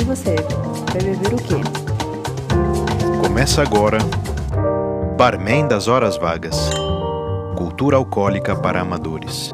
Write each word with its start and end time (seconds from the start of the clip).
E 0.00 0.04
você, 0.04 0.36
vai 0.92 1.02
beber 1.02 1.34
o 1.34 1.36
quê? 1.38 1.60
Começa 3.20 3.62
agora 3.62 3.98
Barman 5.16 5.66
das 5.66 5.88
Horas 5.88 6.16
Vagas 6.16 6.70
Cultura 7.56 7.96
Alcoólica 7.96 8.54
para 8.54 8.80
Amadores. 8.80 9.52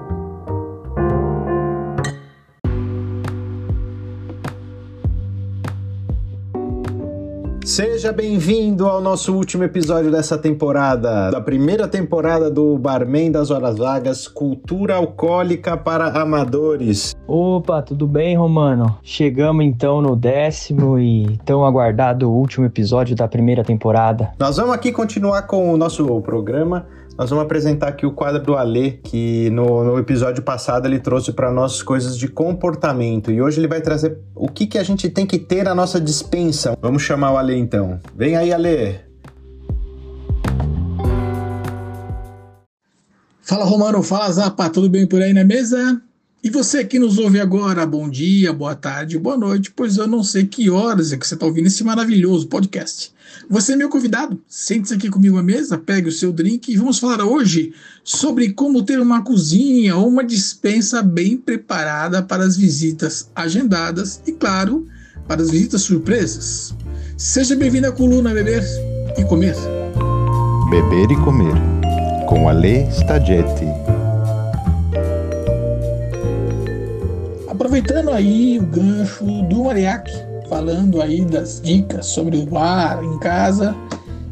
Seja 7.74 8.12
bem-vindo 8.12 8.86
ao 8.86 9.00
nosso 9.00 9.34
último 9.34 9.64
episódio 9.64 10.08
dessa 10.08 10.38
temporada, 10.38 11.28
da 11.32 11.40
primeira 11.40 11.88
temporada 11.88 12.48
do 12.48 12.78
Barman 12.78 13.32
das 13.32 13.50
Horas 13.50 13.78
Vagas, 13.78 14.28
Cultura 14.28 14.94
Alcoólica 14.94 15.76
para 15.76 16.06
Amadores. 16.06 17.16
Opa, 17.26 17.82
tudo 17.82 18.06
bem, 18.06 18.36
Romano? 18.36 18.96
Chegamos 19.02 19.64
então 19.64 20.00
no 20.00 20.14
décimo 20.14 21.00
e 21.00 21.36
tão 21.44 21.66
aguardado 21.66 22.30
último 22.30 22.64
episódio 22.64 23.16
da 23.16 23.26
primeira 23.26 23.64
temporada. 23.64 24.30
Nós 24.38 24.56
vamos 24.56 24.72
aqui 24.72 24.92
continuar 24.92 25.42
com 25.42 25.74
o 25.74 25.76
nosso 25.76 26.06
programa 26.20 26.86
nós 27.16 27.30
vamos 27.30 27.44
apresentar 27.44 27.88
aqui 27.88 28.04
o 28.04 28.12
quadro 28.12 28.42
do 28.42 28.56
Alê, 28.56 28.92
que 28.92 29.48
no, 29.50 29.84
no 29.84 29.98
episódio 29.98 30.42
passado 30.42 30.86
ele 30.86 30.98
trouxe 30.98 31.32
para 31.32 31.52
nós 31.52 31.80
coisas 31.80 32.18
de 32.18 32.26
comportamento. 32.26 33.30
E 33.30 33.40
hoje 33.40 33.60
ele 33.60 33.68
vai 33.68 33.80
trazer 33.80 34.18
o 34.34 34.48
que, 34.48 34.66
que 34.66 34.78
a 34.78 34.82
gente 34.82 35.08
tem 35.08 35.24
que 35.24 35.38
ter 35.38 35.62
na 35.64 35.74
nossa 35.74 36.00
dispensa. 36.00 36.76
Vamos 36.80 37.02
chamar 37.02 37.32
o 37.32 37.36
Alê 37.36 37.56
então. 37.56 38.00
Vem 38.16 38.36
aí, 38.36 38.52
Alê! 38.52 38.96
Fala 43.42 43.64
Romano, 43.64 44.02
fala 44.02 44.32
Zapa, 44.32 44.68
tudo 44.68 44.88
bem 44.88 45.06
por 45.06 45.22
aí 45.22 45.32
na 45.32 45.44
mesa? 45.44 46.00
E 46.44 46.50
você 46.50 46.84
que 46.84 46.98
nos 46.98 47.16
ouve 47.16 47.40
agora, 47.40 47.86
bom 47.86 48.06
dia, 48.06 48.52
boa 48.52 48.74
tarde, 48.74 49.18
boa 49.18 49.34
noite, 49.34 49.72
pois 49.74 49.96
eu 49.96 50.06
não 50.06 50.22
sei 50.22 50.44
que 50.44 50.68
horas 50.68 51.10
é 51.10 51.16
que 51.16 51.26
você 51.26 51.32
está 51.32 51.46
ouvindo 51.46 51.68
esse 51.68 51.82
maravilhoso 51.82 52.48
podcast. 52.48 53.10
Você 53.48 53.72
é 53.72 53.76
meu 53.76 53.88
convidado, 53.88 54.38
sente-se 54.46 54.92
aqui 54.92 55.08
comigo 55.08 55.38
à 55.38 55.42
mesa, 55.42 55.78
pegue 55.78 56.10
o 56.10 56.12
seu 56.12 56.30
drink 56.34 56.70
e 56.70 56.76
vamos 56.76 56.98
falar 56.98 57.24
hoje 57.24 57.72
sobre 58.04 58.52
como 58.52 58.82
ter 58.82 59.00
uma 59.00 59.22
cozinha 59.22 59.96
ou 59.96 60.06
uma 60.06 60.22
dispensa 60.22 61.00
bem 61.00 61.38
preparada 61.38 62.22
para 62.22 62.44
as 62.44 62.58
visitas 62.58 63.30
agendadas 63.34 64.20
e, 64.26 64.32
claro, 64.32 64.86
para 65.26 65.40
as 65.40 65.50
visitas 65.50 65.80
surpresas. 65.80 66.74
Seja 67.16 67.56
bem-vindo 67.56 67.86
à 67.86 67.92
coluna 67.92 68.34
Beber 68.34 68.62
e 69.16 69.24
Comer. 69.24 69.56
Beber 70.68 71.10
e 71.10 71.16
Comer, 71.24 71.54
com 72.28 72.50
Ale 72.50 72.86
Stagetti. 72.90 73.83
Aproveitando 77.74 78.10
aí 78.12 78.56
o 78.60 78.66
gancho 78.66 79.24
do 79.48 79.64
Mariachi, 79.64 80.14
falando 80.48 81.02
aí 81.02 81.24
das 81.24 81.60
dicas 81.60 82.06
sobre 82.06 82.38
o 82.38 82.46
bar 82.46 83.02
em 83.02 83.18
casa, 83.18 83.74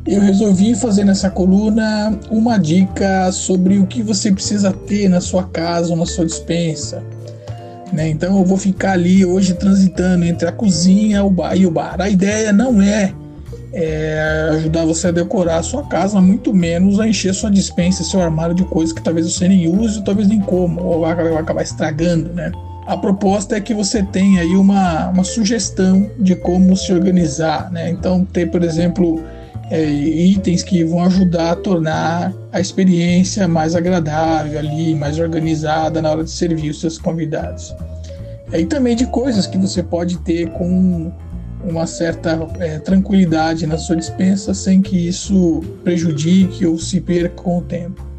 eu 0.06 0.20
resolvi 0.20 0.76
fazer 0.76 1.02
nessa 1.02 1.28
coluna 1.28 2.16
uma 2.30 2.56
dica 2.56 3.32
sobre 3.32 3.78
o 3.78 3.86
que 3.88 4.00
você 4.00 4.30
precisa 4.30 4.70
ter 4.72 5.08
na 5.08 5.20
sua 5.20 5.42
casa 5.42 5.90
ou 5.90 5.96
na 5.96 6.06
sua 6.06 6.24
dispensa. 6.24 7.02
Né? 7.92 8.10
Então 8.10 8.38
eu 8.38 8.44
vou 8.44 8.56
ficar 8.56 8.92
ali 8.92 9.26
hoje 9.26 9.54
transitando 9.54 10.24
entre 10.24 10.48
a 10.48 10.52
cozinha 10.52 11.24
o 11.24 11.30
bar, 11.30 11.56
e 11.56 11.66
o 11.66 11.70
bar. 11.72 12.00
A 12.00 12.08
ideia 12.08 12.52
não 12.52 12.80
é, 12.80 13.12
é, 13.72 14.50
ajudar 14.52 14.86
você 14.86 15.08
a 15.08 15.10
decorar 15.10 15.56
a 15.56 15.62
sua 15.64 15.82
casa, 15.88 16.20
muito 16.20 16.54
menos 16.54 17.00
a 17.00 17.08
encher 17.08 17.34
sua 17.34 17.50
dispensa, 17.50 18.04
seu 18.04 18.22
armário 18.22 18.54
de 18.54 18.62
coisas 18.66 18.92
que 18.92 19.02
talvez 19.02 19.26
você 19.26 19.48
nem 19.48 19.66
use, 19.66 20.00
talvez 20.04 20.28
nem 20.28 20.38
coma, 20.38 20.80
ou 20.80 21.00
vai 21.00 21.34
acabar 21.34 21.62
estragando, 21.62 22.32
né? 22.34 22.52
A 22.86 22.96
proposta 22.96 23.56
é 23.56 23.60
que 23.60 23.72
você 23.72 24.02
tenha 24.02 24.40
aí 24.40 24.56
uma, 24.56 25.08
uma 25.08 25.24
sugestão 25.24 26.10
de 26.18 26.34
como 26.34 26.76
se 26.76 26.92
organizar, 26.92 27.70
né? 27.70 27.90
Então, 27.90 28.24
ter, 28.24 28.50
por 28.50 28.64
exemplo, 28.64 29.22
é, 29.70 29.84
itens 29.84 30.62
que 30.62 30.82
vão 30.84 31.04
ajudar 31.04 31.52
a 31.52 31.56
tornar 31.56 32.32
a 32.52 32.60
experiência 32.60 33.46
mais 33.46 33.76
agradável 33.76 34.58
ali, 34.58 34.94
mais 34.94 35.18
organizada 35.18 36.02
na 36.02 36.10
hora 36.10 36.24
de 36.24 36.30
servir 36.30 36.70
os 36.70 36.80
seus 36.80 36.98
convidados. 36.98 37.74
É, 38.52 38.60
e 38.60 38.66
também 38.66 38.96
de 38.96 39.06
coisas 39.06 39.46
que 39.46 39.56
você 39.56 39.82
pode 39.82 40.18
ter 40.18 40.50
com 40.50 41.12
uma 41.64 41.86
certa 41.86 42.46
é, 42.58 42.80
tranquilidade 42.80 43.66
na 43.66 43.78
sua 43.78 43.96
dispensa 43.96 44.52
sem 44.52 44.82
que 44.82 45.08
isso 45.08 45.62
prejudique 45.84 46.66
ou 46.66 46.76
se 46.76 47.00
perca 47.00 47.42
com 47.42 47.58
o 47.58 47.62
tempo. 47.62 48.11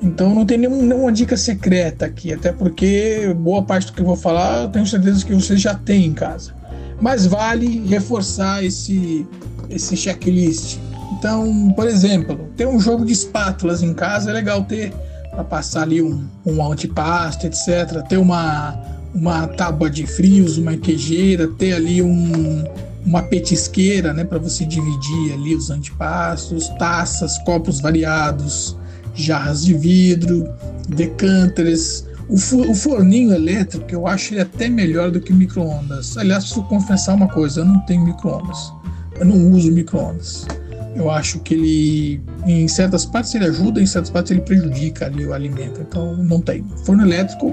Então 0.00 0.32
não 0.34 0.46
tem 0.46 0.58
nenhum, 0.58 0.82
nenhuma 0.82 1.12
dica 1.12 1.36
secreta 1.36 2.06
aqui, 2.06 2.32
até 2.32 2.52
porque 2.52 3.34
boa 3.36 3.62
parte 3.62 3.88
do 3.88 3.92
que 3.92 4.00
eu 4.00 4.06
vou 4.06 4.16
falar 4.16 4.62
eu 4.62 4.68
tenho 4.68 4.86
certeza 4.86 5.24
que 5.24 5.34
você 5.34 5.56
já 5.56 5.74
tem 5.74 6.06
em 6.06 6.12
casa. 6.12 6.54
Mas 7.00 7.26
vale 7.26 7.86
reforçar 7.86 8.64
esse, 8.64 9.26
esse 9.68 9.96
checklist. 9.96 10.78
Então, 11.12 11.72
por 11.74 11.86
exemplo, 11.86 12.48
ter 12.56 12.66
um 12.66 12.78
jogo 12.78 13.04
de 13.04 13.12
espátulas 13.12 13.82
em 13.82 13.92
casa 13.92 14.30
é 14.30 14.32
legal 14.32 14.62
ter 14.64 14.92
para 15.30 15.44
passar 15.44 15.82
ali 15.82 16.02
um, 16.02 16.26
um 16.44 16.64
antipasto, 16.64 17.46
etc. 17.46 18.02
Ter 18.08 18.18
uma, 18.18 18.76
uma 19.14 19.46
tábua 19.48 19.90
de 19.90 20.06
frios, 20.06 20.58
uma 20.58 20.76
queijeira, 20.76 21.46
ter 21.46 21.74
ali 21.74 22.02
um, 22.02 22.64
uma 23.04 23.22
petisqueira 23.22 24.12
né, 24.12 24.24
para 24.24 24.38
você 24.38 24.64
dividir 24.64 25.32
ali 25.32 25.54
os 25.54 25.70
antipastos, 25.70 26.68
taças, 26.70 27.38
copos 27.38 27.80
variados 27.80 28.76
jarras 29.18 29.64
de 29.64 29.74
vidro, 29.74 30.48
decanters. 30.88 32.06
O, 32.28 32.74
forninho 32.74 33.32
elétrico 33.32 33.86
eu 33.90 34.06
acho 34.06 34.34
ele 34.34 34.42
até 34.42 34.68
melhor 34.68 35.10
do 35.10 35.18
que 35.20 35.32
micro-ondas. 35.32 36.16
Aliás, 36.18 36.44
preciso 36.44 36.66
confessar 36.66 37.14
uma 37.14 37.28
coisa: 37.28 37.60
eu 37.60 37.64
não 37.64 37.80
tenho 37.80 38.04
micro-ondas. 38.04 38.72
Eu 39.18 39.26
não 39.26 39.50
uso 39.50 39.72
micro-ondas. 39.72 40.46
Eu 40.94 41.10
acho 41.10 41.38
que 41.40 41.54
ele, 41.54 42.22
em 42.46 42.66
certas 42.66 43.04
partes, 43.04 43.34
ele 43.34 43.46
ajuda, 43.46 43.80
em 43.80 43.86
certas 43.86 44.10
partes, 44.10 44.32
ele 44.32 44.40
prejudica 44.40 45.06
ali 45.06 45.24
o 45.24 45.32
alimento. 45.32 45.80
Então, 45.80 46.16
não 46.16 46.40
tem. 46.40 46.64
Forno 46.84 47.04
elétrico 47.04 47.52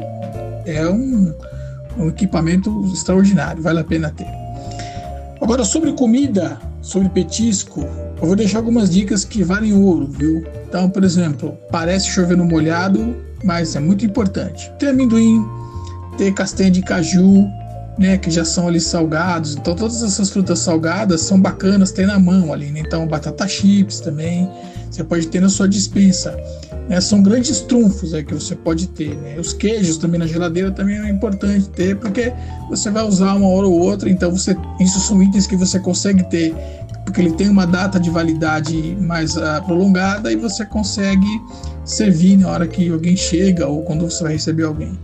é 0.66 0.88
um, 0.90 1.34
um 1.98 2.10
equipamento 2.10 2.92
extraordinário, 2.94 3.62
vale 3.62 3.80
a 3.80 3.84
pena 3.84 4.10
ter. 4.10 4.28
Agora, 5.42 5.64
sobre 5.64 5.94
comida, 5.94 6.60
sobre 6.82 7.10
petisco, 7.10 7.88
eu 8.22 8.28
vou 8.28 8.36
deixar 8.36 8.60
algumas 8.60 8.90
dicas 8.90 9.26
que 9.26 9.44
valem 9.44 9.74
ouro, 9.74 10.08
viu? 10.08 10.44
Então, 10.68 10.90
por 10.90 11.04
exemplo, 11.04 11.58
parece 11.72 12.10
chover 12.10 12.38
no 12.38 12.46
molhado, 12.46 13.16
mas 13.44 13.76
é 13.76 13.80
muito 13.80 14.06
importante. 14.06 14.72
Ter 14.80 14.88
amendoim, 14.88 15.46
ter 16.18 16.34
castanha 16.34 16.72
de 16.72 16.82
caju, 16.82 17.48
né, 17.98 18.18
que 18.18 18.30
já 18.30 18.44
são 18.44 18.68
ali 18.68 18.80
salgados. 18.80 19.56
Então, 19.56 19.76
todas 19.76 20.04
essas 20.04 20.30
frutas 20.30 20.60
salgadas 20.60 21.22
são 21.22 21.40
bacanas 21.40 21.92
ter 21.92 22.08
na 22.08 22.20
mão 22.20 22.54
ali, 22.54 22.72
né? 22.72 22.82
Então, 22.86 23.08
batata 23.08 23.48
chips 23.48 24.00
também, 24.00 24.50
você 24.90 25.04
pode 25.04 25.28
ter 25.28 25.42
na 25.42 25.50
sua 25.50 25.68
dispensa. 25.68 26.36
Né? 26.88 27.02
São 27.02 27.22
grandes 27.22 27.62
trunfos 27.62 28.14
aí 28.14 28.24
que 28.24 28.34
você 28.34 28.56
pode 28.56 28.88
ter, 28.88 29.16
né? 29.18 29.38
Os 29.40 29.54
queijos 29.54 29.98
também 29.98 30.20
na 30.20 30.28
geladeira 30.28 30.72
também 30.72 30.98
é 30.98 31.10
importante 31.10 31.68
ter, 31.70 31.98
porque 31.98 32.32
você 32.70 32.90
vai 32.90 33.04
usar 33.04 33.34
uma 33.34 33.48
hora 33.48 33.68
ou 33.68 33.80
outra, 33.80 34.10
então 34.10 34.32
você, 34.32 34.56
isso 34.80 35.00
são 35.00 35.22
itens 35.22 35.48
que 35.48 35.56
você 35.56 35.80
consegue 35.80 36.24
ter 36.30 36.56
porque 37.06 37.22
ele 37.22 37.32
tem 37.32 37.48
uma 37.48 37.66
data 37.66 38.00
de 38.00 38.10
validade 38.10 38.98
mais 39.00 39.38
uh, 39.38 39.64
prolongada 39.66 40.32
e 40.32 40.36
você 40.36 40.66
consegue 40.66 41.42
servir 41.86 42.36
na 42.38 42.50
hora 42.50 42.68
que 42.68 42.90
alguém 42.90 43.16
chega 43.16 43.68
ou 43.68 43.84
quando 43.84 44.10
você 44.10 44.24
vai 44.24 44.34
receber 44.34 44.64
alguém. 44.64 44.98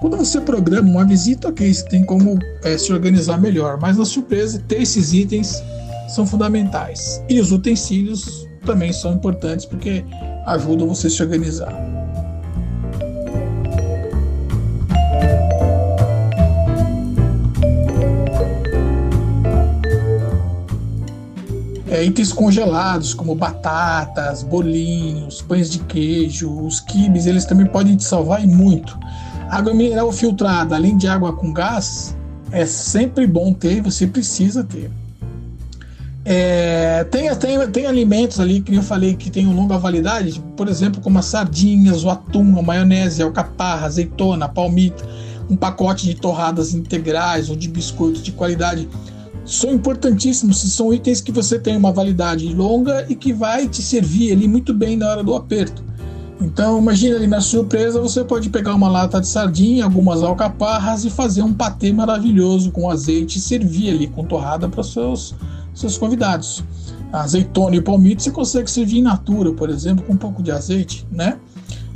Quando 0.00 0.16
você 0.16 0.40
programa 0.40 0.90
uma 0.90 1.04
visita, 1.04 1.48
ok, 1.48 1.72
você 1.72 1.84
tem 1.84 2.04
como 2.04 2.36
é, 2.64 2.76
se 2.76 2.92
organizar 2.92 3.40
melhor, 3.40 3.78
mas 3.80 3.96
na 3.96 4.04
surpresa, 4.04 4.60
ter 4.66 4.82
esses 4.82 5.12
itens 5.12 5.62
são 6.08 6.26
fundamentais. 6.26 7.22
E 7.28 7.38
os 7.40 7.52
utensílios 7.52 8.48
também 8.66 8.92
são 8.92 9.12
importantes 9.12 9.64
porque 9.64 10.04
ajudam 10.46 10.88
você 10.88 11.06
a 11.06 11.10
se 11.10 11.22
organizar. 11.22 11.91
É, 21.92 22.02
itens 22.02 22.32
congelados, 22.32 23.12
como 23.12 23.34
batatas, 23.34 24.42
bolinhos, 24.42 25.42
pães 25.42 25.70
de 25.70 25.78
queijo, 25.80 26.50
os 26.50 26.80
quibes, 26.80 27.26
eles 27.26 27.44
também 27.44 27.66
podem 27.66 27.94
te 27.96 28.04
salvar 28.04 28.42
e 28.42 28.46
muito. 28.46 28.98
Água 29.50 29.74
mineral 29.74 30.10
filtrada, 30.10 30.74
além 30.74 30.96
de 30.96 31.06
água 31.06 31.34
com 31.34 31.52
gás, 31.52 32.16
é 32.50 32.64
sempre 32.64 33.26
bom 33.26 33.52
ter, 33.52 33.82
você 33.82 34.06
precisa 34.06 34.64
ter. 34.64 34.90
É, 36.24 37.04
tem, 37.10 37.28
tem, 37.36 37.70
tem 37.70 37.86
alimentos 37.86 38.40
ali 38.40 38.62
que 38.62 38.74
eu 38.74 38.82
falei 38.82 39.14
que 39.14 39.28
tem 39.28 39.44
longa 39.44 39.76
validade, 39.76 40.42
por 40.56 40.68
exemplo, 40.68 40.98
como 41.02 41.18
as 41.18 41.26
sardinhas, 41.26 42.04
o 42.04 42.08
atum, 42.08 42.58
a 42.58 42.62
maionese, 42.62 43.20
a 43.20 43.26
alcaparra, 43.26 43.84
azeitona, 43.84 44.48
palmito, 44.48 45.06
um 45.50 45.56
pacote 45.56 46.06
de 46.06 46.14
torradas 46.14 46.72
integrais 46.72 47.50
ou 47.50 47.56
de 47.56 47.68
biscoitos 47.68 48.22
de 48.22 48.32
qualidade 48.32 48.88
são 49.44 49.72
importantíssimos, 49.72 50.60
são 50.72 50.92
itens 50.92 51.20
que 51.20 51.32
você 51.32 51.58
tem 51.58 51.76
uma 51.76 51.92
validade 51.92 52.52
longa 52.54 53.06
e 53.08 53.14
que 53.14 53.32
vai 53.32 53.68
te 53.68 53.82
servir 53.82 54.32
ali 54.32 54.46
muito 54.46 54.72
bem 54.72 54.96
na 54.96 55.08
hora 55.08 55.22
do 55.22 55.34
aperto. 55.34 55.82
Então, 56.40 56.78
imagina 56.78 57.16
ali 57.16 57.26
na 57.26 57.40
surpresa, 57.40 58.00
você 58.00 58.24
pode 58.24 58.50
pegar 58.50 58.74
uma 58.74 58.88
lata 58.88 59.20
de 59.20 59.28
sardinha, 59.28 59.84
algumas 59.84 60.22
alcaparras 60.22 61.04
e 61.04 61.10
fazer 61.10 61.42
um 61.42 61.54
patê 61.54 61.92
maravilhoso 61.92 62.72
com 62.72 62.90
azeite 62.90 63.38
e 63.38 63.40
servir 63.40 63.90
ali 63.90 64.08
com 64.08 64.24
torrada 64.24 64.68
para 64.68 64.82
seus, 64.82 65.34
seus 65.72 65.96
convidados. 65.96 66.64
azeitona 67.12 67.76
e 67.76 67.80
palmito 67.80 68.22
você 68.22 68.30
consegue 68.30 68.70
servir 68.70 68.98
in 68.98 69.02
natura, 69.02 69.52
por 69.52 69.70
exemplo, 69.70 70.04
com 70.04 70.14
um 70.14 70.16
pouco 70.16 70.42
de 70.42 70.50
azeite, 70.50 71.06
né? 71.12 71.38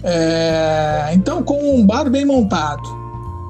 É, 0.03 1.11
então, 1.15 1.43
com 1.43 1.77
um 1.77 1.85
bar 1.85 2.09
bem 2.09 2.25
montado, 2.25 3.06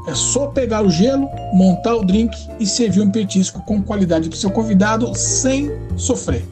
é 0.07 0.15
só 0.15 0.47
pegar 0.47 0.83
o 0.83 0.91
gelo, 0.91 1.29
montar 1.53 1.97
o 1.97 2.05
drink 2.05 2.37
e 2.61 2.67
servir 2.67 3.01
um 3.01 3.11
petisco 3.11 3.63
com 3.63 3.83
qualidade 3.83 4.29
para 4.29 4.37
o 4.37 4.39
seu 4.39 4.51
convidado 4.51 5.13
sem 5.15 5.71
sofrer. 5.97 6.45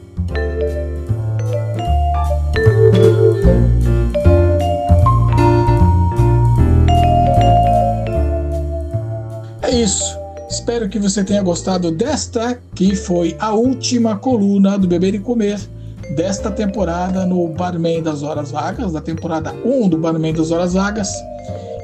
É 9.61 9.71
isso. 9.71 10.03
Espero 10.49 10.87
que 10.87 10.99
você 10.99 11.23
tenha 11.23 11.41
gostado 11.41 11.91
desta, 11.91 12.59
que 12.73 12.95
foi 12.95 13.35
a 13.39 13.51
última 13.53 14.17
coluna 14.17 14.77
do 14.77 14.87
Beber 14.87 15.15
e 15.15 15.19
Comer 15.19 15.59
desta 16.15 16.51
temporada 16.51 17.25
no 17.25 17.47
Barman 17.49 18.01
das 18.01 18.21
Horas 18.21 18.51
Vagas, 18.51 18.93
da 18.93 19.01
temporada 19.01 19.53
1 19.65 19.89
do 19.89 19.97
Barman 19.97 20.33
das 20.33 20.51
Horas 20.51 20.73
Vagas. 20.73 21.11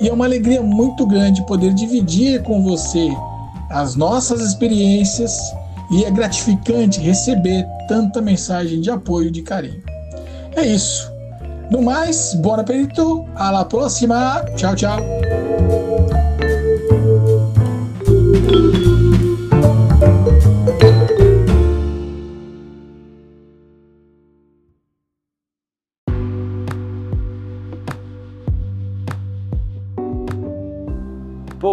E 0.01 0.09
é 0.09 0.13
uma 0.13 0.25
alegria 0.25 0.61
muito 0.61 1.05
grande 1.05 1.45
poder 1.45 1.73
dividir 1.73 2.41
com 2.41 2.63
você 2.63 3.09
as 3.69 3.95
nossas 3.95 4.41
experiências 4.41 5.31
e 5.91 6.03
é 6.03 6.11
gratificante 6.11 6.99
receber 6.99 7.65
tanta 7.87 8.21
mensagem 8.21 8.81
de 8.81 8.89
apoio 8.89 9.27
e 9.27 9.31
de 9.31 9.41
carinho. 9.41 9.83
É 10.55 10.65
isso. 10.65 11.11
No 11.69 11.81
mais, 11.81 12.33
bom 12.35 12.55
apetito, 12.55 13.25
a 13.35 13.51
la 13.51 13.63
próxima, 13.63 14.43
tchau, 14.55 14.75
tchau. 14.75 14.99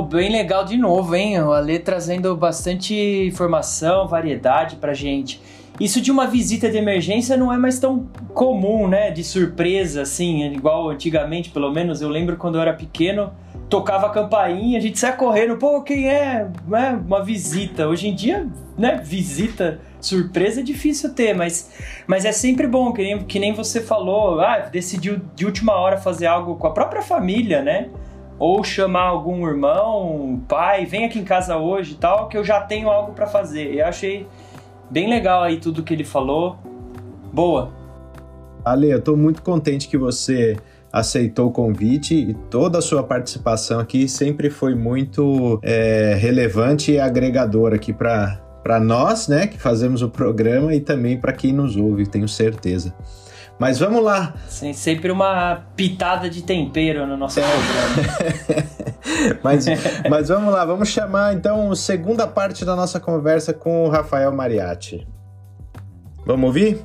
Bem 0.09 0.31
legal 0.31 0.65
de 0.65 0.77
novo, 0.77 1.15
hein? 1.15 1.41
O 1.43 1.53
Ale 1.53 1.79
trazendo 1.79 2.35
bastante 2.35 2.95
informação, 3.27 4.09
variedade 4.09 4.77
pra 4.77 4.95
gente. 4.95 5.41
Isso 5.79 6.01
de 6.01 6.11
uma 6.11 6.27
visita 6.27 6.69
de 6.69 6.77
emergência 6.77 7.37
não 7.37 7.53
é 7.53 7.57
mais 7.57 7.79
tão 7.79 8.09
comum, 8.35 8.89
né? 8.89 9.11
De 9.11 9.23
surpresa, 9.23 10.03
assim, 10.03 10.43
igual 10.47 10.89
antigamente, 10.89 11.51
pelo 11.51 11.71
menos. 11.71 12.01
Eu 12.01 12.09
lembro 12.09 12.37
quando 12.37 12.57
eu 12.57 12.63
era 12.63 12.73
pequeno, 12.73 13.33
tocava 13.69 14.07
a 14.07 14.11
campainha, 14.11 14.79
a 14.79 14.81
gente 14.81 14.99
saia 14.99 15.13
correndo, 15.13 15.57
pô, 15.57 15.83
quem 15.83 16.09
é? 16.09 16.49
é? 16.73 16.91
Uma 16.91 17.23
visita. 17.23 17.87
Hoje 17.87 18.09
em 18.09 18.15
dia, 18.15 18.49
né, 18.77 19.01
visita 19.05 19.81
surpresa 20.01 20.61
é 20.61 20.63
difícil 20.63 21.13
ter, 21.13 21.35
mas, 21.35 21.71
mas 22.07 22.25
é 22.25 22.33
sempre 22.33 22.67
bom, 22.67 22.93
que 22.93 23.03
nem, 23.03 23.19
que 23.19 23.39
nem 23.39 23.53
você 23.53 23.81
falou, 23.81 24.41
ah, 24.41 24.59
decidiu 24.59 25.21
de 25.35 25.45
última 25.45 25.75
hora 25.75 25.97
fazer 25.97 26.27
algo 26.27 26.57
com 26.57 26.67
a 26.67 26.73
própria 26.73 27.03
família, 27.03 27.63
né? 27.63 27.89
Ou 28.39 28.63
chamar 28.63 29.05
algum 29.05 29.47
irmão, 29.47 30.41
pai, 30.49 30.87
vem 30.87 31.05
aqui 31.05 31.19
em 31.19 31.25
casa 31.25 31.57
hoje 31.57 31.93
e 31.93 31.97
tal, 31.97 32.29
que 32.29 32.37
eu 32.37 32.45
já 32.45 32.61
tenho 32.61 32.89
algo 32.89 33.13
para 33.13 33.27
fazer. 33.27 33.75
Eu 33.75 33.87
achei 33.87 34.27
bem 34.91 35.09
legal 35.09 35.43
aí 35.43 35.59
tudo 35.59 35.83
que 35.83 35.93
ele 35.93 36.05
falou. 36.05 36.57
Boa. 37.33 37.71
Ale, 38.65 38.91
eu 38.91 39.01
tô 39.01 39.17
muito 39.17 39.43
contente 39.43 39.89
que 39.89 39.99
você 39.99 40.57
aceitou 40.93 41.49
o 41.49 41.53
convite 41.53 42.15
e 42.15 42.35
toda 42.35 42.79
a 42.79 42.83
sua 42.83 43.03
participação 43.03 43.79
aqui 43.79 44.09
sempre 44.09 44.49
foi 44.51 44.75
muito 44.75 45.61
é, 45.63 46.17
relevante 46.19 46.93
e 46.93 46.99
agregadora 46.99 47.77
aqui 47.77 47.93
para 47.93 48.41
para 48.63 48.81
nós, 48.81 49.29
né, 49.29 49.47
que 49.47 49.59
fazemos 49.59 50.03
o 50.03 50.11
programa 50.11 50.75
e 50.75 50.81
também 50.81 51.19
para 51.19 51.33
quem 51.33 51.55
nos 51.55 51.75
ouve, 51.75 52.07
tenho 52.07 52.29
certeza. 52.29 52.93
Mas 53.59 53.79
vamos 53.79 54.03
lá. 54.03 54.35
Sim, 54.49 54.73
sempre 54.73 55.11
uma 55.11 55.65
pitada 55.75 56.31
de 56.31 56.43
tempero 56.43 57.07
no 57.07 57.17
nosso 57.17 57.41
é. 57.41 57.43
programa. 57.43 59.41
mas, 59.43 59.67
mas 60.09 60.29
vamos 60.29 60.53
lá, 60.53 60.65
vamos 60.65 60.89
chamar 60.89 61.35
então 61.35 61.73
a 61.73 61.77
segunda 61.77 62.27
parte 62.27 62.65
da 62.65 62.77
nossa 62.77 63.01
conversa 63.01 63.53
com 63.53 63.85
o 63.85 63.89
Rafael 63.89 64.31
Mariatti. 64.33 65.07
Vamos 66.25 66.47
ouvir? 66.47 66.85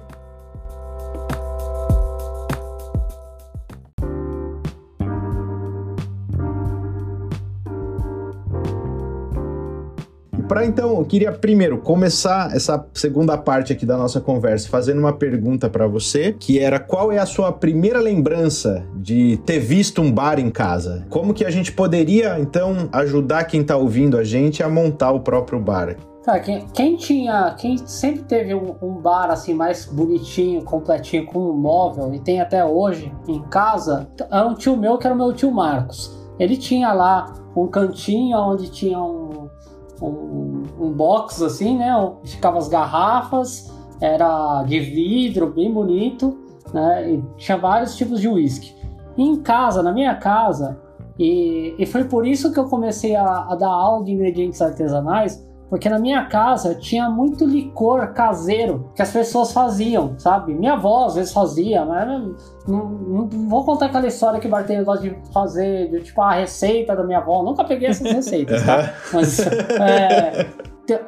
Para 10.48 10.66
então, 10.66 10.98
eu 10.98 11.06
queria 11.06 11.32
primeiro 11.32 11.78
começar 11.78 12.56
essa 12.56 12.86
segunda 12.94 13.38
parte 13.38 13.72
aqui 13.72 13.86
da 13.86 13.98
nossa 13.98 14.20
conversa 14.20 14.70
fazendo 14.70 15.00
uma 15.00 15.14
pergunta 15.14 15.70
para 15.70 15.88
você, 15.88 16.34
que 16.34 16.60
era 16.60 16.80
qual 16.80 17.12
é 17.12 17.20
a 17.20 17.26
sua 17.26 17.52
primeira 17.52 18.00
lembrança 18.00 18.86
de 18.96 19.38
ter 19.46 19.60
visto 19.60 20.02
um 20.02 20.12
bar 20.12 20.40
em 20.40 20.50
casa? 20.50 21.06
Como 21.10 21.34
que 21.34 21.46
a 21.46 21.50
gente 21.50 21.72
poderia 21.72 22.40
então 22.40 22.90
ajudar 22.92 23.46
quem 23.46 23.62
está 23.62 23.78
ouvindo 23.78 24.18
a 24.18 24.24
gente 24.24 24.62
a 24.62 24.70
montar 24.70 25.12
o 25.12 25.22
próprio 25.22 25.60
bar? 25.60 25.96
Cara, 26.24 26.40
quem, 26.40 26.66
quem, 26.74 26.96
tinha, 26.96 27.54
quem 27.58 27.78
sempre 27.78 28.24
teve 28.24 28.56
um, 28.56 28.76
um, 28.82 28.94
bar 28.94 29.30
assim 29.30 29.54
mais 29.54 29.86
bonitinho, 29.86 30.64
completinho, 30.64 31.26
com 31.26 31.38
um 31.38 31.54
móvel 31.54 32.14
e 32.14 32.20
tem 32.20 32.40
até 32.40 32.64
hoje 32.64 33.14
em 33.28 33.42
casa, 33.50 34.08
é 34.32 34.42
um 34.42 34.54
tio 34.56 34.78
meu 34.78 34.98
que 34.98 35.06
era 35.06 35.14
o 35.14 35.18
meu 35.18 35.34
tio 35.34 35.52
Marcos. 35.52 36.18
Ele 36.40 36.56
tinha 36.56 36.94
lá 36.94 37.34
um 37.56 37.68
cantinho 37.68 38.38
onde 38.38 38.72
tinha 38.72 39.00
um, 39.00 39.43
um, 40.08 40.64
um 40.80 40.92
box 40.92 41.42
assim, 41.44 41.78
né? 41.78 41.94
Ficava 42.24 42.58
as 42.58 42.68
garrafas, 42.68 43.72
era 44.02 44.64
de 44.64 44.80
vidro, 44.80 45.48
bem 45.48 45.72
bonito, 45.72 46.38
né? 46.74 47.14
E 47.14 47.24
tinha 47.38 47.58
vários 47.58 47.96
tipos 47.96 48.20
de 48.20 48.28
uísque. 48.28 48.74
Em 49.18 49.36
casa, 49.38 49.84
na 49.84 49.92
minha 49.92 50.16
casa, 50.16 50.80
e, 51.18 51.76
e 51.78 51.86
foi 51.86 52.04
por 52.06 52.26
isso 52.26 52.52
que 52.52 52.60
eu 52.60 52.66
comecei 52.66 53.16
a, 53.16 53.48
a 53.50 53.56
dar 53.56 53.70
aula 53.70 54.04
de 54.04 54.12
ingredientes 54.12 54.62
artesanais, 54.62 55.46
porque 55.74 55.90
na 55.90 55.98
minha 55.98 56.24
casa 56.26 56.76
tinha 56.76 57.10
muito 57.10 57.44
licor 57.44 58.14
caseiro 58.14 58.92
que 58.96 59.02
as 59.02 59.12
pessoas 59.12 59.52
faziam, 59.52 60.14
sabe? 60.20 60.54
Minha 60.54 60.74
avó 60.74 61.08
às 61.08 61.16
vezes 61.16 61.34
fazia, 61.34 61.84
mas 61.84 62.08
não, 62.08 62.36
não, 62.68 62.90
não 62.92 63.50
vou 63.50 63.66
contar 63.66 63.88
aquela 63.88 64.06
história 64.06 64.40
que 64.40 64.46
o 64.46 64.52
bartender 64.52 64.86
gosta 64.86 65.10
de 65.10 65.18
fazer, 65.34 65.90
de, 65.90 66.04
tipo 66.04 66.22
a 66.22 66.34
receita 66.34 66.96
da 66.96 67.04
minha 67.04 67.18
avó. 67.18 67.42
Nunca 67.42 67.64
peguei 67.64 67.88
essas 67.90 68.12
receitas, 68.12 68.64
tá? 68.64 68.94
Mas 69.12 69.40
é, 69.82 70.46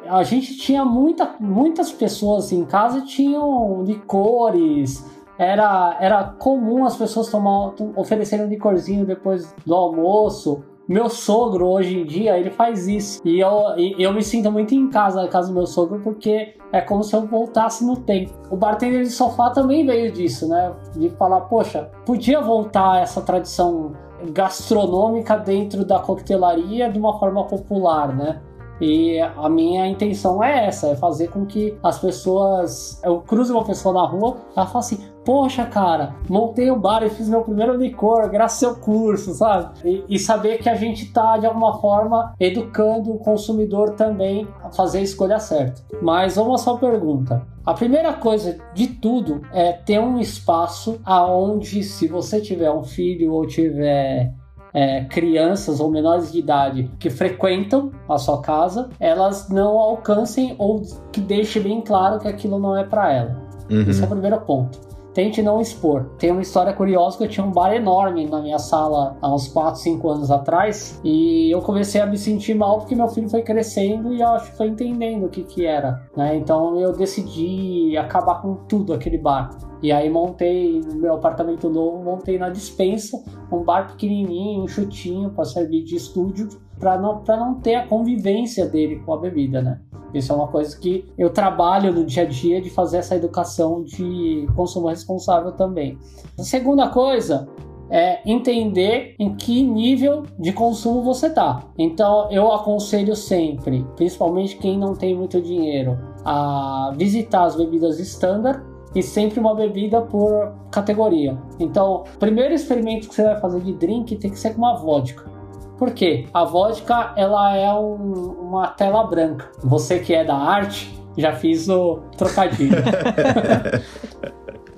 a 0.08 0.24
gente 0.24 0.58
tinha 0.58 0.84
muita, 0.84 1.36
muitas 1.38 1.92
pessoas 1.92 2.50
em 2.50 2.64
casa 2.64 3.02
tinham 3.02 3.84
licores. 3.84 5.08
Era, 5.38 5.96
era 6.00 6.24
comum 6.24 6.84
as 6.84 6.96
pessoas 6.96 7.28
tomar, 7.28 7.72
oferecerem 7.94 8.46
um 8.46 8.48
licorzinho 8.48 9.06
depois 9.06 9.54
do 9.64 9.76
almoço. 9.76 10.64
Meu 10.88 11.08
sogro, 11.08 11.66
hoje 11.66 11.98
em 11.98 12.04
dia, 12.04 12.38
ele 12.38 12.50
faz 12.50 12.86
isso. 12.86 13.20
E 13.24 13.40
eu, 13.40 13.50
eu 13.98 14.12
me 14.12 14.22
sinto 14.22 14.52
muito 14.52 14.72
em 14.72 14.88
casa, 14.88 15.20
na 15.20 15.28
casa 15.28 15.48
do 15.48 15.54
meu 15.54 15.66
sogro, 15.66 16.00
porque 16.00 16.54
é 16.72 16.80
como 16.80 17.02
se 17.02 17.14
eu 17.14 17.26
voltasse 17.26 17.84
no 17.84 17.96
tempo. 17.96 18.32
O 18.50 18.56
bartender 18.56 19.02
de 19.02 19.10
sofá 19.10 19.50
também 19.50 19.84
veio 19.84 20.12
disso, 20.12 20.48
né? 20.48 20.72
De 20.94 21.10
falar, 21.10 21.40
poxa, 21.42 21.90
podia 22.04 22.40
voltar 22.40 23.02
essa 23.02 23.20
tradição 23.20 23.94
gastronômica 24.32 25.36
dentro 25.36 25.84
da 25.84 25.98
coquetelaria 25.98 26.88
de 26.88 26.98
uma 27.00 27.18
forma 27.18 27.44
popular, 27.44 28.14
né? 28.14 28.40
E 28.80 29.18
a 29.18 29.48
minha 29.48 29.88
intenção 29.88 30.44
é 30.44 30.66
essa, 30.66 30.88
é 30.88 30.96
fazer 30.96 31.28
com 31.28 31.44
que 31.46 31.76
as 31.82 31.98
pessoas. 31.98 33.00
Eu 33.02 33.22
cruzo 33.22 33.54
uma 33.54 33.64
pessoa 33.64 33.92
na 33.94 34.06
rua, 34.06 34.36
ela 34.54 34.66
fala 34.66 34.80
assim: 34.80 34.98
Poxa, 35.26 35.66
cara, 35.66 36.14
montei 36.28 36.70
o 36.70 36.78
bar 36.78 37.02
e 37.02 37.10
fiz 37.10 37.28
meu 37.28 37.42
primeiro 37.42 37.74
licor, 37.74 38.30
graças 38.30 38.62
ao 38.62 38.74
seu 38.74 38.80
curso, 38.80 39.34
sabe? 39.34 39.74
E, 39.84 40.04
e, 40.08 40.18
saber 40.20 40.58
que 40.58 40.68
a 40.68 40.76
gente 40.76 41.12
tá, 41.12 41.36
de 41.36 41.44
alguma 41.44 41.80
forma, 41.80 42.32
educando 42.38 43.10
o 43.10 43.18
consumidor 43.18 43.96
também 43.96 44.46
a 44.62 44.70
fazer 44.70 44.98
a 44.98 45.02
escolha 45.02 45.40
certa. 45.40 45.82
Mas 46.00 46.36
vamos 46.36 46.60
à 46.60 46.64
sua 46.64 46.78
pergunta. 46.78 47.44
A 47.64 47.74
primeira 47.74 48.12
coisa 48.12 48.56
de 48.72 48.86
tudo 48.86 49.42
é 49.52 49.72
ter 49.72 49.98
um 49.98 50.20
espaço 50.20 51.00
aonde, 51.04 51.82
se 51.82 52.06
você 52.06 52.40
tiver 52.40 52.70
um 52.70 52.84
filho 52.84 53.32
ou 53.32 53.44
tiver 53.48 54.32
é, 54.72 55.06
crianças 55.06 55.80
ou 55.80 55.90
menores 55.90 56.30
de 56.30 56.38
idade 56.38 56.88
que 57.00 57.10
frequentam 57.10 57.90
a 58.08 58.16
sua 58.16 58.40
casa, 58.40 58.90
elas 59.00 59.48
não 59.48 59.76
alcancem 59.76 60.54
ou 60.56 60.82
que 61.10 61.20
deixe 61.20 61.58
bem 61.58 61.80
claro 61.80 62.20
que 62.20 62.28
aquilo 62.28 62.60
não 62.60 62.76
é 62.76 62.84
para 62.84 63.12
ela. 63.12 63.42
Uhum. 63.68 63.90
Esse 63.90 64.00
é 64.00 64.06
o 64.06 64.08
primeiro 64.08 64.40
ponto. 64.42 64.95
Tente 65.16 65.40
não 65.40 65.62
expor. 65.62 66.10
Tem 66.18 66.30
uma 66.30 66.42
história 66.42 66.74
curiosa 66.74 67.16
que 67.16 67.24
eu 67.24 67.28
tinha 67.28 67.46
um 67.46 67.50
bar 67.50 67.72
enorme 67.72 68.26
na 68.26 68.38
minha 68.42 68.58
sala 68.58 69.16
há 69.22 69.34
uns 69.34 69.48
4, 69.48 69.80
5 69.80 70.10
anos 70.10 70.30
atrás 70.30 71.00
e 71.02 71.50
eu 71.50 71.62
comecei 71.62 72.02
a 72.02 72.06
me 72.06 72.18
sentir 72.18 72.52
mal 72.52 72.80
porque 72.80 72.94
meu 72.94 73.08
filho 73.08 73.26
foi 73.30 73.40
crescendo 73.40 74.12
e 74.12 74.20
eu 74.20 74.28
acho 74.28 74.50
que 74.50 74.58
foi 74.58 74.66
entendendo 74.66 75.24
o 75.24 75.30
que 75.30 75.42
que 75.42 75.64
era, 75.64 76.06
né? 76.14 76.36
Então 76.36 76.78
eu 76.78 76.92
decidi 76.92 77.96
acabar 77.96 78.42
com 78.42 78.56
tudo 78.68 78.92
aquele 78.92 79.16
bar. 79.16 79.48
E 79.82 79.92
aí 79.92 80.08
montei 80.08 80.80
no 80.80 80.94
meu 80.96 81.14
apartamento 81.14 81.68
novo, 81.68 82.02
montei 82.02 82.38
na 82.38 82.48
dispensa 82.48 83.22
um 83.52 83.62
bar 83.62 83.88
pequenininho, 83.88 84.62
um 84.62 84.68
chutinho 84.68 85.30
para 85.30 85.44
servir 85.44 85.84
de 85.84 85.96
estúdio, 85.96 86.48
para 86.78 86.98
não, 86.98 87.18
pra 87.18 87.36
não 87.36 87.54
ter 87.54 87.74
a 87.74 87.86
convivência 87.86 88.66
dele 88.66 89.02
com 89.04 89.12
a 89.12 89.18
bebida, 89.18 89.62
né? 89.62 89.80
Isso 90.14 90.32
é 90.32 90.34
uma 90.34 90.48
coisa 90.48 90.78
que 90.78 91.04
eu 91.18 91.30
trabalho 91.30 91.92
no 91.92 92.04
dia 92.04 92.22
a 92.22 92.26
dia 92.26 92.60
de 92.60 92.70
fazer 92.70 92.98
essa 92.98 93.16
educação 93.16 93.82
de 93.82 94.46
consumo 94.54 94.88
responsável 94.88 95.52
também. 95.52 95.98
A 96.38 96.42
segunda 96.42 96.88
coisa 96.88 97.48
é 97.90 98.20
entender 98.28 99.14
em 99.18 99.34
que 99.34 99.62
nível 99.62 100.24
de 100.38 100.52
consumo 100.52 101.02
você 101.02 101.30
tá. 101.30 101.62
Então 101.78 102.30
eu 102.30 102.50
aconselho 102.52 103.14
sempre, 103.14 103.86
principalmente 103.94 104.56
quem 104.56 104.78
não 104.78 104.94
tem 104.94 105.14
muito 105.14 105.40
dinheiro, 105.40 105.98
a 106.24 106.92
visitar 106.96 107.44
as 107.44 107.56
bebidas 107.56 107.98
standard 108.00 108.62
e 108.96 109.02
sempre 109.02 109.38
uma 109.38 109.54
bebida 109.54 110.00
por 110.00 110.54
categoria. 110.70 111.36
Então, 111.60 112.04
o 112.14 112.18
primeiro 112.18 112.54
experimento 112.54 113.10
que 113.10 113.14
você 113.14 113.22
vai 113.22 113.38
fazer 113.38 113.60
de 113.60 113.74
drink 113.74 114.16
tem 114.16 114.30
que 114.30 114.38
ser 114.38 114.54
com 114.54 114.58
uma 114.58 114.74
vodka. 114.74 115.30
Por 115.76 115.90
quê? 115.90 116.26
A 116.32 116.44
vodka 116.44 117.12
ela 117.14 117.54
é 117.54 117.70
um, 117.74 117.94
uma 118.40 118.68
tela 118.68 119.06
branca. 119.06 119.50
Você 119.62 119.98
que 119.98 120.14
é 120.14 120.24
da 120.24 120.34
arte, 120.34 120.98
já 121.14 121.34
fiz 121.34 121.68
o 121.68 121.98
trocadilho. 122.16 122.76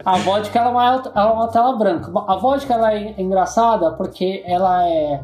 a 0.05 0.19
vodka 0.19 0.59
ela 0.59 0.69
é, 0.69 0.73
uma, 0.73 1.13
ela 1.15 1.31
é 1.31 1.33
uma 1.33 1.49
tela 1.49 1.77
branca. 1.77 2.11
A 2.27 2.37
vodka 2.37 2.75
ela 2.75 2.93
é 2.93 3.15
engraçada 3.21 3.93
porque 3.93 4.43
ela 4.45 4.85
é 4.85 5.21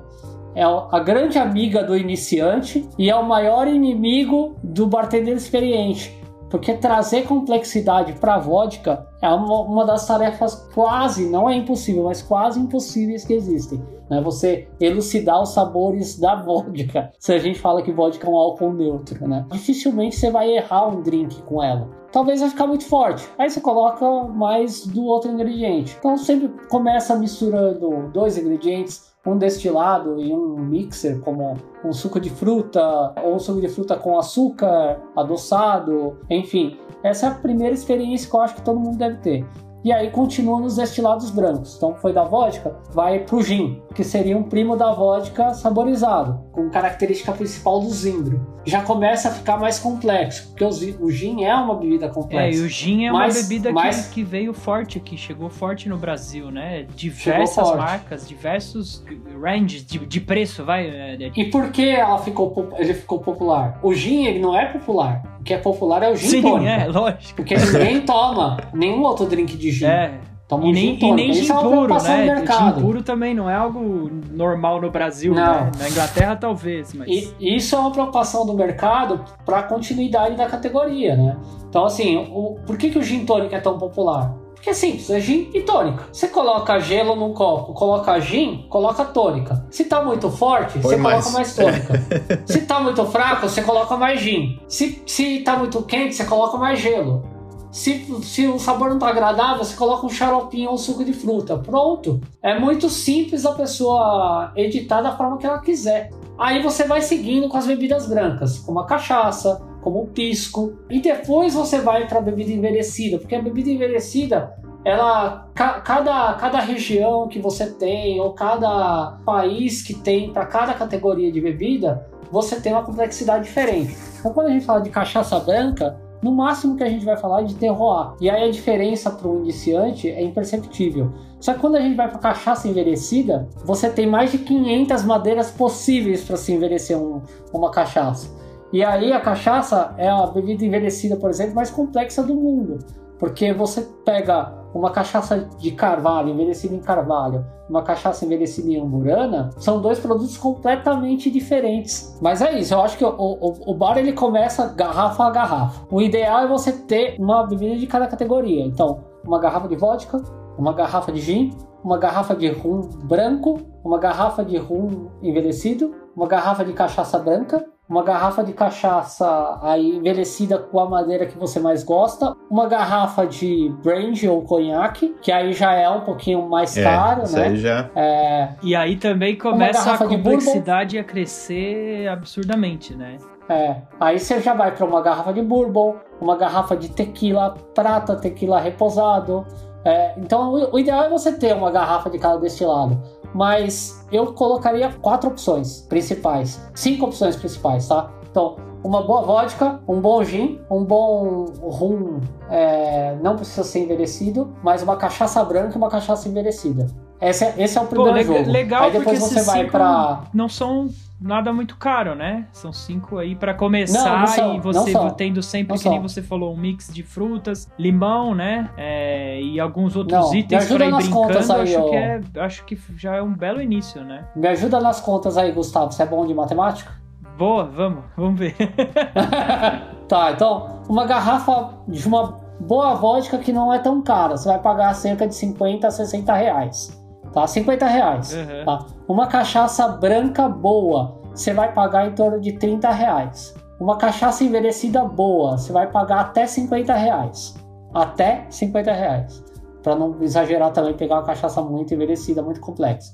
é 0.57 0.63
a 0.63 1.01
grande 1.01 1.37
amiga 1.37 1.83
do 1.83 1.97
iniciante 1.97 2.89
e 2.97 3.11
é 3.11 3.17
o 3.17 3.27
maior 3.27 3.67
inimigo 3.67 4.55
do 4.63 4.87
bartender 4.87 5.35
experiente. 5.35 6.17
Porque 6.55 6.73
trazer 6.73 7.27
complexidade 7.27 8.13
para 8.13 8.39
vodka 8.39 9.09
é 9.21 9.29
uma, 9.29 9.63
uma, 9.63 9.85
das 9.85 10.07
tarefas 10.07 10.55
quase, 10.73 11.29
não 11.29 11.51
é 11.51 11.57
impossível, 11.57 12.05
mas 12.05 12.23
quase 12.23 12.61
impossíveis 12.61 13.25
que 13.25 13.33
existem. 13.33 13.83
Né? 14.09 14.21
Você 14.21 14.69
elucidar 14.79 15.43
os 15.43 15.49
sabores 15.49 16.17
da 16.17 16.37
vodka. 16.37 17.11
Se 17.19 17.33
a 17.33 17.41
gente 17.41 17.59
fala 17.59 17.83
que 17.83 17.91
vodka 17.91 18.29
é 18.29 18.31
um 18.31 18.37
álcool 18.37 18.73
neutro, 18.73 19.27
né? 19.27 19.45
Dificilmente 19.51 20.15
você 20.15 20.31
vai 20.31 20.49
errar 20.49 20.87
um 20.87 21.03
drink 21.03 21.43
com 21.43 21.61
ela. 21.61 21.89
Talvez 22.13 22.39
vai 22.39 22.51
ficar 22.51 22.69
muito 22.69 22.85
forte. 22.85 23.29
Aí 23.37 23.51
você 23.51 23.61
coloca 23.61 24.09
mais 24.29 24.87
do 24.87 25.05
outro 25.07 25.33
ingrediente. 25.33 25.97
Então 25.99 26.17
sempre 26.17 26.49
começa 26.69 27.17
misturando 27.17 28.13
dois 28.13 28.39
ingredientes 28.39 29.13
um 29.27 29.39
destilado 29.39 30.21
e 30.21 30.33
um 30.33 30.57
mixer, 30.57 31.21
como 31.21 31.57
um 31.85 31.93
suco 31.93 32.21
de 32.21 32.31
fruta, 32.31 33.15
ou 33.23 33.37
um 33.37 33.39
suco 33.39 33.61
de 33.61 33.69
fruta 33.69 33.97
com 33.97 34.19
açúcar 34.19 35.01
adoçado, 35.17 36.19
enfim. 36.29 36.79
Essa 37.03 37.27
é 37.27 37.29
a 37.31 37.35
primeira 37.35 37.75
experiência 37.75 38.29
que 38.29 38.37
eu 38.37 38.41
acho 38.41 38.55
que 38.57 38.63
todo 38.63 38.79
mundo 38.79 38.99
deve 38.99 39.17
ter. 39.19 39.47
E 39.85 39.93
aí 39.93 40.11
continua 40.11 40.59
nos 40.59 40.77
destilados 40.77 41.31
brancos. 41.31 41.77
Então 41.77 41.95
foi 41.95 42.15
da 42.15 42.25
vodka, 42.25 42.75
vai 42.91 43.19
pro 43.19 43.43
gin, 43.43 43.83
que 43.95 44.03
seria 44.03 44.37
um 44.37 44.43
primo 44.43 44.77
da 44.77 44.93
vodka 44.93 45.53
saborizado, 45.53 46.43
com 46.53 46.71
característica 46.71 47.31
principal 47.33 47.81
do 47.81 47.91
zimbro. 47.91 48.55
Já 48.65 48.81
começa 48.81 49.29
a 49.29 49.31
ficar 49.31 49.59
mais 49.59 49.79
complexo, 49.79 50.49
porque 50.49 50.65
o 50.65 51.11
gin 51.11 51.45
é 51.45 51.55
uma 51.55 51.75
bebida 51.75 52.09
complexa. 52.09 52.59
É, 52.59 52.63
e 52.63 52.65
o 52.65 52.69
gin 52.69 53.05
é 53.05 53.13
mas, 53.13 53.37
uma 53.37 53.43
bebida 53.43 53.73
mas... 53.73 54.07
que, 54.07 54.15
que 54.15 54.25
veio 54.25 54.55
forte 54.55 54.97
aqui, 54.97 55.19
chegou 55.19 55.51
forte 55.51 55.87
no 55.87 55.99
Brasil, 55.99 56.51
né? 56.51 56.87
Diversas 56.95 57.77
marcas, 57.77 58.27
diversos 58.27 59.05
ranges 59.39 59.85
de, 59.85 59.99
de 59.99 60.21
preço, 60.21 60.65
vai. 60.65 61.19
E 61.37 61.45
por 61.51 61.71
que 61.71 61.91
ela 61.91 62.19
ficou, 62.19 62.71
ele 62.79 62.95
ficou 62.95 63.19
popular? 63.19 63.79
O 63.83 63.93
gin 63.93 64.25
ele 64.25 64.39
não 64.39 64.59
é 64.59 64.65
popular 64.65 65.34
que 65.45 65.53
é 65.53 65.59
popular 65.59 66.03
é 66.03 66.11
o 66.11 66.17
gin 66.17 66.27
Sim, 66.27 66.43
tônica. 66.43 66.71
é, 66.71 66.87
lógico. 66.87 67.35
Porque 67.37 67.57
ninguém 67.57 68.01
toma 68.01 68.57
nenhum 68.73 69.03
outro 69.03 69.27
drink 69.27 69.57
de 69.57 69.71
gin. 69.71 69.87
É. 69.87 70.21
Toma 70.49 70.67
e, 70.67 70.73
nem, 70.73 70.99
gin 70.99 71.07
e 71.07 71.13
nem 71.13 71.33
gin 71.33 71.51
é 71.51 71.55
puro, 71.55 71.95
né? 72.03 72.45
Gin 72.47 72.81
puro 72.81 73.03
também 73.03 73.35
não 73.35 73.49
é 73.49 73.55
algo 73.55 74.11
normal 74.31 74.81
no 74.81 74.91
Brasil, 74.91 75.35
não. 75.35 75.43
né? 75.43 75.73
Na 75.79 75.89
Inglaterra 75.89 76.37
talvez, 76.37 76.93
mas... 76.93 77.09
E, 77.09 77.57
isso 77.57 77.75
é 77.75 77.79
uma 77.79 77.91
preocupação 77.91 78.45
do 78.45 78.55
mercado 78.55 79.25
para 79.45 79.61
a 79.61 79.63
continuidade 79.63 80.37
da 80.37 80.47
categoria, 80.47 81.17
né? 81.17 81.37
Então, 81.69 81.85
assim, 81.85 82.29
o, 82.31 82.57
por 82.67 82.77
que, 82.77 82.91
que 82.91 82.99
o 82.99 83.03
gin 83.03 83.25
tônica 83.25 83.57
é 83.57 83.61
tão 83.61 83.79
popular? 83.79 84.44
Que 84.65 84.71
é 84.71 84.73
simples, 84.73 85.11
é 85.11 85.21
gin 85.21 85.51
e 85.53 85.61
tônica. 85.61 86.09
Você 86.11 86.27
coloca 86.27 86.81
gelo 86.81 87.15
num 87.15 87.35
copo, 87.35 87.75
coloca 87.75 88.19
gin, 88.19 88.65
coloca 88.71 89.05
tônica. 89.05 89.67
Se 89.71 89.85
tá 89.85 90.03
muito 90.03 90.31
forte, 90.31 90.79
Põe 90.79 90.93
você 90.93 90.97
mais. 90.97 91.25
coloca 91.25 91.39
mais 91.39 91.55
tônica. 91.55 92.03
se 92.51 92.63
tá 92.63 92.81
muito 92.81 93.05
fraco, 93.05 93.47
você 93.47 93.61
coloca 93.61 93.95
mais 93.99 94.23
gin. 94.23 94.59
Se, 94.67 95.03
se 95.07 95.41
tá 95.41 95.59
muito 95.59 95.83
quente, 95.83 96.15
você 96.15 96.25
coloca 96.25 96.57
mais 96.57 96.81
gelo. 96.81 97.23
Se, 97.71 98.07
se 98.23 98.47
o 98.47 98.59
sabor 98.59 98.89
não 98.89 98.99
tá 98.99 99.09
agradável, 99.09 99.63
você 99.63 99.77
coloca 99.77 100.07
um 100.07 100.09
xaropinho 100.09 100.71
ou 100.71 100.77
um 100.77 100.79
suco 100.79 101.05
de 101.05 101.13
fruta. 101.13 101.59
Pronto. 101.59 102.19
É 102.43 102.59
muito 102.59 102.89
simples 102.89 103.45
a 103.45 103.53
pessoa 103.53 104.51
editar 104.57 105.03
da 105.03 105.15
forma 105.15 105.37
que 105.37 105.45
ela 105.45 105.59
quiser. 105.59 106.09
Aí 106.39 106.63
você 106.63 106.85
vai 106.85 107.03
seguindo 107.03 107.51
com 107.51 107.59
as 107.59 107.67
bebidas 107.67 108.09
brancas, 108.09 108.61
como 108.61 108.79
a 108.79 108.87
cachaça, 108.87 109.61
como 109.85 110.03
o 110.03 110.07
pisco. 110.07 110.73
E 110.89 110.99
depois 110.99 111.53
você 111.53 111.79
vai 111.79 112.09
para 112.09 112.19
a 112.19 112.23
bebida 112.23 112.51
envelhecida, 112.51 113.19
porque 113.19 113.35
a 113.35 113.43
bebida 113.43 113.69
envelhecida, 113.69 114.55
ela 114.83 115.47
ca, 115.55 115.81
cada, 115.83 116.33
cada 116.35 116.59
região 116.59 117.29
que 117.29 117.39
você 117.39 117.67
tem 117.67 118.19
ou 118.19 118.33
cada 118.33 119.19
país 119.27 119.83
que 119.83 119.93
tem 119.93 120.33
para 120.33 120.47
cada 120.47 120.73
categoria 120.73 121.31
de 121.31 121.39
bebida, 121.39 122.09
você 122.33 122.59
tem 122.59 122.73
uma 122.73 122.83
complexidade 122.83 123.45
diferente. 123.45 123.95
Então 124.19 124.33
quando 124.33 124.47
a 124.47 124.51
gente 124.51 124.65
fala 124.65 124.81
de 124.81 124.89
cachaça 124.89 125.39
branca, 125.39 126.01
no 126.23 126.33
máximo 126.33 126.75
que 126.75 126.83
a 126.83 126.89
gente 126.89 127.05
vai 127.05 127.19
falar 127.19 127.43
é 127.43 127.45
de 127.45 127.55
terroir. 127.55 128.15
E 128.19 128.31
aí 128.31 128.49
a 128.49 128.51
diferença 128.51 129.11
para 129.11 129.29
o 129.29 129.43
iniciante 129.43 130.09
é 130.09 130.23
imperceptível. 130.23 131.13
Só 131.39 131.53
que 131.53 131.61
quando 131.61 131.77
a 131.77 131.81
gente 131.81 131.95
vai 131.95 132.09
para 132.09 132.19
cachaça 132.19 132.67
envelhecida, 132.67 133.47
você 133.63 133.91
tem 133.91 134.07
mais 134.07 134.33
de 134.33 134.39
500 134.39 135.05
madeiras 135.05 135.51
possíveis 135.51 136.25
para 136.25 136.39
se 136.39 136.55
envelhecer 136.55 136.97
um, 136.97 137.21
uma 137.53 137.71
cachaça. 137.71 138.44
E 138.75 138.83
aí 138.83 139.13
a 139.13 139.21
cachaça 139.21 139.95
é 139.97 140.11
a 140.11 140.27
bebida 140.27 140.65
envelhecida, 140.65 141.15
por 141.15 141.31
exemplo, 141.31 141.55
mais 141.55 141.71
complexa 141.71 142.25
do 142.25 142.35
mundo. 142.35 142.81
Porque 143.21 143.53
você 143.53 143.83
pega 144.05 144.53
uma 144.75 144.91
cachaça 144.91 145.49
de 145.61 145.71
carvalho, 145.71 146.31
envelhecida 146.31 146.75
em 146.75 146.81
carvalho, 146.81 147.47
uma 147.71 147.85
cachaça 147.85 148.25
envelhecida 148.25 148.69
em 148.69 148.81
amburana, 148.81 149.51
são 149.59 149.81
dois 149.81 150.01
produtos 150.01 150.37
completamente 150.37 151.31
diferentes. 151.31 152.19
Mas 152.21 152.43
é 152.43 152.59
isso, 152.59 152.75
eu 152.75 152.83
acho 152.83 152.99
que 152.99 153.05
o, 153.05 153.11
o, 153.11 153.71
o, 153.71 153.75
bar 153.75 153.97
ele 153.97 154.13
começa 154.13 154.67
garrafa 154.67 155.23
a 155.23 155.31
garrafa. 155.31 155.87
O 155.89 156.03
ideal 156.03 156.41
é 156.41 156.49
você 156.49 156.73
ter 156.73 157.15
uma 157.21 157.47
bebida 157.47 157.77
de 157.77 157.87
cada 157.87 158.09
categoria. 158.09 158.65
Então, 158.65 159.05
uma 159.25 159.39
garrafa 159.39 159.69
de 159.69 159.77
vodka, 159.77 160.21
uma 160.59 160.73
garrafa 160.73 161.13
de 161.13 161.21
gin, 161.21 161.57
uma 161.85 161.97
garrafa 161.97 162.35
de 162.35 162.49
rum 162.51 162.81
branco, 163.05 163.61
uma 163.85 164.01
garrafa 164.01 164.45
de 164.45 164.57
rum 164.59 165.11
envelhecido, 165.23 165.95
uma 166.17 166.27
garrafa 166.27 166.65
de 166.65 166.73
cachaça 166.73 167.21
branca, 167.21 167.65
uma 167.89 168.03
garrafa 168.03 168.43
de 168.43 168.53
cachaça 168.53 169.59
aí 169.63 169.97
envelhecida 169.97 170.59
com 170.59 170.81
a 170.81 170.89
madeira 170.89 171.27
que 171.27 171.37
você 171.37 171.61
mais 171.61 171.85
gosta, 171.85 172.35
uma 172.51 172.67
garrafa 172.67 173.27
de 173.27 173.75
brandy 173.83 174.29
ou 174.29 174.43
conhaque, 174.43 175.15
que 175.21 175.31
aí 175.31 175.53
já 175.53 175.75
é 175.75 175.89
um 175.89 176.01
pouquinho 176.01 176.49
mais 176.49 176.77
é, 176.77 176.83
caro, 176.83 177.31
né? 177.31 177.45
Aí 177.45 177.57
já... 177.57 177.91
É... 177.95 178.49
E 178.63 178.75
aí 178.75 178.97
também 178.97 179.37
começa 179.37 179.93
a 179.93 179.99
complexidade 179.99 180.99
a 180.99 181.05
crescer 181.05 182.09
absurdamente, 182.09 182.95
né? 182.95 183.19
É, 183.49 183.77
aí 184.01 184.19
você 184.19 184.41
já 184.41 184.55
vai 184.55 184.75
para 184.75 184.87
uma 184.87 185.03
garrafa 185.03 185.33
de 185.33 185.43
bourbon, 185.43 185.97
uma 186.21 186.37
garrafa 186.37 186.75
de 186.75 186.89
tequila 186.89 187.55
prata, 187.75 188.17
tequila 188.17 188.59
reposado. 188.59 189.45
É, 189.85 190.15
então 190.17 190.55
o, 190.55 190.75
o 190.75 190.79
ideal 190.79 191.05
é 191.05 191.11
você 191.11 191.31
ter 191.33 191.55
uma 191.55 191.71
garrafa 191.71 192.09
de 192.09 192.19
cada 192.19 192.39
destilado 192.39 192.99
mas 193.35 194.07
eu 194.13 194.33
colocaria 194.33 194.91
quatro 195.03 195.29
opções 195.29 195.83
principais, 195.83 196.61
cinco 196.75 197.07
opções 197.07 197.37
principais, 197.37 197.89
tá? 197.89 198.11
Então, 198.31 198.57
uma 198.83 199.03
boa 199.03 199.23
vodka, 199.23 199.81
um 199.89 200.01
bom 200.01 200.23
gin, 200.23 200.61
um 200.71 200.85
bom 200.85 201.47
rum, 201.61 202.21
é, 202.51 203.17
não 203.23 203.35
precisa 203.35 203.65
ser 203.65 203.81
envelhecido, 203.81 204.55
mas 204.63 204.83
uma 204.83 204.97
cachaça 204.97 205.43
branca 205.45 205.75
e 205.75 205.77
uma 205.77 205.89
cachaça 205.89 206.29
envelhecida. 206.29 206.87
Esse 207.21 207.45
é, 207.45 207.55
esse 207.59 207.79
é 207.79 207.81
o 207.81 207.87
primeiro 207.87 208.19
Pô, 208.19 208.25
jogo. 208.25 208.51
Legal, 208.51 208.85
Aí 208.85 208.93
depois 208.93 209.19
você 209.19 209.43
vai 209.43 209.67
para 209.67 210.25
não 210.33 210.49
são 210.49 210.91
nada 211.21 211.53
muito 211.53 211.77
caro, 211.77 212.15
né? 212.15 212.47
São 212.53 212.73
cinco 212.73 213.19
aí 213.19 213.35
para 213.35 213.55
começar 213.55 214.11
não, 214.11 214.21
não 214.21 214.27
são, 214.27 214.55
e 214.57 214.61
você 214.61 214.93
tendo 215.17 215.43
sempre, 215.43 215.79
que 215.79 215.89
nem 215.89 216.01
você 216.01 216.21
falou, 216.21 216.53
um 216.53 216.57
mix 216.57 216.93
de 216.93 217.03
frutas, 217.03 217.69
limão, 217.79 218.35
né? 218.35 218.69
É, 218.77 219.41
e 219.41 219.59
alguns 219.59 219.97
outros 219.97 220.21
não, 220.21 220.35
itens 220.35 220.67
para 220.67 220.87
ir 220.87 220.95
brincando. 220.95 221.53
Aí, 221.53 221.63
acho, 221.63 221.89
que 221.89 221.97
é, 221.97 222.21
acho 222.41 222.65
que 222.65 222.79
já 222.97 223.17
é 223.17 223.23
um 223.23 223.33
belo 223.33 223.63
início, 223.63 224.03
né? 224.05 224.27
Me 224.37 224.49
ajuda 224.49 224.81
nas 224.81 225.01
contas 225.01 225.39
aí, 225.39 225.51
Gustavo. 225.51 225.93
Você 225.93 226.03
é 226.03 226.07
bom 226.07 226.27
de 226.27 226.35
matemática? 226.35 226.93
Boa, 227.39 227.65
vamos, 227.65 228.05
vamos 228.17 228.39
ver. 228.39 228.55
tá, 230.07 230.31
então, 230.31 230.83
uma 230.89 231.07
garrafa 231.07 231.71
de 231.89 232.07
uma 232.07 232.39
boa 232.61 232.95
vodka 232.95 233.39
que 233.39 233.53
não 233.53 233.73
é 233.73 233.79
tão 233.79 234.03
cara. 234.03 234.37
Você 234.37 234.49
vai 234.49 234.59
pagar 234.59 234.95
cerca 234.95 235.27
de 235.27 235.35
50 235.35 235.87
a 235.87 235.91
60 235.91 236.35
reais 236.35 237.04
tá? 237.35 237.47
50 237.47 237.87
reais. 237.87 238.33
Uhum. 238.33 238.65
Tá? 238.65 238.87
Uma 239.09 239.27
cachaça 239.27 239.89
branca 239.89 240.49
boa, 240.49 241.21
você 241.35 241.53
vai 241.53 241.73
pagar 241.73 242.07
em 242.07 242.13
torno 242.13 242.41
de 242.41 242.53
30 242.53 242.91
reais. 242.91 243.55
Uma 243.81 243.99
cachaça 243.99 244.45
envelhecida 244.45 245.05
boa, 245.05 245.59
você 245.59 245.73
vai 245.73 245.91
pagar 245.91 246.21
até 246.21 246.47
50 246.47 246.95
reais. 246.95 247.55
Até 247.93 248.47
50 248.49 248.93
reais. 248.93 249.45
para 249.83 249.95
não 249.95 250.17
exagerar 250.23 250.73
também, 250.73 250.95
pegar 250.95 251.17
uma 251.17 251.25
cachaça 251.25 251.61
muito 251.61 251.93
envelhecida, 251.93 252.41
muito 252.43 252.61
complexa. 252.61 253.13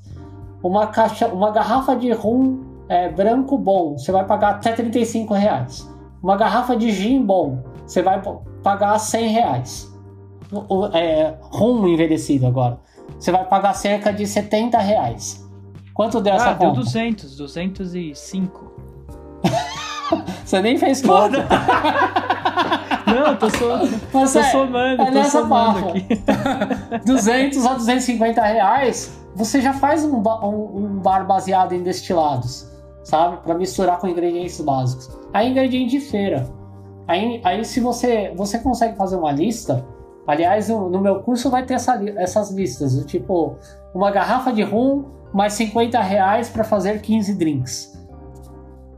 Uma, 0.63 0.87
caixa, 0.87 1.27
uma 1.27 1.51
garrafa 1.51 1.97
de 1.97 2.13
rum 2.13 2.61
é, 2.89 3.09
branco 3.09 3.59
bom, 3.59 3.99
você 3.99 4.13
vai 4.13 4.25
pagar 4.25 4.51
até 4.51 4.73
35 4.73 5.35
reais. 5.35 5.89
Uma 6.23 6.37
garrafa 6.37 6.77
de 6.77 6.93
gin 6.93 7.25
bom, 7.25 7.59
você 7.87 8.03
vai 8.03 8.23
pagar 8.63 8.99
100 8.99 9.29
reais. 9.29 9.91
É, 10.93 11.35
rum 11.41 11.87
envelhecido 11.89 12.47
agora, 12.47 12.79
você 13.21 13.31
vai 13.31 13.45
pagar 13.45 13.75
cerca 13.75 14.13
de 14.13 14.27
70 14.27 14.79
reais. 14.79 15.47
Quanto 15.95 16.21
deu 16.21 16.33
ah, 16.33 16.37
essa 16.37 16.53
deu 16.55 16.69
conta? 16.71 16.81
200, 16.81 17.37
205. 17.37 18.71
Você 20.45 20.61
nem 20.61 20.77
fez 20.77 21.01
conta. 21.03 21.47
Não, 23.07 23.37
tô, 23.37 23.51
so, 23.51 23.67
Mas 24.13 24.33
tô 24.33 24.39
é, 24.39 24.43
somando, 24.45 25.03
é 25.03 25.07
tô 25.07 25.11
nessa 25.13 25.41
somando 25.43 25.81
barra. 25.81 25.89
aqui. 25.91 27.05
200 27.05 27.67
a 27.67 27.75
250 27.75 28.41
reais, 28.43 29.13
você 29.35 29.61
já 29.61 29.73
faz 29.73 30.05
um, 30.05 30.21
ba- 30.21 30.45
um- 30.45 30.77
um 30.77 30.99
bar 31.01 31.27
baseado 31.27 31.73
em 31.73 31.83
destilados, 31.83 32.69
sabe? 33.05 33.39
Para 33.39 33.55
misturar 33.55 33.99
com 33.99 34.09
ingredientes 34.09 34.61
básicos. 34.61 35.11
Aí 35.33 35.51
ingrediente 35.51 35.91
de 35.99 36.01
feira. 36.01 36.49
Aí, 37.07 37.41
aí 37.45 37.65
se 37.65 37.81
você, 37.81 38.33
você 38.37 38.59
consegue 38.59 38.97
fazer 38.97 39.17
uma 39.17 39.33
lista, 39.33 39.85
aliás, 40.31 40.69
no, 40.69 41.01
meu 41.01 41.21
curso 41.21 41.51
vai 41.51 41.65
ter 41.65 41.75
essa 41.75 42.01
essas 42.17 42.51
listas, 42.51 42.95
do 42.95 43.05
tipo 43.05 43.57
uma 43.95 44.11
garrafa 44.11 44.53
de 44.53 44.63
rum 44.63 45.05
mais 45.33 45.53
50 45.55 46.01
reais 46.01 46.49
para 46.49 46.65
fazer 46.65 47.01
15 47.01 47.35
drinks. 47.35 47.99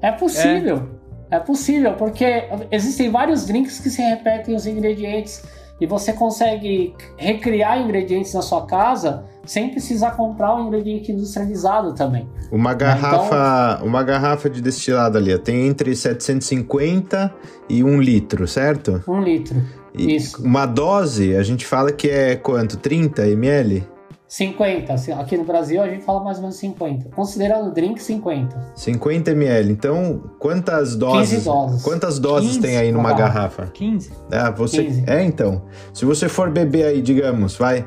É 0.01 0.11
possível. 0.11 0.89
É 1.31 1.39
possível, 1.39 1.95
porque 1.95 2.45
existem 2.71 3.11
vários 3.11 3.47
drinks 3.47 3.81
que 3.81 3.89
se 3.89 4.03
repetem 4.03 4.55
os 4.55 4.67
ingredientes 4.67 5.43
e 5.81 5.87
você 5.87 6.12
consegue 6.12 6.95
recriar 7.17 7.81
ingredientes 7.81 8.35
na 8.35 8.43
sua 8.43 8.67
casa 8.67 9.25
sem 9.45 9.71
precisar 9.71 10.12
comprar 10.12 10.55
um 10.55 10.69
ingrediente 10.69 11.11
industrializado 11.11 11.95
também. 11.95 12.29
Uma 12.51 12.75
garrafa, 12.75 13.83
uma 13.83 14.03
garrafa 14.03 14.49
de 14.49 14.61
destilado 14.61 15.19
ali, 15.19 15.37
tem 15.39 15.67
entre 15.67 15.97
750 15.97 17.35
e 17.69 17.83
1 17.83 18.01
litro, 18.01 18.47
certo? 18.47 19.03
Um 19.09 19.21
litro. 19.21 19.57
E 19.95 20.17
Isso. 20.17 20.43
Uma 20.43 20.67
dose, 20.67 21.37
a 21.37 21.43
gente 21.43 21.67
fala 21.67 21.93
que 21.93 22.09
é 22.09 22.37
quanto? 22.37 22.77
30 22.77 23.27
ml? 23.29 23.87
50. 24.33 24.95
assim, 24.95 25.13
Aqui 25.13 25.37
no 25.37 25.45
Brasil 25.45 25.83
a 25.83 25.87
gente 25.87 26.05
fala 26.07 26.25
mais 26.25 26.39
ou 26.39 26.45
menos 26.45 26.57
50. 26.57 27.11
Considerando 27.11 27.71
drink, 27.71 28.03
50. 28.03 28.73
50 28.75 29.31
ml. 29.31 29.71
Então, 29.71 30.23
quantas 30.39 30.97
doses? 30.97 31.45
doses. 31.45 31.83
Quantas 31.83 32.19
doses 32.19 32.57
15 32.57 32.61
tem 32.61 32.79
aí 32.79 32.91
numa 32.91 33.11
uma 33.11 33.13
garrafa? 33.15 33.67
15. 33.75 34.11
Ah, 34.31 34.51
você. 34.51 34.85
15. 34.85 35.05
É, 35.07 35.23
então. 35.23 35.63
Se 35.93 36.07
você 36.07 36.31
for 36.31 36.49
beber 36.49 36.85
aí, 36.87 37.03
digamos, 37.03 37.57
vai 37.57 37.87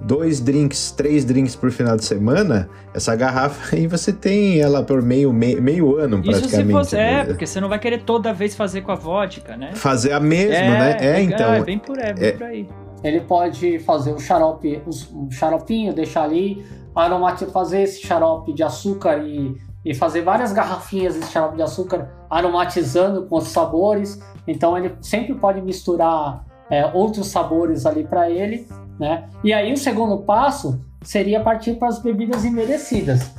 dois 0.00 0.40
drinks, 0.40 0.90
três 0.92 1.24
drinks 1.24 1.54
por 1.54 1.70
final 1.70 1.96
de 1.96 2.04
semana, 2.04 2.68
essa 2.94 3.14
garrafa 3.14 3.76
aí 3.76 3.86
você 3.86 4.12
tem 4.12 4.60
ela 4.60 4.82
por 4.82 5.02
meio, 5.02 5.32
meio, 5.32 5.62
meio 5.62 5.96
ano 5.96 6.20
Isso 6.20 6.32
se 6.32 6.40
praticamente. 6.40 6.72
você. 6.72 6.96
É, 6.96 7.12
né? 7.12 7.24
porque 7.24 7.46
você 7.46 7.60
não 7.60 7.68
vai 7.68 7.78
querer 7.78 8.02
toda 8.02 8.32
vez 8.32 8.54
fazer 8.54 8.80
com 8.80 8.92
a 8.92 8.94
vodka, 8.94 9.56
né? 9.56 9.72
Fazer 9.74 10.12
a 10.12 10.20
mesma, 10.20 10.70
né? 10.70 10.96
É, 11.00 11.22
então. 11.22 11.52
É 11.52 11.62
bem 11.62 11.78
por, 11.78 11.98
é, 11.98 12.12
bem 12.12 12.28
é- 12.28 12.32
por 12.32 12.42
aí. 12.44 12.68
Ele 13.02 13.20
pode 13.20 13.78
fazer 13.78 14.12
o 14.12 14.18
xarope, 14.18 14.82
um 15.14 15.30
xaropinho, 15.30 15.92
deixar 15.94 16.24
ali, 16.24 16.62
aromati 16.94 17.46
fazer 17.46 17.82
esse 17.82 18.06
xarope 18.06 18.52
de 18.52 18.62
açúcar 18.62 19.18
e, 19.24 19.56
e 19.84 19.94
fazer 19.94 20.20
várias 20.20 20.52
garrafinhas 20.52 21.14
desse 21.14 21.32
xarope 21.32 21.56
de 21.56 21.62
açúcar 21.62 22.10
aromatizando 22.28 23.26
com 23.26 23.36
os 23.38 23.48
sabores. 23.48 24.20
Então 24.46 24.76
ele 24.76 24.94
sempre 25.00 25.34
pode 25.34 25.62
misturar 25.62 26.44
é, 26.70 26.84
outros 26.92 27.28
sabores 27.28 27.86
ali 27.86 28.04
para 28.04 28.30
ele, 28.30 28.66
né? 29.00 29.30
E 29.42 29.50
aí 29.50 29.72
o 29.72 29.78
segundo 29.78 30.18
passo 30.18 30.84
seria 31.02 31.40
partir 31.40 31.76
para 31.76 31.88
as 31.88 31.98
bebidas 32.02 32.44
envelhecidas, 32.44 33.32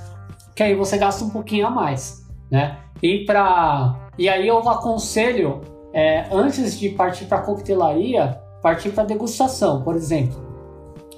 que 0.56 0.64
aí 0.64 0.74
você 0.74 0.98
gasta 0.98 1.24
um 1.24 1.30
pouquinho 1.30 1.68
a 1.68 1.70
mais, 1.70 2.26
né? 2.50 2.80
E 3.02 3.24
para 3.26 4.10
e 4.18 4.28
aí 4.28 4.48
eu 4.48 4.58
aconselho 4.68 5.62
é, 5.94 6.26
antes 6.32 6.80
de 6.80 6.90
partir 6.90 7.26
para 7.26 7.38
a 7.38 7.42
coquetelaria 7.42 8.40
partir 8.62 8.90
para 8.90 9.04
degustação, 9.04 9.84
por 9.84 9.96
exemplo. 9.96 10.40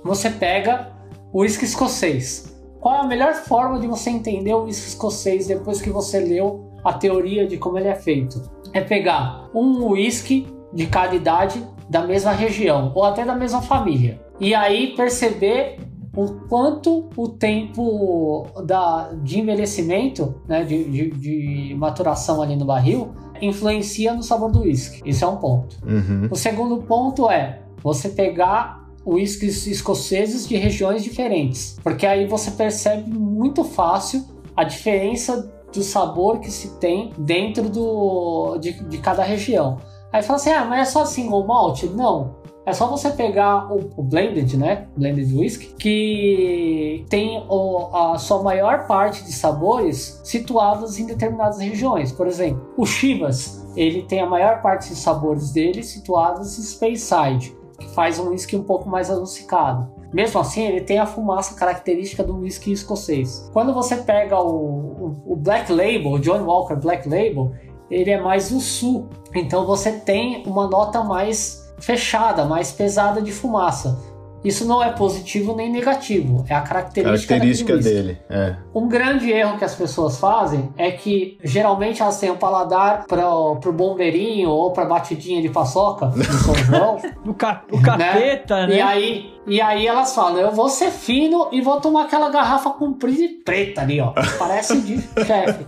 Você 0.04 0.30
pega 0.30 0.92
o 1.32 1.42
uísque 1.42 1.64
escocês. 1.64 2.54
Qual 2.80 2.96
é 2.96 3.00
a 3.00 3.08
melhor 3.08 3.34
forma 3.34 3.80
de 3.80 3.88
você 3.88 4.10
entender 4.10 4.54
o 4.54 4.66
uísque 4.66 4.90
escocês 4.90 5.48
depois 5.48 5.82
que 5.82 5.90
você 5.90 6.20
leu 6.20 6.70
a 6.84 6.94
teoria 6.94 7.48
de 7.48 7.58
como 7.58 7.78
ele 7.78 7.88
é 7.88 7.96
feito? 7.96 8.42
É 8.74 8.82
pegar 8.82 9.50
um 9.54 9.88
uísque 9.88 10.48
de 10.74 10.88
cada 10.88 11.16
idade 11.16 11.66
da 11.90 12.02
mesma 12.06 12.32
região 12.32 12.92
ou 12.96 13.04
até 13.04 13.24
da 13.26 13.36
mesma 13.36 13.62
família. 13.62 14.20
E 14.40 14.54
aí 14.56 14.96
perceber 14.96 15.80
o 16.16 16.28
quanto 16.48 17.10
o 17.18 17.28
tempo 17.28 18.46
da, 18.66 19.12
de 19.24 19.40
envelhecimento, 19.40 20.36
né, 20.48 20.64
de, 20.64 20.84
de- 20.84 21.10
de 21.12 21.76
maturação 21.76 22.42
ali 22.42 22.56
no 22.56 22.66
barril, 22.66 23.12
influencia 23.42 24.14
no 24.14 24.22
sabor 24.24 24.52
do 24.52 24.62
uísque. 24.62 25.02
Isso 25.06 25.26
é 25.26 25.28
um 25.28 25.38
ponto. 25.38 25.76
Uhum. 25.86 26.28
O 26.32 26.36
segundo 26.36 26.78
ponto 26.84 27.30
é 27.30 27.60
você 27.82 28.10
pegar 28.10 28.84
uísques 29.06 29.68
escoceses 29.68 30.48
de 30.48 30.56
regiões 30.56 31.04
diferentes, 31.04 31.78
porque 31.84 32.06
aí 32.06 32.26
você 32.26 32.52
percebe 32.52 33.10
muito 33.12 33.64
fácil 33.64 34.24
a 34.56 34.64
diferença 34.64 35.52
do 35.74 35.82
sabor 35.82 36.40
que 36.40 36.52
se 36.52 36.78
tem 36.78 37.12
dentro 37.18 37.68
do, 37.68 38.58
de, 38.60 38.72
de 38.84 38.98
cada 39.00 39.24
região. 39.24 39.78
Aí 40.14 40.22
fala 40.24 40.38
assim, 40.38 40.52
ah, 40.52 40.64
mas 40.64 40.88
é 40.88 40.92
só 40.92 41.06
single 41.06 41.46
malt? 41.46 41.84
Não. 41.86 42.36
É 42.66 42.72
só 42.72 42.88
você 42.88 43.10
pegar 43.10 43.70
o, 43.74 43.90
o 43.98 44.04
blended, 44.04 44.56
né? 44.56 44.88
Blended 44.96 45.36
whisky, 45.36 45.74
que 45.78 47.06
tem 47.10 47.44
o- 47.50 47.90
a 47.94 48.18
sua 48.18 48.42
maior 48.42 48.88
parte 48.88 49.24
de 49.26 49.34
sabores 49.34 50.22
situados 50.24 50.98
em 50.98 51.06
determinadas 51.06 51.60
regiões. 51.60 52.12
Por 52.14 52.26
exemplo, 52.28 52.66
o 52.78 52.86
Chivas, 52.86 53.66
ele 53.76 54.04
tem 54.04 54.22
a 54.22 54.26
maior 54.26 54.62
parte 54.62 54.88
de 54.90 54.96
sabores 54.96 55.52
dele 55.52 55.84
situados 55.84 56.58
em 56.58 56.62
Speyside, 56.62 57.54
que 57.80 57.90
faz 57.90 58.18
um 58.18 58.30
whisky 58.30 58.56
um 58.56 58.64
pouco 58.64 58.88
mais 58.88 59.10
adocicado. 59.12 59.92
Mesmo 60.14 60.40
assim, 60.40 60.64
ele 60.64 60.82
tem 60.82 61.00
a 61.00 61.06
fumaça 61.08 61.56
característica 61.56 62.24
do 62.24 62.38
whisky 62.38 62.72
escocês. 62.72 63.50
Quando 63.52 63.74
você 63.74 63.98
pega 63.98 64.40
o, 64.40 64.48
o- 64.56 65.34
o 65.34 65.36
Black 65.36 65.70
Label, 65.72 66.12
o 66.12 66.20
John 66.20 66.44
Walker 66.46 66.76
Black 66.76 67.10
Label, 67.10 67.52
ele 67.94 68.12
é 68.12 68.20
mais 68.22 68.50
do 68.50 68.60
sul. 68.60 69.10
Então 69.34 69.66
você 69.66 69.92
tem 69.92 70.44
uma 70.46 70.68
nota 70.68 71.04
mais 71.04 71.72
fechada, 71.80 72.46
mais 72.46 72.72
pesada 72.72 73.22
de 73.22 73.32
fumaça. 73.32 74.00
Isso 74.44 74.66
não 74.68 74.84
é 74.84 74.92
positivo 74.92 75.56
nem 75.56 75.72
negativo, 75.72 76.44
é 76.50 76.54
a 76.54 76.60
característica, 76.60 77.34
Característica 77.34 77.78
dele. 77.78 78.18
É. 78.30 78.58
Um 78.76 78.90
grande 78.90 79.32
erro 79.32 79.58
que 79.58 79.64
as 79.64 79.74
pessoas 79.74 80.18
fazem 80.18 80.68
é 80.78 80.92
que 80.92 81.38
geralmente 81.42 82.02
elas 82.02 82.20
têm 82.20 82.30
um 82.30 82.36
paladar 82.36 83.06
para 83.08 83.24
pro 83.62 83.72
bombeirinho 83.72 84.50
ou 84.50 84.72
para 84.72 84.84
batidinha 84.84 85.42
de 85.42 85.48
paçoca 85.48 86.08
no 86.14 86.22
São 86.26 86.56
João. 86.56 86.98
O, 87.26 87.34
ca- 87.34 87.64
o 87.72 87.82
capeta, 87.82 88.68
né? 88.68 88.76
E 88.76 88.82
aí, 88.82 89.34
e 89.48 89.62
aí 89.62 89.88
elas 89.88 90.14
falam, 90.14 90.38
eu 90.40 90.52
vou 90.52 90.68
ser 90.68 90.92
fino 90.92 91.48
e 91.54 91.62
vou 91.62 91.80
tomar 91.80 92.04
aquela 92.04 92.30
garrafa 92.30 92.70
comprida 92.72 93.22
e 93.24 93.30
preta 93.30 93.80
ali, 93.80 94.02
ó. 94.02 94.12
Parece 94.38 94.78
de 94.82 95.02
chefe. 95.26 95.66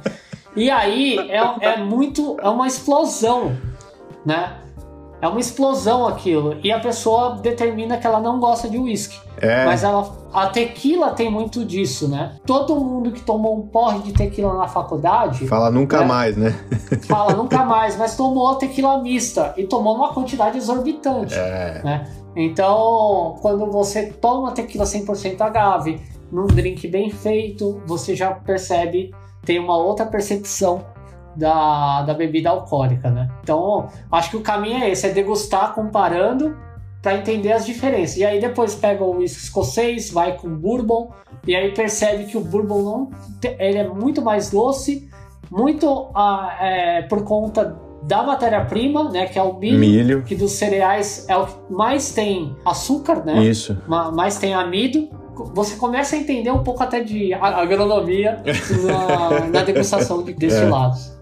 E 0.56 0.70
aí 0.70 1.18
é, 1.30 1.66
é 1.66 1.78
muito. 1.78 2.38
É 2.42 2.50
uma 2.50 2.68
explosão, 2.68 3.56
né? 4.26 4.58
É 5.22 5.28
uma 5.28 5.40
explosão 5.40 6.08
aquilo. 6.08 6.58
E 6.64 6.72
a 6.72 6.80
pessoa 6.80 7.38
determina 7.42 7.98
que 7.98 8.06
ela 8.06 8.20
não 8.20 8.40
gosta 8.40 8.70
de 8.70 8.78
uísque. 8.78 9.18
É. 9.42 9.66
Mas 9.66 9.84
ela, 9.84 10.10
a 10.34 10.48
tequila 10.48 11.12
tem 11.12 11.30
muito 11.32 11.66
disso, 11.66 12.08
né? 12.08 12.36
Todo 12.46 12.76
mundo 12.76 13.12
que 13.12 13.22
tomou 13.22 13.58
um 13.58 13.62
porre 13.68 14.00
de 14.00 14.14
tequila 14.14 14.54
na 14.54 14.68
faculdade 14.68 15.48
Fala 15.48 15.70
nunca 15.70 16.02
É. 16.02 16.06
mais, 16.06 16.38
né? 16.38 16.56
fala 17.08 17.34
nunca 17.36 17.66
mais, 17.66 17.98
mas 17.98 18.16
tomou 18.16 18.50
a 18.50 18.56
tequila 18.56 18.98
mista 19.02 19.54
e 19.58 19.66
tomou 19.66 19.98
numa 19.98 20.14
quantidade 20.14 20.58
exorbitante. 20.58 21.34
É. 21.34 21.82
né? 21.84 22.08
Então, 22.36 23.38
quando 23.42 23.66
você 23.72 24.08
toma 24.12 24.52
tequila 24.52 24.84
100% 24.84 25.40
agave, 25.42 26.02
num 26.32 26.46
drink 26.48 26.88
bem 26.88 27.10
feito, 27.10 27.82
você 27.86 28.16
já 28.16 28.32
percebe, 28.32 29.12
tem 29.46 29.60
uma 29.60 29.78
outra 29.78 30.06
percepção 30.06 30.84
da, 31.36 32.02
da 32.04 32.14
bebida 32.14 32.50
alcoólica, 32.50 33.10
né? 33.10 33.30
Então, 33.44 33.88
acho 34.12 34.30
que 34.32 34.38
o 34.38 34.42
caminho 34.42 34.84
é 34.84 34.90
esse, 34.90 35.06
é 35.06 35.10
degustar 35.10 35.74
comparando 35.74 36.56
para 37.02 37.16
entender 37.16 37.52
as 37.52 37.66
diferenças. 37.66 38.18
E 38.18 38.26
aí 38.26 38.40
depois 38.40 38.74
pega 38.74 39.04
o 39.04 39.18
whisky 39.18 39.44
escocês, 39.44 40.10
vai 40.12 40.38
com 40.38 40.50
bourbon, 40.50 41.12
e 41.46 41.56
aí 41.56 41.72
percebe 41.72 42.26
que 42.26 42.38
o 42.38 42.42
bourbon 42.42 42.82
não, 42.82 43.10
ele 43.60 43.78
é 43.78 43.88
muito 43.88 44.22
mais 44.22 44.50
doce, 44.50 45.08
muito 45.52 46.08
ah, 46.16 46.58
é, 46.60 47.02
por 47.04 47.24
conta 47.24 47.78
da 48.04 48.24
matéria-prima, 48.24 49.10
né, 49.12 49.26
que 49.26 49.38
é 49.38 49.44
o 49.44 49.54
milho, 49.54 49.80
Milho. 49.80 50.24
que 50.24 50.36
dos 50.36 50.52
cereais 50.54 51.26
é 51.28 51.36
o 51.36 51.46
que 51.48 51.56
mais 51.74 52.12
tem 52.14 52.56
açúcar, 52.66 53.24
né? 53.26 53.44
Isso. 53.44 53.78
ma- 53.88 54.12
mais 54.12 54.38
tem 54.38 54.54
amido. 54.54 55.10
Você 55.54 55.76
começa 55.76 56.16
a 56.16 56.20
entender 56.20 56.52
um 56.52 56.64
pouco 56.64 56.82
até 56.84 57.02
de 57.02 57.34
agronomia 57.34 58.42
na, 58.84 59.48
na 59.52 59.64
degustação 59.64 60.24
de 60.24 60.34
destilados. 60.34 61.16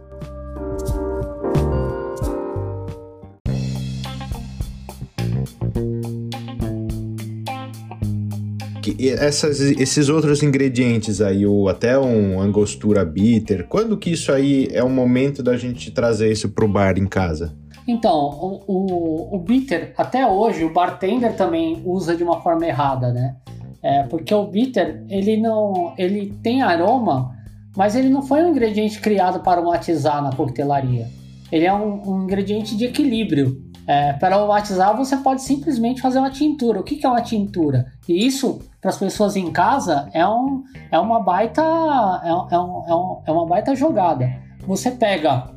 que 8.83 9.09
essas, 9.09 9.61
esses 9.61 10.09
outros 10.09 10.43
ingredientes 10.43 11.21
aí, 11.21 11.45
ou 11.45 11.69
até 11.69 11.97
um 11.97 12.41
angostura 12.41 13.05
bitter, 13.05 13.65
quando 13.69 13.97
que 13.97 14.11
isso 14.11 14.31
aí 14.31 14.67
é 14.71 14.83
o 14.83 14.89
momento 14.89 15.41
da 15.41 15.55
gente 15.55 15.89
trazer 15.89 16.29
isso 16.29 16.49
pro 16.49 16.67
bar 16.67 16.97
em 16.97 17.07
casa? 17.07 17.55
Então, 17.87 18.13
o, 18.13 18.63
o, 18.67 19.35
o 19.35 19.39
bitter, 19.39 19.93
até 19.97 20.25
hoje, 20.27 20.63
o 20.63 20.71
bartender 20.71 21.35
também 21.35 21.81
usa 21.85 22.15
de 22.15 22.23
uma 22.23 22.41
forma 22.41 22.65
errada, 22.65 23.11
né? 23.11 23.35
É, 23.83 24.03
porque 24.03 24.33
o 24.33 24.47
bitter, 24.47 25.03
ele 25.09 25.35
não, 25.35 25.93
ele 25.97 26.33
tem 26.41 26.61
aroma, 26.61 27.35
mas 27.75 27.95
ele 27.95 28.07
não 28.07 28.21
foi 28.21 28.41
um 28.43 28.49
ingrediente 28.49 29.01
criado 29.01 29.41
para 29.41 29.59
aromatizar 29.59 30.23
na 30.23 30.31
coquetelaria. 30.31 31.07
Ele 31.51 31.65
é 31.65 31.73
um, 31.73 32.01
um 32.09 32.23
ingrediente 32.23 32.77
de 32.77 32.85
equilíbrio. 32.85 33.61
É, 33.85 34.13
para 34.13 34.37
aromatizar, 34.37 34.95
você 34.95 35.17
pode 35.17 35.41
simplesmente 35.41 36.01
fazer 36.01 36.19
uma 36.19 36.31
tintura. 36.31 36.79
O 36.79 36.83
que, 36.83 36.95
que 36.95 37.05
é 37.05 37.09
uma 37.09 37.21
tintura? 37.21 37.91
E 38.07 38.25
isso, 38.25 38.61
para 38.79 38.89
as 38.89 38.97
pessoas 38.97 39.35
em 39.35 39.51
casa, 39.51 40.09
é, 40.13 40.25
um, 40.25 40.63
é 40.89 40.97
uma 40.97 41.19
baita 41.19 41.61
é, 41.61 42.29
é, 42.29 42.33
um, 42.33 42.83
é, 42.87 42.95
um, 42.95 43.21
é 43.25 43.31
uma 43.31 43.45
baita 43.45 43.75
jogada. 43.75 44.31
Você 44.65 44.89
pega 44.91 45.51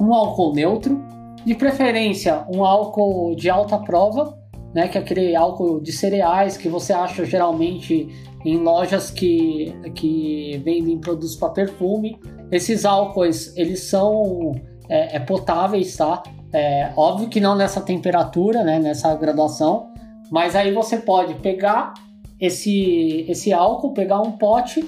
um 0.00 0.14
álcool 0.14 0.54
neutro, 0.54 1.04
de 1.44 1.54
preferência 1.54 2.44
um 2.52 2.64
álcool 2.64 3.36
de 3.36 3.48
alta 3.48 3.78
prova, 3.78 4.36
né, 4.76 4.88
que 4.88 4.98
é 4.98 5.00
aquele 5.00 5.34
álcool 5.34 5.80
de 5.80 5.90
cereais 5.90 6.58
que 6.58 6.68
você 6.68 6.92
acha 6.92 7.24
geralmente 7.24 8.08
em 8.44 8.58
lojas 8.58 9.10
que, 9.10 9.74
que 9.94 10.60
vendem 10.62 10.98
produtos 10.98 11.34
para 11.34 11.48
perfume. 11.48 12.20
Esses 12.52 12.84
álcoois, 12.84 13.56
eles 13.56 13.84
são 13.84 14.52
é, 14.86 15.16
é 15.16 15.18
potáveis, 15.18 15.96
tá? 15.96 16.22
É, 16.52 16.92
óbvio 16.94 17.30
que 17.30 17.40
não 17.40 17.56
nessa 17.56 17.80
temperatura, 17.80 18.62
né, 18.62 18.78
nessa 18.78 19.14
graduação, 19.14 19.94
mas 20.30 20.54
aí 20.54 20.74
você 20.74 20.98
pode 20.98 21.36
pegar 21.36 21.94
esse, 22.38 23.24
esse 23.30 23.54
álcool, 23.54 23.94
pegar 23.94 24.20
um 24.20 24.32
pote, 24.32 24.84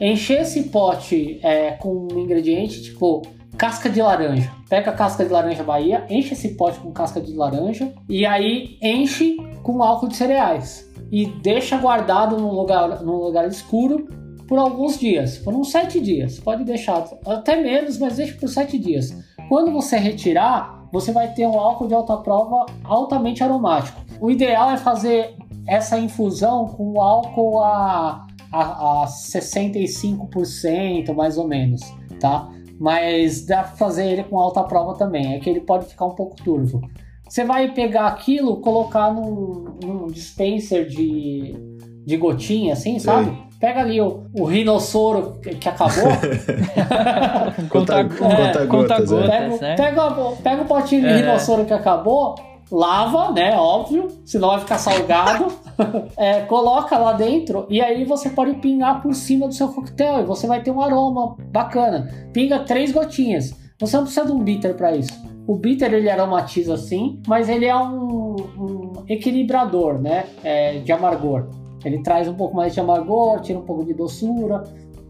encher 0.00 0.42
esse 0.42 0.68
pote 0.68 1.40
é, 1.42 1.72
com 1.72 2.06
um 2.12 2.20
ingrediente, 2.20 2.84
tipo 2.84 3.22
casca 3.58 3.90
de 3.90 4.00
laranja. 4.00 4.50
Pega 4.68 4.92
a 4.92 4.94
casca 4.94 5.24
de 5.24 5.32
laranja 5.32 5.64
Bahia, 5.64 6.06
enche 6.08 6.32
esse 6.32 6.50
pote 6.50 6.78
com 6.78 6.92
casca 6.92 7.20
de 7.20 7.34
laranja 7.34 7.92
e 8.08 8.24
aí 8.24 8.78
enche 8.80 9.36
com 9.64 9.82
álcool 9.82 10.06
de 10.06 10.14
cereais 10.16 10.88
e 11.10 11.26
deixa 11.26 11.76
guardado 11.76 12.36
num 12.36 12.52
lugar, 12.52 13.02
num 13.02 13.16
lugar 13.16 13.48
escuro 13.48 14.06
por 14.46 14.58
alguns 14.58 14.96
dias, 14.98 15.38
por 15.38 15.54
uns 15.54 15.72
sete 15.72 15.98
dias. 16.00 16.38
Pode 16.38 16.62
deixar 16.62 17.04
até 17.26 17.60
menos, 17.60 17.98
mas 17.98 18.14
deixa 18.16 18.38
por 18.38 18.48
sete 18.48 18.78
dias. 18.78 19.12
Quando 19.48 19.72
você 19.72 19.96
retirar, 19.96 20.86
você 20.92 21.10
vai 21.10 21.32
ter 21.32 21.44
um 21.44 21.58
álcool 21.58 21.88
de 21.88 21.94
alta 21.94 22.16
prova 22.18 22.66
altamente 22.84 23.42
aromático. 23.42 24.00
O 24.20 24.30
ideal 24.30 24.70
é 24.70 24.76
fazer 24.76 25.34
essa 25.66 25.98
infusão 25.98 26.68
com 26.68 27.00
álcool 27.00 27.60
a, 27.60 28.24
a, 28.52 29.02
a 29.02 29.06
65% 29.06 31.12
mais 31.12 31.36
ou 31.36 31.48
menos, 31.48 31.80
tá? 32.20 32.48
Mas 32.78 33.44
dá 33.44 33.62
pra 33.62 33.76
fazer 33.76 34.06
ele 34.06 34.24
com 34.24 34.38
alta 34.38 34.62
prova 34.62 34.94
também, 34.94 35.34
é 35.34 35.38
que 35.38 35.50
ele 35.50 35.60
pode 35.60 35.86
ficar 35.86 36.06
um 36.06 36.14
pouco 36.14 36.36
turvo. 36.36 36.80
Você 37.28 37.44
vai 37.44 37.72
pegar 37.72 38.06
aquilo, 38.06 38.60
colocar 38.60 39.12
num, 39.12 39.76
num 39.82 40.06
dispenser 40.06 40.86
de, 40.86 41.54
de 42.06 42.16
gotinha, 42.16 42.72
assim, 42.72 42.98
sabe? 42.98 43.36
Pega 43.60 43.80
ali 43.80 44.00
o, 44.00 44.24
o 44.38 44.44
rinossoro 44.44 45.38
que, 45.42 45.50
que 45.50 45.68
acabou. 45.68 46.04
conta, 47.68 48.04
conta, 48.04 48.34
é, 48.62 48.66
conta 48.66 48.66
gotas, 48.66 49.12
é. 49.12 49.14
gotas, 49.14 49.30
pega, 49.30 49.56
né? 49.60 49.76
pega, 49.76 50.10
pega 50.42 50.62
o 50.62 50.64
potinho 50.64 51.02
de 51.02 51.08
É. 51.08 51.16
rinossoro 51.16 51.64
que 51.64 51.72
acabou, 51.72 52.36
lava, 52.70 53.32
né? 53.32 53.56
Óbvio, 53.56 54.08
senão 54.24 54.50
vai 54.50 54.60
ficar 54.60 54.78
salgado. 54.78 55.52
É, 56.16 56.40
coloca 56.42 56.98
lá 56.98 57.12
dentro 57.12 57.66
e 57.70 57.80
aí 57.80 58.04
você 58.04 58.30
pode 58.30 58.54
pingar 58.54 59.00
por 59.00 59.14
cima 59.14 59.46
do 59.46 59.54
seu 59.54 59.68
coquetel 59.68 60.20
e 60.20 60.24
você 60.24 60.46
vai 60.46 60.62
ter 60.62 60.70
um 60.70 60.80
aroma 60.80 61.36
bacana. 61.50 62.10
Pinga 62.32 62.58
três 62.60 62.90
gotinhas. 62.90 63.54
Você 63.78 63.96
não 63.96 64.04
precisa 64.04 64.26
de 64.26 64.32
um 64.32 64.42
bitter 64.42 64.74
para 64.74 64.96
isso. 64.96 65.12
O 65.46 65.56
bitter 65.56 65.94
ele 65.94 66.10
aromatiza 66.10 66.76
sim, 66.76 67.22
mas 67.26 67.48
ele 67.48 67.64
é 67.64 67.76
um, 67.76 68.36
um 68.58 68.92
equilibrador, 69.08 69.98
né? 70.00 70.26
É, 70.42 70.78
de 70.80 70.90
amargor. 70.92 71.48
Ele 71.84 72.02
traz 72.02 72.28
um 72.28 72.34
pouco 72.34 72.56
mais 72.56 72.74
de 72.74 72.80
amargor, 72.80 73.40
tira 73.40 73.58
um 73.58 73.64
pouco 73.64 73.84
de 73.84 73.94
doçura. 73.94 74.64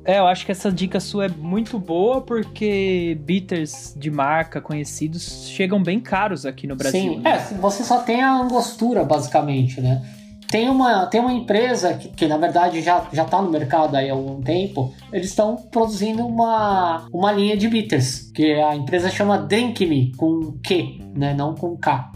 É, 0.05 0.19
eu 0.19 0.27
acho 0.27 0.47
que 0.47 0.53
essa 0.53 0.71
dica 0.71 1.01
sua 1.01 1.27
é 1.27 1.29
muito 1.29 1.79
boa 1.79 2.21
porque 2.21 3.19
bitters 3.23 3.95
de 3.97 4.11
marca 4.11 4.61
conhecidos 4.61 5.49
chegam 5.49 5.83
bem 5.83 5.99
caros 5.99 6.47
aqui 6.47 6.67
no 6.67 6.77
Brasil. 6.77 7.01
Sim, 7.01 7.19
né? 7.19 7.31
é, 7.33 7.55
você 7.55 7.83
só 7.83 7.99
tem 7.99 8.23
a 8.23 8.33
angostura, 8.33 9.05
basicamente, 9.05 9.81
né? 9.81 10.03
Tem 10.51 10.69
uma, 10.69 11.07
tem 11.07 11.21
uma 11.21 11.33
empresa 11.33 11.95
que, 11.95 12.09
que, 12.09 12.27
na 12.27 12.39
verdade, 12.39 12.81
já, 12.81 13.07
já 13.13 13.25
tá 13.25 13.43
no 13.43 13.51
mercado 13.51 13.95
há 13.95 14.11
algum 14.11 14.41
tempo. 14.41 14.95
Eles 15.13 15.29
estão 15.29 15.57
produzindo 15.57 16.27
uma, 16.27 17.07
uma 17.13 17.31
linha 17.33 17.57
de 17.57 17.69
bitters, 17.69 18.31
que 18.33 18.55
a 18.55 18.75
empresa 18.75 19.11
chama 19.11 19.39
Drink 19.39 19.85
Me, 19.85 20.13
com 20.17 20.59
Q, 20.67 21.01
né? 21.15 21.35
Não 21.35 21.55
com 21.55 21.77
K. 21.77 22.13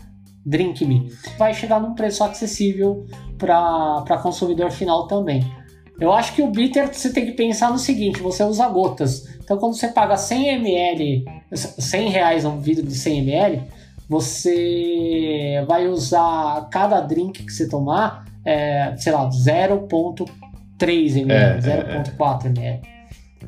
Drink 0.47 0.85
Me. 0.87 1.13
Vai 1.39 1.53
chegar 1.53 1.79
num 1.79 1.95
preço 1.95 2.25
acessível 2.25 3.07
para 3.37 4.19
consumidor 4.23 4.71
final 4.71 5.07
também. 5.07 5.45
Eu 6.01 6.13
acho 6.13 6.35
que 6.35 6.43
o 6.43 6.51
bitter 6.51 6.93
você 6.93 7.13
tem 7.13 7.27
que 7.27 7.33
pensar 7.33 7.71
no 7.71 7.79
seguinte: 7.79 8.21
você 8.21 8.43
usa 8.43 8.67
gotas. 8.69 9.29
Então, 9.45 9.59
quando 9.59 9.77
você 9.77 9.89
paga 9.89 10.17
100 10.17 10.49
ml, 10.55 11.25
100 11.53 12.09
reais 12.09 12.45
um 12.45 12.59
vidro 12.59 12.87
de 12.87 12.95
100 12.95 13.19
ml, 13.19 13.63
você 14.13 15.65
vai 15.67 15.89
usar 15.89 16.69
cada 16.71 17.01
drink 17.01 17.45
que 17.45 17.51
você 17.51 17.67
tomar, 17.67 18.27
é, 18.45 18.95
sei 18.99 19.11
lá, 19.11 19.27
0,3 19.31 21.17
ml, 21.17 21.33
É, 21.33 21.59
0,4 21.59 22.47
ml. 22.47 22.81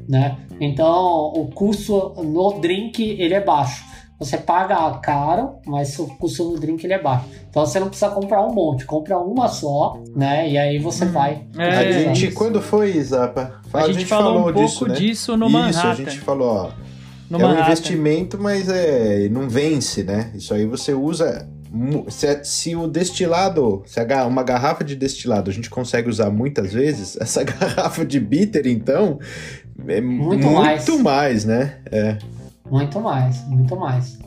Né? 0.09 0.39
Então, 0.59 1.33
o 1.35 1.51
custo 1.55 2.15
no 2.23 2.61
drink 2.61 3.03
ele 3.03 3.35
é 3.35 3.41
baixo. 3.41 3.85
Você 4.19 4.39
paga 4.39 4.91
caro, 5.01 5.57
mas 5.67 5.99
o 5.99 6.07
custo 6.07 6.45
no 6.45 6.59
drink 6.59 6.83
ele 6.83 6.95
é 6.95 7.03
baixo. 7.03 7.27
Então 7.51 7.67
você 7.67 7.79
não 7.79 7.89
precisa 7.89 8.11
comprar 8.11 8.43
um 8.43 8.55
monte, 8.55 8.87
compra 8.87 9.19
uma 9.19 9.49
só, 9.49 10.01
né? 10.17 10.49
E 10.49 10.57
aí 10.57 10.79
você 10.79 11.05
vai. 11.05 11.45
É, 11.59 11.69
a 11.69 11.93
gente, 11.93 12.29
isso. 12.29 12.37
quando 12.37 12.63
foi, 12.63 12.93
Zapa? 13.03 13.61
A 13.73 13.93
gente 13.93 14.07
falou 14.07 14.49
um 14.49 14.53
pouco 14.53 14.89
né? 14.89 14.95
disso 14.95 15.37
no 15.37 15.47
Isso, 15.47 15.53
Manhattan. 15.53 15.91
a 15.91 15.95
gente 15.95 16.21
falou, 16.21 16.49
ó. 16.49 16.94
No 17.39 17.45
é 17.45 17.49
um 17.49 17.61
investimento, 17.61 18.39
mas 18.41 18.69
é, 18.69 19.29
não 19.29 19.49
vence, 19.49 20.03
né? 20.03 20.31
Isso 20.35 20.53
aí 20.55 20.67
você 20.67 20.93
usa. 20.95 21.49
Se, 22.09 22.45
se 22.45 22.77
o 22.77 22.87
destilado, 22.87 23.83
se 23.85 23.99
a 23.99 24.27
uma 24.27 24.45
garrafa 24.45 24.85
de 24.85 24.95
destilado 24.95 25.51
a 25.51 25.53
gente 25.53 25.69
consegue 25.69 26.09
usar 26.09 26.31
muitas 26.31 26.73
vezes, 26.73 27.17
essa 27.21 27.43
garrafa 27.43 28.05
de 28.05 28.21
bitter, 28.21 28.67
então, 28.67 29.19
é 29.89 30.01
Muito 30.01 30.25
muito, 30.25 30.51
mais. 30.53 30.89
mais. 31.01 31.45
né? 31.45 31.79
É. 31.91 32.19
Muito 32.71 33.01
mais, 33.01 33.45
muito 33.49 33.77
mais. 33.77 34.19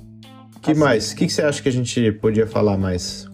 que 0.62 0.72
Assim. 0.72 0.80
mais? 0.80 1.12
O 1.12 1.15
que, 1.15 1.26
que 1.28 1.34
você 1.34 1.41
acha 1.41 1.62
que 1.62 1.70
a 1.70 1.72
gente 1.72 2.12
podia 2.13 2.46
falar 2.46 2.78
mais? 2.78 3.28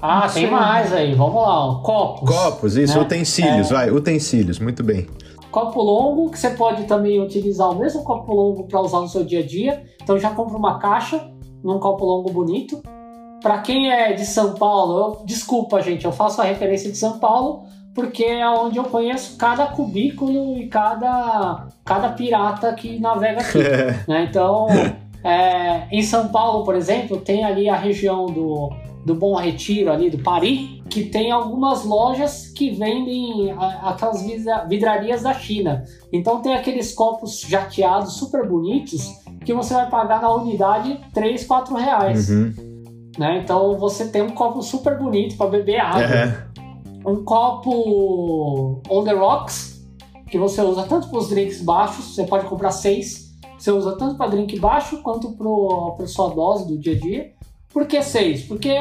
Ah, 0.00 0.28
tem 0.28 0.50
mais 0.50 0.92
aí. 0.92 1.14
Vamos 1.14 1.34
lá, 1.42 1.80
copos. 1.84 2.28
Copos, 2.28 2.76
isso, 2.76 2.96
né? 2.96 3.02
utensílios, 3.02 3.70
É. 3.70 3.74
vai, 3.74 3.90
utensílios, 3.90 4.58
muito 4.58 4.82
bem. 4.82 5.06
Copo 5.52 5.82
longo, 5.82 6.30
que 6.30 6.38
você 6.38 6.50
pode 6.50 6.84
também 6.84 7.20
utilizar 7.20 7.70
o 7.70 7.78
mesmo 7.78 8.02
copo 8.02 8.32
longo 8.32 8.64
para 8.64 8.80
usar 8.80 9.00
no 9.00 9.08
seu 9.08 9.22
dia 9.22 9.40
a 9.40 9.46
dia. 9.46 9.84
Então 10.02 10.18
já 10.18 10.30
compra 10.30 10.56
uma 10.56 10.78
caixa 10.78 11.30
num 11.62 11.78
copo 11.78 12.04
longo 12.04 12.32
bonito. 12.32 12.82
Para 13.42 13.58
quem 13.58 13.90
é 13.92 14.14
de 14.14 14.24
São 14.24 14.54
Paulo, 14.54 14.98
eu, 14.98 15.26
desculpa, 15.26 15.82
gente, 15.82 16.06
eu 16.06 16.12
faço 16.12 16.40
a 16.40 16.44
referência 16.44 16.90
de 16.90 16.96
São 16.96 17.18
Paulo 17.18 17.64
porque 17.94 18.24
é 18.24 18.48
onde 18.48 18.78
eu 18.78 18.84
conheço 18.84 19.36
cada 19.36 19.66
cubículo 19.66 20.56
e 20.56 20.68
cada, 20.68 21.66
cada 21.84 22.08
pirata 22.10 22.72
que 22.72 22.98
navega 22.98 23.42
aqui. 23.42 23.58
né? 24.08 24.26
Então, 24.30 24.66
é, 25.22 25.86
em 25.90 26.02
São 26.02 26.28
Paulo, 26.28 26.64
por 26.64 26.74
exemplo, 26.74 27.18
tem 27.18 27.44
ali 27.44 27.68
a 27.68 27.76
região 27.76 28.26
do, 28.26 28.70
do 29.04 29.14
Bom 29.14 29.34
Retiro, 29.36 29.90
ali 29.90 30.08
do 30.10 30.18
Pari, 30.18 30.82
que 30.88 31.04
tem 31.06 31.30
algumas 31.32 31.84
lojas 31.84 32.48
que 32.48 32.70
vendem 32.70 33.50
a- 33.52 33.90
aquelas 33.90 34.22
vidra- 34.22 34.64
vidrarias 34.68 35.22
da 35.22 35.34
China. 35.34 35.84
Então 36.12 36.40
tem 36.40 36.54
aqueles 36.54 36.94
copos 36.94 37.40
jateados 37.40 38.14
super 38.14 38.48
bonitos 38.48 39.08
que 39.44 39.52
você 39.52 39.74
vai 39.74 39.88
pagar 39.90 40.22
na 40.22 40.32
unidade 40.32 41.00
3, 41.12 41.44
4 41.44 41.74
reais. 41.74 42.28
Uhum. 42.28 42.52
Né? 43.18 43.40
Então 43.42 43.76
você 43.78 44.06
tem 44.08 44.22
um 44.22 44.30
copo 44.30 44.62
super 44.62 44.96
bonito 44.98 45.36
para 45.36 45.50
beber 45.50 45.80
água 45.80 46.02
É. 46.02 46.46
um 47.04 47.24
copo 47.24 48.80
on 48.88 49.04
the 49.04 49.12
rocks 49.12 49.84
que 50.30 50.38
você 50.38 50.62
usa 50.62 50.84
tanto 50.84 51.08
para 51.08 51.18
os 51.18 51.28
drinks 51.28 51.60
baixos, 51.62 52.14
você 52.14 52.24
pode 52.24 52.46
comprar 52.46 52.70
seis. 52.70 53.32
Você 53.58 53.70
usa 53.70 53.96
tanto 53.96 54.16
para 54.16 54.30
drink 54.30 54.58
baixo 54.58 55.02
quanto 55.02 55.36
para 55.96 56.06
sua 56.06 56.28
dose 56.30 56.66
do 56.66 56.78
dia 56.78 56.94
a 56.94 56.98
dia. 56.98 57.32
Por 57.72 57.86
que 57.86 58.02
seis? 58.02 58.42
Porque 58.44 58.74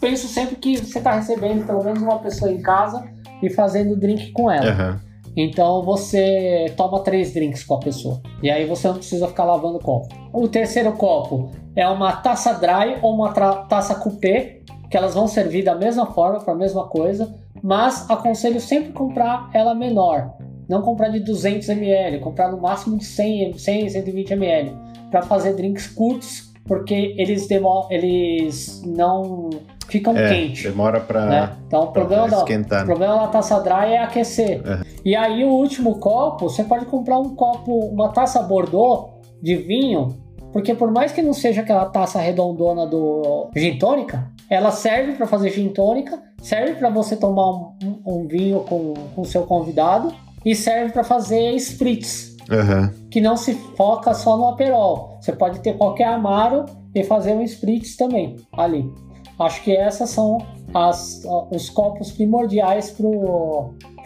penso 0.00 0.26
sempre 0.28 0.56
que 0.56 0.76
você 0.78 0.98
está 0.98 1.14
recebendo 1.14 1.66
pelo 1.66 1.84
menos 1.84 2.02
uma 2.02 2.18
pessoa 2.18 2.50
em 2.50 2.62
casa 2.62 3.04
e 3.42 3.50
fazendo 3.50 3.96
drink 3.96 4.32
com 4.32 4.50
ela. 4.50 4.70
Aham. 4.70 5.00
Então 5.36 5.82
você 5.84 6.72
toma 6.76 7.00
três 7.04 7.32
drinks 7.32 7.62
com 7.62 7.74
a 7.74 7.80
pessoa. 7.80 8.20
E 8.42 8.50
aí 8.50 8.66
você 8.66 8.88
não 8.88 8.96
precisa 8.96 9.28
ficar 9.28 9.44
lavando 9.44 9.76
o 9.76 9.80
copo. 9.80 10.08
O 10.32 10.48
terceiro 10.48 10.92
copo 10.92 11.50
é 11.76 11.86
uma 11.88 12.16
taça 12.16 12.52
dry 12.54 12.98
ou 13.00 13.14
uma 13.14 13.32
taça 13.32 13.94
coupé, 13.94 14.60
que 14.90 14.96
elas 14.96 15.14
vão 15.14 15.28
servir 15.28 15.62
da 15.62 15.76
mesma 15.76 16.06
forma, 16.06 16.40
para 16.40 16.52
a 16.52 16.56
mesma 16.56 16.88
coisa. 16.88 17.32
mas 17.62 18.08
aconselho 18.10 18.60
sempre 18.60 18.92
comprar 18.92 19.50
ela 19.52 19.74
menor. 19.74 20.34
Não 20.68 20.82
comprar 20.82 21.08
de 21.08 21.20
200 21.20 21.68
ml, 21.68 22.20
comprar 22.20 22.50
no 22.50 22.60
máximo 22.60 22.96
de 22.96 23.04
100, 23.04 23.58
100 23.58 23.88
120 23.90 24.30
ml, 24.32 24.76
para 25.10 25.22
fazer 25.22 25.54
drinks 25.54 25.86
curtos, 25.88 26.49
porque 26.66 27.14
eles, 27.18 27.48
eles 27.90 28.82
não 28.86 29.50
ficam 29.88 30.16
É, 30.16 30.28
quentes. 30.28 30.62
demora 30.62 31.00
pra, 31.00 31.26
Né? 31.26 31.56
Então 31.66 31.82
o 31.84 31.86
problema, 31.88 32.28
da, 32.28 32.36
esquentar. 32.38 32.82
o 32.82 32.86
problema 32.86 33.16
da 33.18 33.26
taça 33.28 33.58
dry 33.60 33.92
é 33.92 33.98
aquecer. 34.02 34.62
E 35.04 35.16
aí 35.16 35.44
o 35.44 35.48
último 35.48 35.98
copo, 35.98 36.48
você 36.48 36.62
pode 36.64 36.84
comprar 36.86 37.18
um 37.18 37.34
copo, 37.34 37.72
uma 37.86 38.10
taça 38.10 38.42
Bordeaux 38.42 39.10
de 39.42 39.56
vinho, 39.56 40.16
porque 40.52 40.74
por 40.74 40.90
mais 40.90 41.10
que 41.12 41.22
não 41.22 41.32
seja 41.32 41.62
aquela 41.62 41.86
taça 41.86 42.20
redondona 42.20 42.86
do 42.86 43.50
gin 43.56 43.78
tônica, 43.78 44.30
ela 44.48 44.70
serve 44.70 45.12
para 45.12 45.26
fazer 45.26 45.50
gin 45.50 45.68
tônica, 45.70 46.20
serve 46.42 46.74
para 46.74 46.90
você 46.90 47.16
tomar 47.16 47.48
um, 47.50 47.72
um- 47.82 48.00
um 48.06 48.26
vinho 48.28 48.60
com 48.60 48.94
o 49.16 49.24
seu 49.24 49.42
convidado 49.42 50.12
e 50.44 50.54
serve 50.54 50.92
para 50.92 51.04
fazer 51.04 51.52
spritz, 51.56 52.29
Aham. 52.50 52.92
que 53.10 53.20
não 53.20 53.36
se 53.36 53.54
foca 53.76 54.12
só 54.14 54.36
no 54.36 54.48
aperol. 54.48 55.18
Você 55.20 55.32
pode 55.32 55.60
ter 55.60 55.76
qualquer 55.76 56.06
amaro 56.08 56.66
e 56.94 57.04
fazer 57.04 57.32
um 57.32 57.42
spritz 57.42 57.96
também 57.96 58.36
ali. 58.52 58.90
Acho 59.38 59.62
que 59.62 59.74
essas 59.74 60.10
são 60.10 60.38
as- 60.74 61.22
os 61.50 61.70
copos 61.70 62.12
primordiais 62.12 62.90
para 62.90 63.06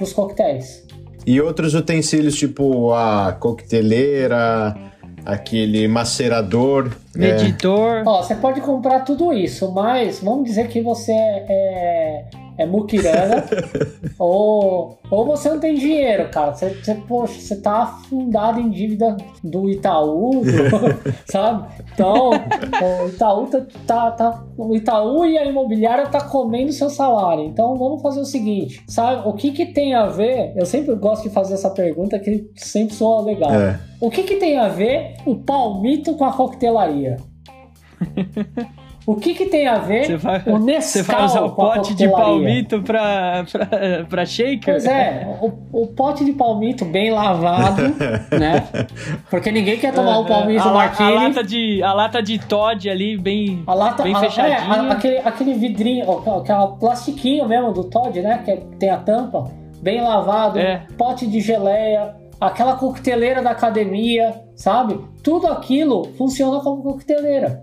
os 0.00 0.12
coquetéis. 0.12 0.86
E 1.26 1.40
outros 1.40 1.74
utensílios, 1.74 2.36
tipo 2.36 2.92
a 2.92 3.32
coqueteleira, 3.32 4.74
aquele 5.24 5.88
macerador. 5.88 6.90
é, 7.16 7.18
Medidor. 7.18 8.02
Ó, 8.06 8.22
você 8.22 8.34
pode 8.34 8.60
comprar 8.60 9.00
tudo 9.00 9.32
isso, 9.32 9.72
mas 9.72 10.20
vamos 10.20 10.44
dizer 10.44 10.68
que 10.68 10.82
você 10.82 11.12
é, 11.12 12.26
é, 12.56 12.64
muquirana 12.66 13.44
ou, 14.18 14.98
ou 15.10 15.24
você 15.26 15.48
não 15.50 15.58
tem 15.60 15.74
dinheiro, 15.74 16.28
cara. 16.30 16.52
Você, 16.52 16.70
você, 16.70 16.94
poxa, 16.94 17.40
você 17.40 17.56
tá 17.60 17.82
afundado 17.82 18.60
em 18.60 18.70
dívida 18.70 19.16
do 19.42 19.68
Itaú, 19.68 20.42
do- 20.42 21.12
sabe? 21.30 21.68
Então, 21.92 22.30
o 22.30 23.08
Itaú 23.08 23.46
tá, 23.46 23.60
tá, 23.86 24.10
tá- 24.12 24.44
O 24.56 24.74
Itaú 24.74 25.24
e 25.26 25.36
a 25.38 25.44
imobiliária 25.44 26.06
tá 26.06 26.20
comendo 26.20 26.72
seu 26.72 26.88
salário. 26.90 27.44
Então 27.44 27.76
vamos 27.76 28.02
fazer 28.02 28.20
o 28.20 28.24
seguinte, 28.24 28.82
sabe? 28.88 29.28
O 29.28 29.32
que 29.32 29.50
que 29.52 29.66
tem 29.66 29.94
a 29.94 30.06
ver? 30.06 30.52
Eu 30.56 30.66
sempre 30.66 30.94
gosto 30.94 31.24
de 31.24 31.30
fazer 31.30 31.54
essa 31.54 31.70
pergunta 31.70 32.18
que 32.18 32.48
sempre 32.56 32.94
soa 32.94 33.22
legal. 33.22 33.52
é. 33.52 33.80
O 34.00 34.10
que, 34.10 34.22
que 34.22 34.36
tem 34.36 34.58
a 34.58 34.68
ver 34.68 35.14
o 35.24 35.36
palmito 35.36 36.14
com 36.14 36.24
a 36.24 36.32
coquetelaria? 36.32 37.16
O 39.06 39.16
que, 39.16 39.34
que 39.34 39.46
tem 39.46 39.66
a 39.66 39.78
ver 39.78 40.16
vai, 40.16 40.42
o 40.46 40.58
Nescau 40.58 40.80
você 40.90 41.02
vai 41.02 41.24
usar 41.26 41.42
o 41.42 41.50
pote 41.50 41.94
de 41.94 42.08
palmito 42.08 42.82
pra, 42.82 43.44
pra, 44.08 44.24
shaker? 44.24 44.60
Pois 44.74 44.86
é, 44.86 45.26
o, 45.42 45.82
o 45.82 45.86
pote 45.88 46.24
de 46.24 46.32
palmito 46.32 46.86
bem 46.86 47.10
lavado, 47.10 47.82
né? 48.38 48.64
Porque 49.28 49.52
ninguém 49.52 49.76
quer 49.78 49.92
tomar 49.92 50.20
um 50.20 50.24
palmito 50.24 50.66
a, 50.66 50.72
martini. 50.72 51.08
a 51.08 51.14
lata 51.28 51.44
de 51.44 51.82
A 51.82 51.92
lata 51.92 52.22
de 52.22 52.38
Todd 52.38 52.88
ali, 52.88 53.18
bem. 53.18 53.62
A 53.66 53.74
lata, 53.74 54.02
Bem 54.04 54.14
a- 54.14 54.20
fechadinha. 54.20 54.56
é, 54.56 54.60
a- 54.60 54.92
aquele, 54.92 55.18
aquele 55.18 55.52
vidrinho, 55.54 56.04
ó, 56.08 56.38
aquele 56.40 56.78
plastiquinho 56.80 57.46
mesmo 57.46 57.72
do 57.72 57.84
Todd, 57.84 58.20
né? 58.22 58.40
Que 58.44 58.56
tem 58.78 58.88
a 58.88 58.96
tampa, 58.96 59.50
bem 59.82 60.00
lavado, 60.00 60.58
É. 60.58 60.82
pote 60.96 61.26
de 61.26 61.40
geleia, 61.42 62.14
aquela 62.40 62.74
coqueteleira 62.76 63.42
da 63.42 63.50
academia, 63.50 64.34
sabe? 64.56 64.98
Tudo 65.22 65.46
aquilo 65.48 66.04
funciona 66.16 66.60
como 66.60 66.82
coqueteleira. 66.82 67.62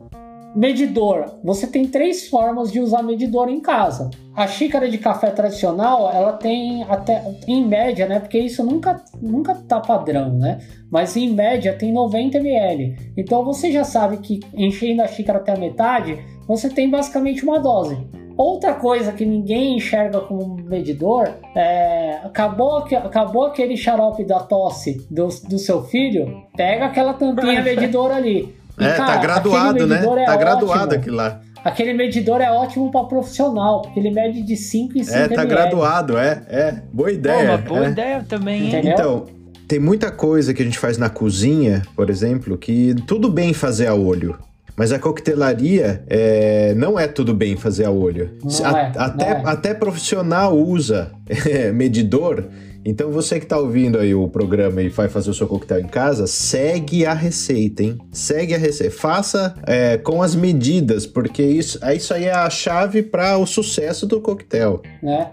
Medidor. 0.56 1.40
Você 1.44 1.66
tem 1.68 1.88
três 1.88 2.28
formas 2.28 2.72
de 2.72 2.80
usar 2.80 3.02
medidor 3.04 3.50
em 3.50 3.60
casa. 3.60 4.10
A 4.36 4.48
xícara 4.48 4.90
de 4.90 4.98
café 4.98 5.30
tradicional, 5.32 6.12
ela 6.14 6.34
tem 6.34 6.84
até, 6.84 7.24
em 7.48 7.66
média, 7.66 8.08
né? 8.08 8.20
Porque 8.20 8.38
isso 8.38 8.64
nunca, 8.64 9.02
nunca 9.22 9.56
tá 9.56 9.80
padrão, 9.80 10.38
né? 10.38 10.60
Mas 10.92 11.16
em 11.16 11.32
média 11.34 11.74
tem 11.78 11.92
90 11.94 12.38
ml. 12.38 12.96
Então 13.18 13.46
você 13.46 13.72
já 13.72 13.84
sabe 13.84 14.18
que 14.18 14.40
enchendo 14.54 15.02
a 15.02 15.08
xícara 15.08 15.40
até 15.40 15.54
a 15.54 15.58
metade, 15.58 16.20
você 16.48 16.70
tem 16.70 16.90
basicamente 16.90 17.44
uma 17.44 17.60
dose. 17.60 17.98
Outra 18.38 18.74
coisa 18.74 19.12
que 19.12 19.26
ninguém 19.26 19.76
enxerga 19.76 20.20
como 20.22 20.56
medidor 20.56 21.30
é. 21.56 22.20
Acabou, 22.24 22.78
acabou 22.78 23.46
aquele 23.46 23.76
xarope 23.76 24.24
da 24.24 24.40
tosse 24.40 25.06
do, 25.10 25.28
do 25.48 25.58
seu 25.58 25.84
filho, 25.84 26.44
pega 26.56 26.86
aquela 26.86 27.14
tampinha 27.14 27.62
medidor 27.62 28.12
ali. 28.12 28.56
E, 28.82 28.86
É, 28.86 28.94
cara, 28.94 29.14
tá 29.14 29.18
graduado, 29.22 29.88
né? 29.88 30.04
é 30.04 30.26
tá 30.26 30.36
graduado 30.36 30.82
ótimo. 30.84 31.00
aquilo 31.00 31.16
lá. 31.18 31.42
Aquele 31.64 31.94
medidor 31.94 32.42
é 32.42 32.50
ótimo 32.52 32.92
para 32.92 33.04
profissional, 33.06 33.82
porque 33.84 34.00
ele 34.00 34.10
mede 34.12 34.42
de 34.42 34.58
5 34.58 34.98
em 34.98 35.04
5 35.04 35.16
É, 35.16 35.28
tá 35.28 35.44
ml. 35.44 35.48
graduado, 35.50 36.18
é, 36.18 36.42
é. 36.50 36.72
Boa 36.92 37.10
Pô, 37.10 37.14
ideia. 37.16 37.50
uma 37.52 37.58
boa 37.60 37.86
é. 37.86 37.90
ideia 37.90 38.26
também, 38.28 38.62
hein? 38.64 38.68
Entendeu? 38.70 38.92
Então, 38.94 39.26
tem 39.68 39.80
muita 39.80 40.10
coisa 40.12 40.54
que 40.54 40.62
a 40.62 40.66
gente 40.66 40.80
faz 40.80 40.98
na 40.98 41.10
cozinha, 41.10 41.84
por 41.96 42.10
exemplo, 42.10 42.58
que 42.58 42.96
tudo 43.06 43.30
bem 43.30 43.54
fazer 43.54 43.86
a 43.88 43.94
olho. 43.94 44.38
Mas 44.76 44.92
a 44.92 44.98
coquetelaria 44.98 46.04
é, 46.08 46.74
não 46.76 46.98
é 47.00 47.08
tudo 47.08 47.34
bem 47.34 47.56
fazer 47.56 47.86
a 47.86 47.92
olho. 47.92 48.32
Não 48.42 48.50
Se- 48.50 48.64
é, 48.64 48.68
até, 48.96 49.30
não 49.30 49.50
é. 49.50 49.52
até 49.52 49.74
profissional 49.76 50.58
usa 50.58 51.12
é, 51.30 51.72
medidor. 51.72 52.46
Então 52.84 53.12
você 53.12 53.40
que 53.40 53.46
tá 53.46 53.58
ouvindo 53.58 54.00
aí 54.00 54.14
o 54.14 54.28
programa 54.28 54.82
e 54.82 54.90
vai 54.90 55.08
fazer 55.08 55.30
o 55.30 55.34
seu 55.34 55.48
coquetel 55.48 55.80
em 55.80 55.88
casa, 55.88 56.26
segue 56.26 57.06
a 57.06 57.14
receita, 57.14 57.84
hein? 57.84 57.98
Segue 58.12 58.56
a 58.56 58.58
receita. 58.58 58.96
Faça 58.96 59.54
é, 59.68 59.98
com 59.98 60.22
as 60.22 60.36
medidas, 60.36 61.06
porque 61.06 61.44
isso, 61.44 61.80
isso 61.94 62.14
aí 62.14 62.26
é 62.26 62.34
a 62.34 62.50
chave 62.50 63.04
para 63.04 63.38
o 63.38 63.46
sucesso 63.46 64.08
do 64.08 64.20
coquetel. 64.20 64.82
né? 65.02 65.32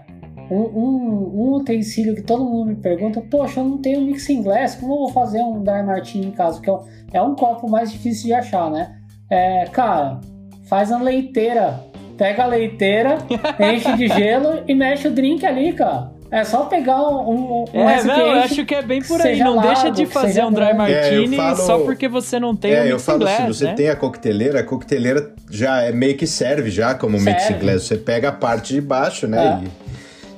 Um, 0.51 0.61
um, 0.61 1.31
um 1.35 1.53
utensílio 1.55 2.15
que 2.15 2.23
todo 2.23 2.43
mundo 2.43 2.69
me 2.69 2.75
pergunta, 2.75 3.21
poxa, 3.21 3.59
eu 3.59 3.65
não 3.65 3.77
tenho 3.77 4.01
mixing 4.01 4.41
glass, 4.41 4.75
como 4.75 4.93
eu 4.93 4.97
vou 4.97 5.09
fazer 5.09 5.43
um 5.43 5.63
dry 5.63 5.83
martini 5.83 6.27
em 6.27 6.31
casa? 6.31 6.55
Porque 6.55 6.69
é 6.69 6.73
um, 6.73 6.85
é 7.13 7.21
um 7.21 7.35
copo 7.35 7.69
mais 7.69 7.91
difícil 7.91 8.25
de 8.25 8.33
achar, 8.33 8.71
né? 8.71 8.95
É, 9.29 9.65
cara, 9.65 10.19
faz 10.63 10.91
a 10.91 10.99
leiteira, 10.99 11.79
pega 12.17 12.43
a 12.43 12.47
leiteira, 12.47 13.19
enche 13.73 13.95
de 13.95 14.07
gelo 14.07 14.63
e 14.67 14.73
mexe 14.73 15.07
o 15.07 15.11
drink 15.11 15.45
ali, 15.45 15.73
cara. 15.73 16.18
É 16.31 16.43
só 16.43 16.65
pegar 16.65 17.01
um, 17.01 17.63
um, 17.63 17.65
É, 17.73 18.03
não, 18.03 18.17
eu 18.17 18.31
acho 18.41 18.63
que 18.65 18.75
é 18.75 18.81
bem 18.83 19.01
por 19.01 19.19
aí. 19.19 19.39
Não 19.39 19.59
deixa 19.61 19.89
de 19.89 20.05
fazer 20.05 20.45
um 20.45 20.51
dry 20.51 20.65
grande. 20.73 20.77
martini 20.77 21.35
É, 21.35 21.39
eu 21.39 21.55
falo- 21.55 21.55
só 21.57 21.79
porque 21.79 22.07
você 22.07 22.39
não 22.39 22.55
tem 22.55 22.71
é, 22.71 22.81
um 22.81 22.85
eu 22.85 22.93
mixing 22.93 23.05
falo 23.05 23.19
glass, 23.19 23.37
se 23.37 23.47
você 23.47 23.65
né? 23.65 23.73
tem 23.73 23.89
a 23.89 23.95
coqueteleira, 23.95 24.59
a 24.59 24.63
coqueteleira 24.63 25.33
já 25.49 25.81
é 25.81 25.91
meio 25.91 26.15
que 26.15 26.27
serve 26.27 26.69
já 26.69 26.93
como 26.93 27.17
Serve. 27.19 27.31
mixing 27.31 27.57
glass. 27.59 27.83
Você 27.83 27.97
pega 27.97 28.29
a 28.29 28.31
parte 28.31 28.73
de 28.73 28.81
baixo, 28.81 29.27
né? 29.27 29.63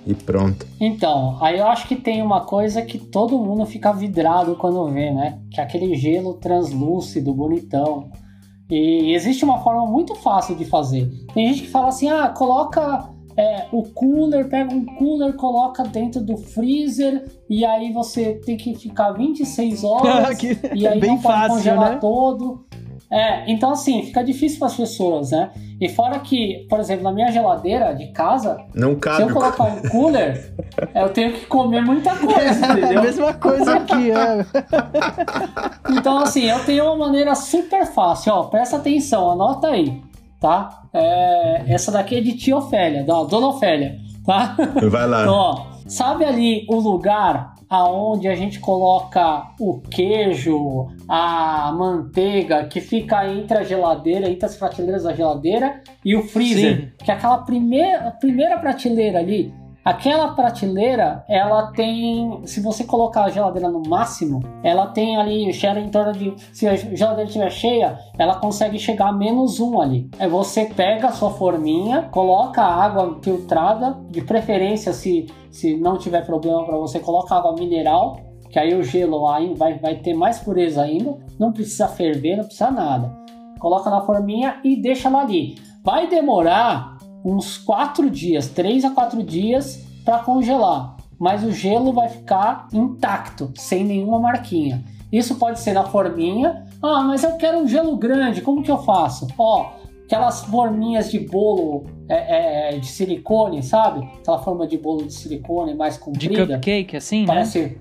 E, 0.07 0.11
e 0.11 0.13
pronto. 0.15 0.65
Então, 0.79 1.37
aí 1.41 1.59
eu 1.59 1.67
acho 1.67 1.85
que 1.87 1.95
tem 1.97 2.21
uma 2.21 2.41
coisa 2.45 2.81
que 2.81 2.97
todo 2.97 3.37
mundo 3.37 3.65
fica 3.65 3.91
vidrado 3.91 4.55
quando 4.55 4.87
vê, 4.91 5.11
né? 5.11 5.39
Que 5.51 5.59
é 5.59 5.63
aquele 5.63 5.93
gelo 5.95 6.35
translúcido, 6.35 7.33
bonitão. 7.33 8.09
E 8.69 9.13
existe 9.13 9.43
uma 9.43 9.59
forma 9.59 9.85
muito 9.85 10.15
fácil 10.15 10.55
de 10.55 10.63
fazer. 10.63 11.09
Tem 11.33 11.49
gente 11.49 11.63
que 11.63 11.69
fala 11.69 11.89
assim: 11.89 12.09
ah, 12.09 12.29
coloca 12.29 13.09
é, 13.37 13.65
o 13.71 13.83
cooler, 13.83 14.47
pega 14.49 14.73
um 14.73 14.85
cooler, 14.85 15.33
coloca 15.33 15.83
dentro 15.83 16.21
do 16.21 16.37
freezer, 16.37 17.25
e 17.49 17.63
aí 17.65 17.91
você 17.91 18.33
tem 18.45 18.57
que 18.57 18.75
ficar 18.75 19.11
26 19.11 19.83
horas, 19.85 20.37
Que 20.37 20.57
e 20.73 20.87
aí 20.87 20.97
é 20.97 20.99
bem 21.01 21.11
não 21.11 21.17
pode 21.19 21.33
fácil, 21.35 21.55
congelar 21.55 21.91
né? 21.91 21.97
todo. 22.01 22.65
É, 23.13 23.51
então 23.51 23.71
assim, 23.71 24.03
fica 24.03 24.23
difícil 24.23 24.57
para 24.57 24.67
as 24.67 24.75
pessoas, 24.75 25.31
né? 25.31 25.51
E 25.81 25.89
fora 25.89 26.17
que, 26.19 26.65
por 26.69 26.79
exemplo, 26.79 27.03
na 27.03 27.11
minha 27.11 27.29
geladeira 27.29 27.93
de 27.93 28.07
casa, 28.13 28.57
Não 28.73 28.91
se 28.91 28.99
cabe. 28.99 29.23
eu 29.23 29.33
colocar 29.33 29.63
um 29.65 29.81
cooler, 29.89 30.53
eu 30.95 31.09
tenho 31.09 31.33
que 31.33 31.45
comer 31.47 31.81
muita 31.81 32.15
coisa, 32.15 32.39
É 32.39 32.69
a 32.69 32.71
entendeu? 32.77 33.01
mesma 33.01 33.33
coisa 33.33 33.73
aqui, 33.75 34.11
é. 34.11 34.45
Então, 35.89 36.19
assim, 36.19 36.43
eu 36.45 36.63
tenho 36.63 36.85
uma 36.85 36.95
maneira 36.95 37.35
super 37.35 37.85
fácil, 37.85 38.31
ó. 38.33 38.43
Presta 38.43 38.77
atenção, 38.77 39.29
anota 39.31 39.67
aí, 39.67 40.01
tá? 40.41 40.81
É, 40.91 41.63
essa 41.67 41.91
daqui 41.91 42.17
é 42.17 42.21
de 42.21 42.35
tia 42.35 42.57
Ofélia, 42.57 43.03
da 43.03 43.23
Dona 43.23 43.47
Ofélia, 43.47 43.99
tá? 44.25 44.57
Vai 44.89 45.07
lá. 45.07 45.21
Então, 45.21 45.33
ó, 45.33 45.65
sabe 45.87 46.25
ali 46.25 46.65
o 46.67 46.79
lugar 46.79 47.53
aonde 47.69 48.27
a 48.27 48.35
gente 48.35 48.59
coloca 48.59 49.53
o 49.57 49.79
queijo, 49.79 50.89
a 51.07 51.71
manteiga 51.71 52.65
que 52.65 52.81
fica 52.81 53.25
entre 53.29 53.59
a 53.59 53.63
geladeira, 53.63 54.29
entre 54.29 54.45
as 54.45 54.57
prateleiras 54.57 55.03
da 55.03 55.13
geladeira 55.13 55.81
e 56.03 56.13
o 56.13 56.23
freezer, 56.23 56.75
Sim. 56.75 57.05
que 57.05 57.11
é 57.11 57.13
aquela 57.13 57.37
primeira, 57.37 58.09
a 58.09 58.11
primeira 58.11 58.57
prateleira 58.57 59.19
ali. 59.19 59.53
Aquela 59.83 60.35
prateleira, 60.35 61.25
ela 61.27 61.71
tem, 61.71 62.45
se 62.45 62.61
você 62.61 62.83
colocar 62.83 63.23
a 63.23 63.29
geladeira 63.29 63.67
no 63.67 63.81
máximo, 63.81 64.43
ela 64.63 64.85
tem 64.87 65.17
ali, 65.17 65.51
cheira 65.51 65.79
em 65.79 65.89
torno 65.89 66.13
de, 66.13 66.35
se 66.53 66.67
a 66.67 66.75
geladeira 66.75 67.27
estiver 67.27 67.49
cheia, 67.49 67.97
ela 68.15 68.35
consegue 68.35 68.77
chegar 68.77 69.07
a 69.07 69.11
menos 69.11 69.59
um 69.59 69.81
ali. 69.81 70.07
Aí 70.19 70.29
você 70.29 70.65
pega 70.65 71.07
a 71.07 71.11
sua 71.11 71.31
forminha, 71.31 72.03
coloca 72.11 72.61
a 72.61 72.83
água 72.83 73.17
filtrada, 73.23 73.97
de 74.11 74.21
preferência 74.21 74.93
se, 74.93 75.25
se 75.49 75.75
não 75.75 75.97
tiver 75.97 76.23
problema 76.27 76.63
para 76.63 76.77
você, 76.77 76.99
coloca 76.99 77.35
água 77.35 77.53
mineral, 77.53 78.19
que 78.51 78.59
aí 78.59 78.75
o 78.75 78.83
gelo 78.83 79.27
aí 79.27 79.55
vai, 79.55 79.79
vai 79.79 79.95
ter 79.95 80.13
mais 80.13 80.37
pureza 80.37 80.83
ainda, 80.83 81.17
não 81.39 81.51
precisa 81.51 81.87
ferver, 81.87 82.37
não 82.37 82.43
precisa 82.43 82.69
nada. 82.69 83.17
Coloca 83.57 83.89
na 83.89 84.01
forminha 84.01 84.59
e 84.63 84.75
deixa 84.75 85.07
ela 85.07 85.21
ali. 85.21 85.55
Vai 85.83 86.07
demorar 86.07 86.90
uns 87.23 87.57
4 87.57 88.09
dias, 88.09 88.47
3 88.47 88.85
a 88.85 88.91
4 88.91 89.21
dias, 89.23 89.83
para 90.03 90.19
congelar, 90.19 90.97
mas 91.19 91.43
o 91.43 91.51
gelo 91.51 91.93
vai 91.93 92.09
ficar 92.09 92.67
intacto, 92.73 93.51
sem 93.55 93.83
nenhuma 93.83 94.19
marquinha. 94.19 94.83
Isso 95.11 95.35
pode 95.35 95.59
ser 95.59 95.73
na 95.73 95.83
forminha. 95.83 96.65
Ah, 96.81 97.03
mas 97.03 97.23
eu 97.23 97.33
quero 97.37 97.59
um 97.59 97.67
gelo 97.67 97.95
grande, 97.97 98.41
como 98.41 98.63
que 98.63 98.71
eu 98.71 98.77
faço? 98.79 99.27
Ó, 99.37 99.71
aquelas 100.05 100.41
forminhas 100.45 101.11
de 101.11 101.19
bolo 101.19 101.83
é, 102.09 102.75
é, 102.75 102.79
de 102.79 102.87
silicone, 102.87 103.61
sabe? 103.61 104.07
Aquela 104.19 104.39
forma 104.39 104.65
de 104.65 104.77
bolo 104.77 105.05
de 105.05 105.13
silicone 105.13 105.73
mais 105.75 105.95
De 105.95 105.99
comprida. 105.99 106.47
cupcake, 106.55 106.95
assim, 106.97 107.21
né? 107.21 107.27
Parece, 107.27 107.77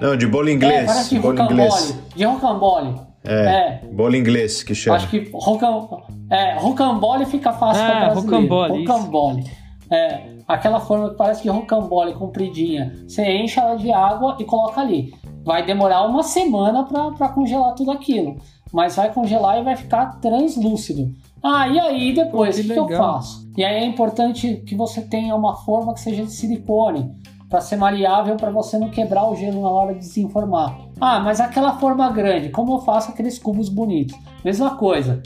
Não, 0.00 0.16
de 0.16 0.26
bolo 0.26 0.48
é, 0.48 0.52
inglês. 0.52 0.86
parece 0.86 1.14
de 1.14 1.20
bolo 1.20 1.38
rocambole. 1.40 1.62
inglês. 1.68 1.98
De 2.16 2.24
rocambole. 2.24 2.94
É, 3.24 3.32
É. 3.34 3.80
bolo 3.92 4.16
inglês 4.16 4.62
que 4.62 4.74
chama. 4.74 4.96
Acho 4.96 5.08
que 5.10 5.30
rocam, 5.32 6.02
é, 6.30 6.54
rocambole 6.58 7.26
fica 7.26 7.52
fácil 7.52 7.82
Ah, 7.82 7.86
para 7.90 8.00
brasileiro. 8.10 8.42
rocambole. 8.48 8.86
Rocambole. 8.86 9.44
É, 9.90 10.20
aquela 10.46 10.80
forma 10.80 11.10
que 11.10 11.16
parece 11.16 11.42
de 11.42 11.48
rocambole 11.48 12.14
compridinha. 12.14 12.94
Você 13.06 13.28
enche 13.30 13.58
ela 13.58 13.76
de 13.76 13.92
água 13.92 14.36
e 14.38 14.44
coloca 14.44 14.80
ali. 14.80 15.12
Vai 15.44 15.64
demorar 15.66 16.06
uma 16.06 16.22
semana 16.22 16.84
para 16.84 17.28
congelar 17.30 17.74
tudo 17.74 17.90
aquilo. 17.90 18.36
Mas 18.72 18.94
vai 18.96 19.12
congelar 19.12 19.58
e 19.58 19.64
vai 19.64 19.74
ficar 19.76 20.20
translúcido. 20.20 21.12
Ah, 21.42 21.66
e 21.66 21.78
aí 21.80 22.12
depois, 22.14 22.56
o 22.56 22.62
que 22.62 22.68
que, 22.68 22.74
que 22.74 22.78
eu 22.78 22.88
faço? 22.88 23.50
E 23.56 23.64
aí 23.64 23.82
é 23.82 23.84
importante 23.84 24.62
que 24.66 24.74
você 24.76 25.00
tenha 25.02 25.34
uma 25.34 25.56
forma 25.56 25.92
que 25.92 26.00
seja 26.00 26.22
de 26.24 26.30
silicone. 26.32 27.10
Para 27.50 27.60
ser 27.60 27.76
maleável, 27.76 28.36
para 28.36 28.50
você 28.50 28.78
não 28.78 28.90
quebrar 28.90 29.28
o 29.28 29.34
gelo 29.34 29.60
na 29.60 29.68
hora 29.68 29.92
de 29.92 29.98
desenformar. 29.98 30.78
Ah, 31.00 31.18
mas 31.18 31.40
aquela 31.40 31.78
forma 31.78 32.08
grande, 32.10 32.48
como 32.50 32.74
eu 32.74 32.78
faço 32.78 33.10
aqueles 33.10 33.40
cubos 33.40 33.68
bonitos? 33.68 34.16
Mesma 34.44 34.76
coisa. 34.76 35.20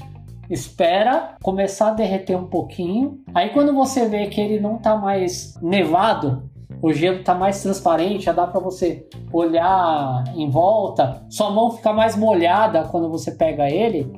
Espera 0.48 1.36
começar 1.42 1.88
a 1.88 1.92
derreter 1.92 2.34
um 2.34 2.46
pouquinho. 2.46 3.20
Aí 3.34 3.50
quando 3.50 3.74
você 3.74 4.08
vê 4.08 4.26
que 4.28 4.40
ele 4.40 4.58
não 4.58 4.78
tá 4.78 4.96
mais 4.96 5.54
nevado, 5.60 6.50
o 6.80 6.92
gelo 6.94 7.22
tá 7.22 7.34
mais 7.34 7.62
transparente, 7.62 8.24
já 8.24 8.32
dá 8.32 8.46
para 8.46 8.60
você 8.60 9.06
olhar 9.30 10.24
em 10.34 10.48
volta. 10.48 11.22
Sua 11.28 11.50
mão 11.50 11.72
fica 11.72 11.92
mais 11.92 12.16
molhada 12.16 12.84
quando 12.84 13.10
você 13.10 13.32
pega 13.32 13.68
ele. 13.68 14.10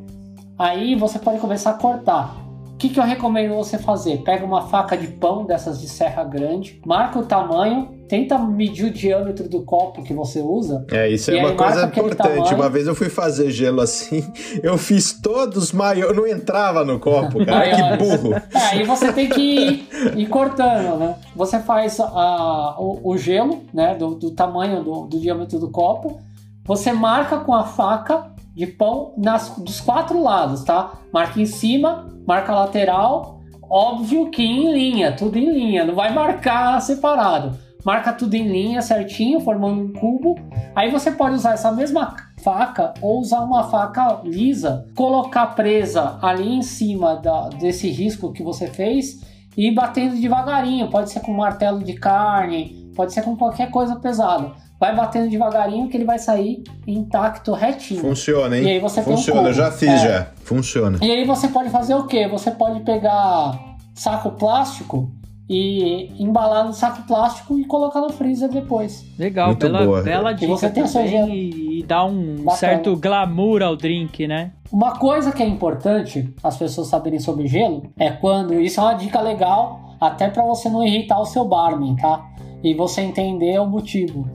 Aí 0.56 0.94
você 0.94 1.18
pode 1.18 1.40
começar 1.40 1.70
a 1.70 1.74
cortar. 1.74 2.45
O 2.76 2.78
que, 2.78 2.90
que 2.90 3.00
eu 3.00 3.04
recomendo 3.04 3.54
você 3.54 3.78
fazer? 3.78 4.18
Pega 4.18 4.44
uma 4.44 4.68
faca 4.68 4.98
de 4.98 5.06
pão 5.06 5.46
dessas 5.46 5.80
de 5.80 5.88
serra 5.88 6.22
grande, 6.24 6.78
marca 6.84 7.18
o 7.18 7.22
tamanho, 7.24 7.88
tenta 8.06 8.38
medir 8.38 8.84
o 8.84 8.90
diâmetro 8.90 9.48
do 9.48 9.62
copo 9.62 10.02
que 10.02 10.12
você 10.12 10.42
usa. 10.42 10.84
É, 10.92 11.08
isso 11.08 11.30
é 11.30 11.40
uma 11.40 11.52
coisa 11.54 11.86
importante. 11.86 12.52
Uma 12.54 12.68
vez 12.68 12.86
eu 12.86 12.94
fui 12.94 13.08
fazer 13.08 13.50
gelo 13.50 13.80
assim, 13.80 14.30
eu 14.62 14.76
fiz 14.76 15.18
todos 15.22 15.72
maiores, 15.72 16.14
não 16.14 16.26
entrava 16.26 16.84
no 16.84 17.00
copo, 17.00 17.42
cara. 17.46 17.70
que 17.74 17.96
burro. 17.96 18.34
É, 18.34 18.42
aí 18.72 18.82
você 18.84 19.10
tem 19.10 19.30
que 19.30 19.40
ir, 19.40 19.88
ir 20.14 20.26
cortando, 20.26 20.98
né? 20.98 21.14
Você 21.34 21.58
faz 21.60 21.98
a- 21.98 22.76
o, 22.78 23.00
o 23.10 23.16
gelo, 23.16 23.62
né? 23.72 23.94
Do, 23.94 24.16
do 24.16 24.32
tamanho 24.32 24.84
do, 24.84 25.06
do 25.06 25.18
diâmetro 25.18 25.58
do 25.58 25.70
copo. 25.70 26.20
Você 26.66 26.92
marca 26.92 27.38
com 27.38 27.54
a 27.54 27.64
faca 27.64 28.35
de 28.56 28.66
pão 28.66 29.12
nas, 29.18 29.50
dos 29.58 29.80
quatro 29.80 30.20
lados, 30.22 30.64
tá? 30.64 30.94
Marca 31.12 31.38
em 31.38 31.44
cima, 31.44 32.08
marca 32.26 32.54
lateral. 32.54 33.40
Óbvio 33.68 34.30
que 34.30 34.42
em 34.42 34.72
linha, 34.72 35.12
tudo 35.12 35.36
em 35.38 35.52
linha. 35.52 35.84
Não 35.84 35.94
vai 35.94 36.12
marcar 36.14 36.80
separado. 36.80 37.56
Marca 37.84 38.12
tudo 38.12 38.34
em 38.34 38.48
linha 38.48 38.80
certinho, 38.80 39.40
formando 39.40 39.82
um 39.82 39.92
cubo. 39.92 40.34
Aí 40.74 40.90
você 40.90 41.12
pode 41.12 41.34
usar 41.34 41.52
essa 41.52 41.70
mesma 41.70 42.16
faca 42.42 42.94
ou 43.02 43.20
usar 43.20 43.40
uma 43.42 43.64
faca 43.64 44.22
lisa, 44.24 44.86
colocar 44.96 45.48
presa 45.48 46.18
ali 46.22 46.48
em 46.48 46.62
cima 46.62 47.16
da- 47.16 47.48
desse 47.50 47.90
risco 47.90 48.32
que 48.32 48.42
você 48.42 48.66
fez 48.68 49.20
e 49.56 49.70
batendo 49.70 50.20
devagarinho. 50.20 50.88
Pode 50.90 51.10
ser 51.10 51.20
com 51.20 51.32
martelo 51.32 51.84
de 51.84 51.92
carne, 51.92 52.90
pode 52.96 53.12
ser 53.12 53.22
com 53.22 53.36
qualquer 53.36 53.70
coisa 53.70 53.96
pesada. 53.96 54.52
Vai 54.78 54.94
batendo 54.94 55.30
devagarinho 55.30 55.88
que 55.88 55.96
ele 55.96 56.04
vai 56.04 56.18
sair 56.18 56.62
intacto, 56.86 57.52
retinho. 57.52 58.00
Funciona, 58.00 58.56
hein? 58.58 58.64
E 58.64 58.70
aí 58.72 58.78
você 58.78 59.02
tem 59.02 59.12
um 59.12 59.16
Funciona, 59.16 59.48
eu 59.48 59.54
já 59.54 59.70
fiz 59.72 59.88
É. 59.88 59.98
já. 59.98 60.26
Funciona. 60.44 60.98
E 61.02 61.10
aí 61.10 61.24
você 61.24 61.48
pode 61.48 61.70
fazer 61.70 61.94
o 61.94 62.06
quê? 62.06 62.28
Você 62.28 62.50
pode 62.50 62.80
pegar 62.80 63.58
saco 63.94 64.32
plástico 64.32 65.10
e 65.48 66.10
embalar 66.22 66.64
no 66.66 66.72
saco 66.72 67.02
plástico 67.06 67.58
e 67.58 67.64
colocar 67.64 68.00
no 68.00 68.10
freezer 68.10 68.50
depois. 68.50 69.04
Legal, 69.18 69.48
Muito 69.48 69.60
bela, 69.66 69.84
boa. 69.86 70.02
bela 70.02 70.32
E 70.32 70.34
dica 70.34 70.48
você 70.52 70.68
tem 70.68 70.82
o 70.82 70.88
seu 70.88 71.02
também 71.04 71.16
gelo. 71.18 71.30
e, 71.30 71.80
e 71.80 71.82
dá 71.82 72.04
um 72.04 72.34
Bacana. 72.38 72.56
certo 72.56 72.96
glamour 72.96 73.62
ao 73.62 73.76
drink, 73.76 74.26
né? 74.26 74.50
Uma 74.72 74.98
coisa 74.98 75.30
que 75.32 75.42
é 75.42 75.46
importante 75.46 76.34
as 76.42 76.56
pessoas 76.56 76.88
saberem 76.88 77.20
sobre 77.20 77.46
gelo 77.46 77.84
é 77.96 78.10
quando 78.10 78.54
isso 78.60 78.80
é 78.80 78.82
uma 78.82 78.94
dica 78.94 79.20
legal 79.20 79.94
até 80.00 80.28
para 80.28 80.42
você 80.44 80.68
não 80.68 80.84
irritar 80.84 81.18
o 81.20 81.24
seu 81.24 81.44
barman, 81.44 81.94
tá? 81.96 82.22
E 82.64 82.74
você 82.74 83.00
entender 83.02 83.60
o 83.60 83.66
motivo. 83.66 84.28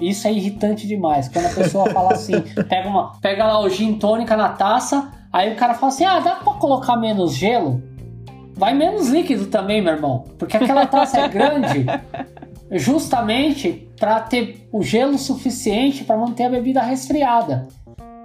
Isso 0.00 0.26
é 0.26 0.32
irritante 0.32 0.86
demais. 0.86 1.28
Quando 1.28 1.46
a 1.46 1.50
pessoa 1.54 1.90
fala 1.90 2.12
assim, 2.12 2.40
pega 2.68 2.88
uma, 2.88 3.12
pega 3.20 3.44
lá 3.44 3.60
o 3.60 3.68
gin 3.68 3.94
tônica 3.94 4.36
na 4.36 4.50
taça, 4.50 5.10
aí 5.32 5.52
o 5.52 5.56
cara 5.56 5.74
fala 5.74 5.92
assim: 5.92 6.04
"Ah, 6.04 6.20
dá 6.20 6.36
para 6.36 6.52
colocar 6.54 6.96
menos 6.96 7.34
gelo?" 7.34 7.82
Vai 8.54 8.74
menos 8.74 9.08
líquido 9.08 9.46
também, 9.46 9.80
meu 9.80 9.94
irmão, 9.94 10.24
porque 10.38 10.56
aquela 10.56 10.84
taça 10.86 11.18
é 11.20 11.28
grande 11.28 11.86
justamente 12.72 13.88
para 13.98 14.20
ter 14.20 14.68
o 14.72 14.82
gelo 14.82 15.18
suficiente 15.18 16.04
para 16.04 16.16
manter 16.16 16.44
a 16.44 16.50
bebida 16.50 16.80
resfriada 16.82 17.68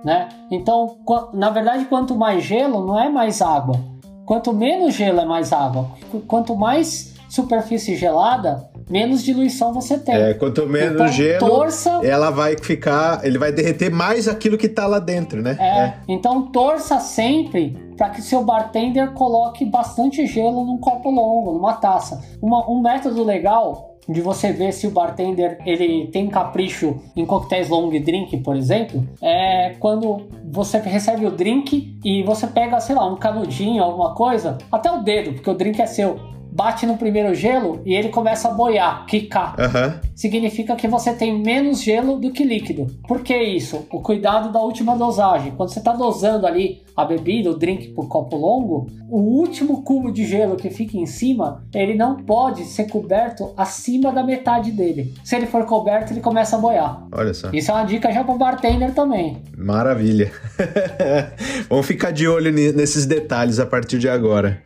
né? 0.04 0.30
Então, 0.52 0.98
na 1.34 1.50
verdade, 1.50 1.86
quanto 1.86 2.16
mais 2.16 2.44
gelo, 2.44 2.86
não 2.86 3.00
é 3.00 3.10
mais 3.10 3.42
água. 3.42 3.80
Quanto 4.24 4.54
menos 4.54 4.94
gelo 4.94 5.20
é 5.20 5.26
mais 5.26 5.52
água. 5.52 5.88
Qu- 6.12 6.20
Quanto 6.28 6.56
mais 6.56 7.16
superfície 7.28 7.96
gelada, 7.96 8.70
menos 8.90 9.24
diluição 9.24 9.74
você 9.74 9.98
tem. 9.98 10.16
É, 10.16 10.34
quanto 10.34 10.66
menos 10.68 10.96
então, 10.96 11.08
gelo, 11.08 11.40
torça, 11.48 11.90
ela 12.04 12.30
vai 12.30 12.56
ficar. 12.58 13.26
Ele 13.26 13.38
vai 13.38 13.52
derreter 13.52 13.92
mais 13.92 14.28
aquilo 14.28 14.58
que 14.58 14.68
tá 14.70 14.86
lá 14.88 15.00
dentro, 15.00 15.42
né? 15.42 15.58
é, 15.60 15.94
então 16.08 16.44
torça 16.52 17.00
sempre 17.00 17.78
para 17.98 18.10
que 18.10 18.22
seu 18.22 18.44
bartender 18.44 19.12
coloque 19.14 19.66
bastante 19.66 20.26
gelo 20.28 20.66
num 20.66 20.78
copo 20.78 21.10
longo, 21.10 21.54
numa 21.54 21.74
taça. 21.74 22.22
Uma- 22.42 22.70
um 22.70 22.82
método 22.82 23.24
legal 23.24 23.96
de 24.08 24.22
você 24.22 24.52
ver 24.52 24.72
se 24.72 24.86
o 24.86 24.92
bartender 24.92 25.58
ele 25.66 26.08
tem 26.12 26.28
capricho 26.28 26.98
em 27.16 27.26
coquetéis 27.26 27.70
long 27.70 27.90
drink, 27.90 28.38
por 28.38 28.56
exemplo, 28.56 29.04
é 29.20 29.76
quando 29.80 30.28
você 30.52 30.78
recebe 30.78 31.26
o 31.26 31.32
drink 31.32 31.98
e 32.04 32.22
você 32.22 32.46
pega, 32.46 32.80
sei 32.80 32.96
lá, 32.96 33.12
um 33.12 33.16
canudinho, 33.16 33.82
alguma 33.82 34.14
coisa, 34.14 34.60
até 34.72 34.92
o 34.92 35.02
dedo, 35.02 35.34
porque 35.34 35.50
o 35.50 35.56
drink 35.56 35.82
é 35.82 35.88
seu. 35.88 36.20
Bate 36.56 36.86
no 36.86 36.96
primeiro 36.96 37.36
gelo 37.36 37.82
e 37.86 37.94
ele 37.94 38.08
começa 38.08 38.48
a 38.48 38.52
boiar, 38.54 39.06
quicar 39.08 39.60
Aham. 39.60 40.00
significa 40.16 40.74
que 40.78 40.88
você 40.88 41.12
tem 41.12 41.38
menos 41.38 41.84
gelo 41.84 42.18
do 42.18 42.32
que 42.32 42.46
líquido. 42.46 42.88
Por 43.06 43.20
que 43.20 43.38
isso? 43.38 43.86
O 43.92 44.00
cuidado 44.00 44.54
da 44.54 44.62
última 44.62 44.96
dosagem. 44.96 45.52
Quando 45.52 45.68
você 45.74 45.80
está 45.80 45.92
dosando 45.92 46.48
ali 46.48 46.82
a 46.96 47.04
bebida, 47.04 47.50
o 47.50 47.58
drink 47.58 47.90
por 47.90 48.08
copo 48.08 48.38
longo, 48.38 48.88
o 49.10 49.20
último 49.20 49.84
cubo 49.84 50.10
de 50.14 50.26
gelo 50.26 50.56
que 50.56 50.70
fica 50.70 50.98
em 50.98 51.06
cima, 51.06 51.62
ele 51.74 51.94
não 51.94 52.16
pode 52.16 52.64
ser 52.64 52.86
coberto 52.86 53.52
acima 53.58 54.14
da 54.14 54.24
metade 54.24 54.72
dele. 54.72 55.14
Se 55.26 55.36
ele 55.36 55.48
for 55.48 55.66
coberto, 55.66 56.14
ele 56.14 56.22
começa 56.22 56.56
a 56.56 56.60
boiar. 56.60 57.06
Olha 57.12 57.34
só. 57.34 57.50
Isso 57.52 57.70
é 57.70 57.74
uma 57.74 57.84
dica 57.84 58.10
já 58.14 58.24
para 58.24 58.34
bartender 58.36 58.94
também. 58.94 59.44
Maravilha. 59.58 60.32
Vamos 61.70 61.86
ficar 61.86 62.12
de 62.12 62.30
olho 62.30 62.50
nesses 62.50 63.06
detalhes 63.06 63.60
a 63.60 63.66
partir 63.66 64.00
de 64.00 64.08
agora. 64.08 64.64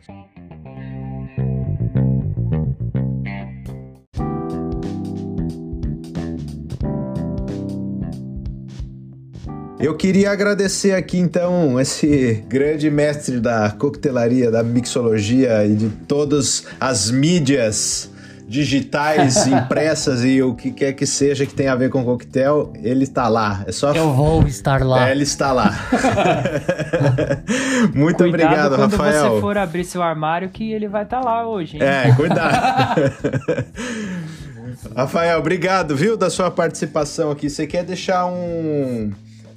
Eu 9.80 9.94
queria 9.94 10.30
agradecer 10.30 10.92
aqui 10.92 11.18
então 11.18 11.80
esse 11.80 12.44
grande 12.46 12.90
mestre 12.90 13.40
da 13.40 13.70
coquetelaria, 13.70 14.50
da 14.50 14.62
mixologia 14.62 15.64
e 15.64 15.74
de 15.74 15.88
todas 15.88 16.66
as 16.78 17.10
mídias 17.10 18.10
digitais, 18.46 19.46
impressas 19.48 20.22
e 20.22 20.42
o 20.42 20.54
que 20.54 20.70
quer 20.70 20.92
que 20.92 21.06
seja 21.06 21.46
que 21.46 21.54
tenha 21.54 21.72
a 21.72 21.76
ver 21.76 21.88
com 21.88 22.04
coquetel, 22.04 22.74
ele 22.82 23.04
está 23.04 23.26
lá. 23.26 23.64
É 23.66 23.72
só 23.72 23.94
vou 23.94 24.46
estar 24.46 24.82
é, 24.82 25.12
ele 25.12 25.22
está 25.22 25.50
lá. 25.50 25.72
Muito 27.94 28.18
Cuidado 28.18 28.28
obrigado, 28.28 28.76
quando 28.76 28.96
Rafael. 28.96 29.34
você 29.34 29.40
for 29.40 29.56
abrir 29.56 29.84
seu 29.84 30.02
armário 30.02 30.50
que 30.50 30.72
ele 30.72 30.88
vai 30.88 31.04
estar 31.04 31.20
lá 31.20 31.48
hoje. 31.48 31.76
hein? 31.76 31.82
É, 31.82 32.12
cuidado. 32.12 33.14
Rafael, 34.94 35.38
obrigado, 35.38 35.96
viu, 35.96 36.18
da 36.18 36.28
sua 36.28 36.50
participação 36.50 37.30
aqui. 37.30 37.48
Você 37.48 37.66
quer 37.66 37.82
deixar 37.82 38.26
um. 38.26 39.10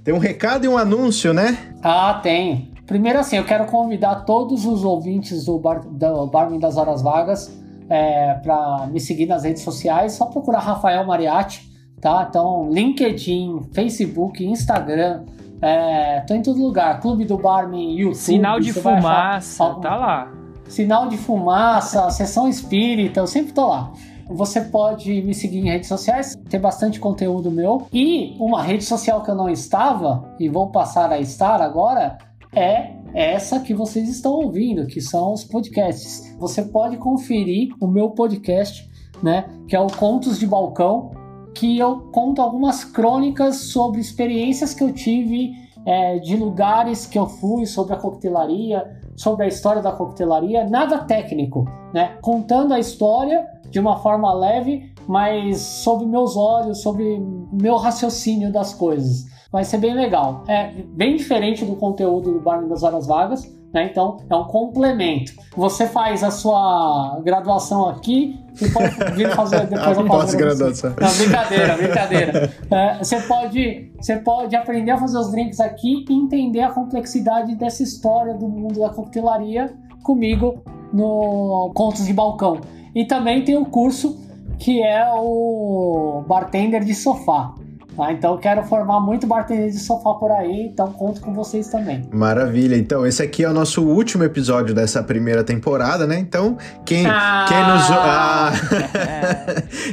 Tem 0.04 0.14
um 0.14 0.18
recado 0.20 0.66
e 0.66 0.68
um 0.68 0.78
anúncio, 0.78 1.34
né? 1.34 1.58
Ah, 1.82 2.20
tem. 2.22 2.72
Primeiro 2.86 3.20
assim, 3.20 3.38
eu 3.38 3.45
quero 3.45 3.66
convidar 3.66 4.26
todos 4.26 4.66
os 4.66 4.84
ouvintes 4.84 5.45
do, 5.45 5.58
bar, 5.58 5.80
do 5.86 6.28
Barman 6.28 6.60
das 6.60 6.76
Horas 6.76 7.01
Vagas 7.01 7.58
é, 7.89 8.34
para 8.36 8.88
me 8.91 8.99
seguir 8.99 9.26
nas 9.26 9.43
redes 9.43 9.62
sociais. 9.64 10.14
Só 10.14 10.26
procurar 10.26 10.60
Rafael 10.60 11.06
Mariatti, 11.06 11.72
tá? 12.01 12.26
Então, 12.30 12.70
LinkedIn, 12.70 13.70
Facebook, 13.74 14.45
Instagram. 14.45 15.24
É, 15.62 16.20
tô 16.28 16.34
em 16.34 16.41
todo 16.41 16.62
lugar. 16.62 16.99
Clube 16.99 17.24
do 17.24 17.38
Barman, 17.38 17.95
YouTube. 17.97 18.16
Sinal 18.16 18.60
de 18.60 18.74
fumaça, 18.74 19.64
algum- 19.64 19.80
tá 19.82 19.95
lá. 19.95 20.32
Sinal 20.68 21.08
de 21.08 21.16
fumaça, 21.18 22.10
sessão 22.10 22.49
espírita, 22.49 23.22
eu 23.22 23.28
sempre 23.28 23.54
tô 23.54 23.68
lá. 23.68 23.91
Você 24.30 24.61
pode 24.61 25.21
me 25.21 25.34
seguir 25.34 25.59
em 25.59 25.69
redes 25.69 25.88
sociais, 25.88 26.36
tem 26.49 26.59
bastante 26.59 26.99
conteúdo 26.99 27.51
meu. 27.51 27.88
E 27.91 28.36
uma 28.39 28.61
rede 28.63 28.84
social 28.84 29.21
que 29.24 29.30
eu 29.30 29.36
não 29.36 29.49
estava, 29.49 30.36
e 30.39 30.49
vou 30.49 30.69
passar 30.69 31.11
a 31.11 31.19
estar 31.19 31.61
agora, 31.61 32.17
é 32.55 32.91
essa 33.13 33.59
que 33.59 33.74
vocês 33.74 34.09
estão 34.09 34.34
ouvindo, 34.34 34.88
que 34.88 35.01
são 35.01 35.34
os 35.34 35.43
podcasts. 35.43 36.36
Você 36.39 36.63
pode 36.63 36.97
conferir 36.97 37.74
o 37.80 37.88
meu 37.88 38.11
podcast, 38.11 38.89
né, 39.21 39.45
que 39.67 39.76
é 39.76 39.80
o 39.80 39.88
Contos 39.88 40.39
de 40.39 40.47
Balcão, 40.47 41.11
que 41.53 41.78
eu 41.78 42.09
conto 42.11 42.41
algumas 42.41 42.84
crônicas 42.84 43.55
sobre 43.55 44.01
experiências 44.01 44.74
que 44.74 44.84
eu 44.84 44.91
tive 44.91 45.53
é, 45.86 46.17
de 46.17 46.36
lugares 46.36 47.05
que 47.05 47.19
eu 47.19 47.28
fui, 47.28 47.65
sobre 47.65 47.93
a 47.93 47.97
coquetelaria, 47.97 48.99
sobre 49.15 49.45
a 49.45 49.47
história 49.47 49.82
da 49.82 49.91
coquetelaria, 49.91 50.67
nada 50.67 50.99
técnico, 50.99 51.65
né? 51.93 52.17
Contando 52.21 52.74
a 52.74 52.80
história 52.80 53.45
de 53.74 53.80
uma 53.80 53.97
forma 53.97 54.32
leve, 54.32 54.93
mas 55.07 55.59
sob 55.59 56.05
meus 56.05 56.38
olhos, 56.38 56.84
sobre 56.84 57.19
meu 57.51 57.76
raciocínio 57.76 58.51
das 58.51 58.71
coisas. 58.71 59.26
Vai 59.51 59.63
ser 59.63 59.80
bem 59.80 59.95
legal. 59.95 60.43
É 60.47 60.71
bem 60.89 61.15
diferente 61.15 61.65
do 61.65 61.76
conteúdo 61.76 62.32
do 62.32 62.39
Barman 62.39 62.69
das 62.69 62.84
Horas 62.84 63.07
Vagas, 63.07 63.51
né? 63.74 63.88
Então 63.89 64.17
é 64.30 64.36
um 64.36 64.43
complemento. 64.43 65.34
Você 65.57 65.88
faz 65.88 66.24
a 66.24 66.30
sua 66.30 67.19
graduação 67.26 67.89
aqui 67.89 68.39
e 68.61 68.69
pode 68.69 68.95
vir 69.15 69.32
fazer 69.32 69.65
depois 69.67 69.97
a 69.97 70.03
pós-graduação. 70.03 70.91
Não, 70.91 71.17
brincadeira, 71.17 71.76
brincadeira. 71.76 72.53
É, 72.69 72.97
você, 72.99 73.21
pode, 73.21 73.91
você 73.99 74.17
pode 74.17 74.55
aprender 74.55 74.91
a 74.91 74.97
fazer 74.97 75.17
os 75.17 75.32
drinks 75.32 75.59
aqui 75.59 76.05
e 76.07 76.13
entender 76.13 76.61
a 76.61 76.69
complexidade 76.69 77.55
dessa 77.55 77.82
história 77.82 78.36
do 78.36 78.47
mundo 78.47 78.80
da 78.80 78.89
coquetelaria 78.89 79.74
comigo 80.03 80.63
no 80.93 81.71
Contos 81.74 82.05
de 82.05 82.13
Balcão. 82.13 82.61
E 82.96 83.06
também 83.06 83.44
tem 83.44 83.58
o 83.58 83.66
curso 83.66 84.20
que 84.60 84.82
é 84.82 85.06
o 85.14 86.24
Bartender 86.28 86.84
de 86.84 86.94
Sofá. 86.94 87.56
Tá? 87.96 88.12
Então 88.12 88.38
quero 88.38 88.64
formar 88.64 89.00
muito 89.00 89.28
bartender 89.28 89.70
de 89.70 89.80
sofá 89.80 90.14
por 90.14 90.32
aí, 90.32 90.70
então 90.72 90.91
conto 90.91 91.22
com 91.22 91.34
vocês 91.34 91.68
também. 91.68 92.08
Maravilha. 92.12 92.76
Então, 92.76 93.06
esse 93.06 93.22
aqui 93.22 93.44
é 93.44 93.50
o 93.50 93.54
nosso 93.54 93.84
último 93.84 94.24
episódio 94.24 94.74
dessa 94.74 95.04
primeira 95.04 95.44
temporada, 95.44 96.08
né? 96.08 96.18
Então, 96.18 96.58
quem, 96.86 97.06
ah! 97.06 97.46
quem 97.48 97.58
nos 97.58 97.91
ah! 97.91 98.52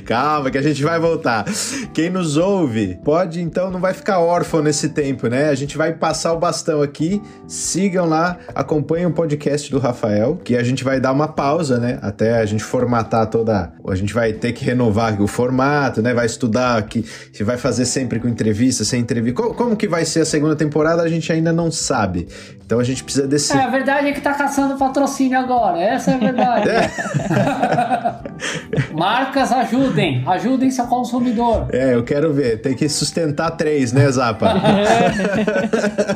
Calma, 0.04 0.50
que 0.50 0.58
a 0.58 0.62
gente 0.62 0.82
vai 0.82 0.98
voltar. 0.98 1.44
Quem 1.92 2.10
nos 2.10 2.36
ouve, 2.36 2.98
pode 3.04 3.40
então 3.40 3.70
não 3.70 3.80
vai 3.80 3.92
ficar 3.92 4.20
órfão 4.20 4.62
nesse 4.62 4.90
tempo, 4.90 5.28
né? 5.28 5.48
A 5.48 5.54
gente 5.54 5.76
vai 5.76 5.92
passar 5.92 6.32
o 6.32 6.38
bastão 6.38 6.82
aqui. 6.82 7.20
Sigam 7.46 8.06
lá, 8.06 8.36
acompanhem 8.54 9.06
o 9.06 9.12
podcast 9.12 9.70
do 9.70 9.78
Rafael, 9.78 10.36
que 10.36 10.56
a 10.56 10.62
gente 10.62 10.84
vai 10.84 11.00
dar 11.00 11.12
uma 11.12 11.28
pausa, 11.28 11.78
né? 11.78 11.98
Até 12.02 12.38
a 12.38 12.46
gente 12.46 12.62
formatar 12.62 13.26
toda. 13.26 13.72
A 13.86 13.94
gente 13.94 14.14
vai 14.14 14.32
ter 14.32 14.52
que 14.52 14.64
renovar 14.64 15.20
o 15.20 15.26
formato, 15.26 16.00
né? 16.00 16.14
Vai 16.14 16.26
estudar 16.26 16.78
aqui, 16.78 17.04
vai 17.42 17.56
fazer 17.56 17.84
sempre 17.90 18.18
com 18.18 18.28
entrevista, 18.28 18.84
sem 18.84 19.00
entrevista. 19.00 19.42
Como, 19.42 19.54
como, 19.54 19.76
que 19.76 19.86
vai 19.88 20.04
ser 20.04 20.20
a 20.20 20.24
segunda 20.24 20.56
temporada, 20.56 21.02
a 21.02 21.08
gente 21.08 21.32
ainda 21.32 21.52
não 21.52 21.70
sabe. 21.70 22.28
Então 22.64 22.78
a 22.78 22.84
gente 22.84 23.02
precisa 23.02 23.26
desse. 23.26 23.52
É, 23.52 23.64
a 23.64 23.68
verdade 23.68 24.08
é 24.08 24.12
que 24.12 24.20
tá 24.20 24.32
caçando 24.32 24.76
patrocínio 24.76 25.38
agora. 25.38 25.80
Essa 25.80 26.12
é 26.12 26.14
a 26.14 26.18
verdade. 26.18 26.68
É. 26.68 26.90
Marcas 28.94 29.52
ajudem, 29.52 30.22
ajudem 30.26 30.70
seu 30.70 30.86
consumidor. 30.86 31.66
É, 31.72 31.94
eu 31.94 32.02
quero 32.04 32.32
ver. 32.32 32.60
Tem 32.60 32.74
que 32.74 32.88
sustentar 32.88 33.50
três, 33.52 33.92
né, 33.92 34.10
Zapa? 34.10 34.54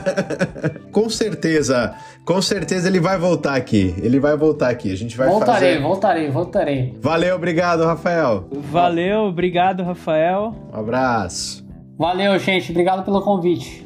com 0.93 1.09
certeza, 1.09 1.95
com 2.25 2.41
certeza 2.41 2.89
ele 2.89 3.01
vai 3.01 3.19
voltar 3.19 3.55
aqui. 3.55 3.95
Ele 4.01 4.21
vai 4.21 4.37
voltar 4.37 4.71
aqui. 4.71 4.93
A 4.93 4.97
gente 4.97 5.17
vai 5.17 5.29
voltarei, 5.29 5.75
fazer... 5.75 5.83
Voltarei, 5.83 6.31
voltarei, 6.31 6.91
voltarei. 6.91 6.99
Valeu, 7.01 7.37
obrigado, 7.37 7.85
Rafael. 7.85 8.49
Valeu, 8.71 9.23
obrigado, 9.23 9.83
Rafael. 9.83 10.55
Um 10.73 10.79
abraço. 10.79 11.64
Valeu, 11.99 12.39
gente. 12.39 12.71
Obrigado 12.71 13.05
pelo 13.05 13.23
convite. 13.23 13.85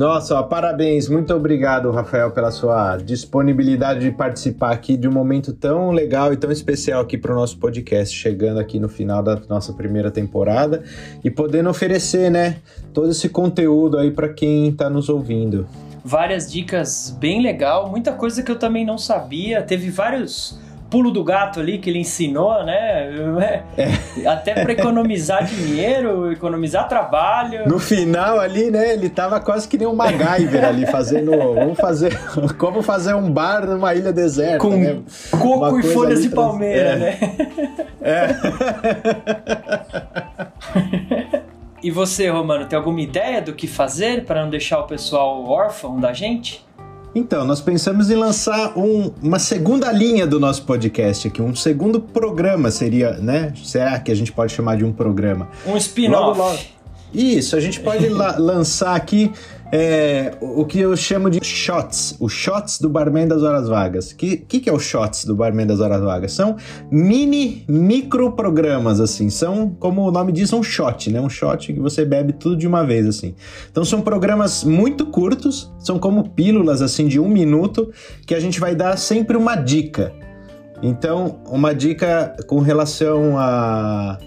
Nossa, 0.00 0.42
parabéns, 0.42 1.10
muito 1.10 1.34
obrigado, 1.34 1.90
Rafael, 1.90 2.30
pela 2.30 2.50
sua 2.50 2.96
disponibilidade 2.96 4.00
de 4.00 4.10
participar 4.10 4.72
aqui 4.72 4.96
de 4.96 5.06
um 5.06 5.12
momento 5.12 5.52
tão 5.52 5.90
legal 5.90 6.32
e 6.32 6.38
tão 6.38 6.50
especial 6.50 7.02
aqui 7.02 7.18
para 7.18 7.32
o 7.32 7.34
nosso 7.34 7.58
podcast, 7.58 8.16
chegando 8.16 8.58
aqui 8.58 8.80
no 8.80 8.88
final 8.88 9.22
da 9.22 9.38
nossa 9.46 9.74
primeira 9.74 10.10
temporada 10.10 10.82
e 11.22 11.30
podendo 11.30 11.68
oferecer, 11.68 12.30
né, 12.30 12.60
todo 12.94 13.10
esse 13.10 13.28
conteúdo 13.28 13.98
aí 13.98 14.10
para 14.10 14.30
quem 14.30 14.70
está 14.70 14.88
nos 14.88 15.10
ouvindo 15.10 15.66
várias 16.04 16.50
dicas 16.50 17.14
bem 17.18 17.42
legal, 17.42 17.88
muita 17.88 18.12
coisa 18.12 18.42
que 18.42 18.50
eu 18.50 18.58
também 18.58 18.84
não 18.84 18.98
sabia. 18.98 19.62
Teve 19.62 19.90
vários 19.90 20.58
pulo 20.90 21.10
do 21.12 21.22
gato 21.22 21.60
ali 21.60 21.78
que 21.78 21.88
ele 21.88 22.00
ensinou, 22.00 22.64
né? 22.64 23.08
É. 23.78 24.26
Até 24.26 24.54
para 24.54 24.72
economizar 24.72 25.44
dinheiro, 25.44 26.32
economizar 26.32 26.88
trabalho. 26.88 27.66
No 27.68 27.78
final 27.78 28.40
ali, 28.40 28.70
né? 28.70 28.92
Ele 28.92 29.08
tava 29.08 29.38
quase 29.40 29.68
que 29.68 29.78
nem 29.78 29.86
um 29.86 29.94
MacGyver 29.94 30.64
ali 30.64 30.84
fazendo, 30.86 31.30
vamos 31.30 31.78
fazer, 31.78 32.18
como 32.58 32.82
fazer 32.82 33.14
um 33.14 33.30
bar 33.30 33.66
numa 33.66 33.94
ilha 33.94 34.12
deserta, 34.12 34.58
com 34.58 34.76
né? 34.76 34.98
coco 35.30 35.78
e 35.78 35.82
folhas 35.84 36.22
de 36.22 36.28
palmeira, 36.28 36.90
é. 36.90 36.96
né? 36.96 37.18
É. 38.02 38.26
E 41.82 41.90
você, 41.90 42.28
Romano, 42.28 42.66
tem 42.66 42.76
alguma 42.76 43.00
ideia 43.00 43.40
do 43.40 43.54
que 43.54 43.66
fazer 43.66 44.24
para 44.24 44.42
não 44.42 44.50
deixar 44.50 44.80
o 44.80 44.84
pessoal 44.84 45.44
órfão 45.46 45.98
da 45.98 46.12
gente? 46.12 46.64
Então, 47.14 47.44
nós 47.44 47.60
pensamos 47.60 48.10
em 48.10 48.14
lançar 48.14 48.78
um, 48.78 49.12
uma 49.20 49.38
segunda 49.38 49.90
linha 49.90 50.26
do 50.26 50.38
nosso 50.38 50.62
podcast 50.64 51.26
aqui, 51.26 51.42
um 51.42 51.56
segundo 51.56 52.00
programa 52.00 52.70
seria, 52.70 53.12
né? 53.14 53.52
Será 53.64 53.98
que 53.98 54.12
a 54.12 54.14
gente 54.14 54.30
pode 54.30 54.52
chamar 54.52 54.76
de 54.76 54.84
um 54.84 54.92
programa? 54.92 55.48
Um 55.66 55.76
spin-off. 55.76 56.70
Isso, 57.12 57.56
a 57.56 57.60
gente 57.60 57.80
pode 57.80 58.06
la 58.10 58.36
lançar 58.38 58.94
aqui 58.94 59.32
é, 59.72 60.34
o 60.40 60.64
que 60.64 60.80
eu 60.80 60.96
chamo 60.96 61.30
de 61.30 61.44
shots, 61.44 62.16
os 62.18 62.32
shots 62.32 62.80
do 62.80 62.88
Barman 62.88 63.28
das 63.28 63.42
Horas 63.42 63.68
Vagas. 63.68 64.10
O 64.10 64.16
que, 64.16 64.36
que, 64.36 64.60
que, 64.60 64.68
é 64.68 64.72
o 64.72 64.78
shots 64.78 65.24
do 65.24 65.34
Barman 65.34 65.66
das 65.66 65.80
Horas 65.80 66.00
Vagas? 66.00 66.32
São 66.32 66.56
mini, 66.90 67.64
micro 67.68 68.32
programas, 68.32 69.00
assim. 69.00 69.30
São, 69.30 69.70
como 69.78 70.02
o 70.02 70.10
nome 70.10 70.32
diz, 70.32 70.52
um 70.52 70.62
shot, 70.62 71.10
né? 71.10 71.20
Um 71.20 71.30
shot 71.30 71.72
que 71.72 71.78
você 71.78 72.04
bebe 72.04 72.32
tudo 72.32 72.56
de 72.56 72.66
uma 72.66 72.84
vez, 72.84 73.06
assim. 73.06 73.34
Então 73.70 73.84
são 73.84 74.00
programas 74.00 74.64
muito 74.64 75.06
curtos, 75.06 75.72
são 75.78 75.98
como 75.98 76.30
pílulas, 76.30 76.82
assim, 76.82 77.06
de 77.06 77.20
um 77.20 77.28
minuto, 77.28 77.92
que 78.26 78.34
a 78.34 78.40
gente 78.40 78.58
vai 78.58 78.74
dar 78.74 78.96
sempre 78.96 79.36
uma 79.36 79.54
dica. 79.54 80.12
Então, 80.82 81.40
uma 81.46 81.74
dica 81.74 82.34
com 82.46 82.58
relação 82.58 83.38
a 83.38 84.18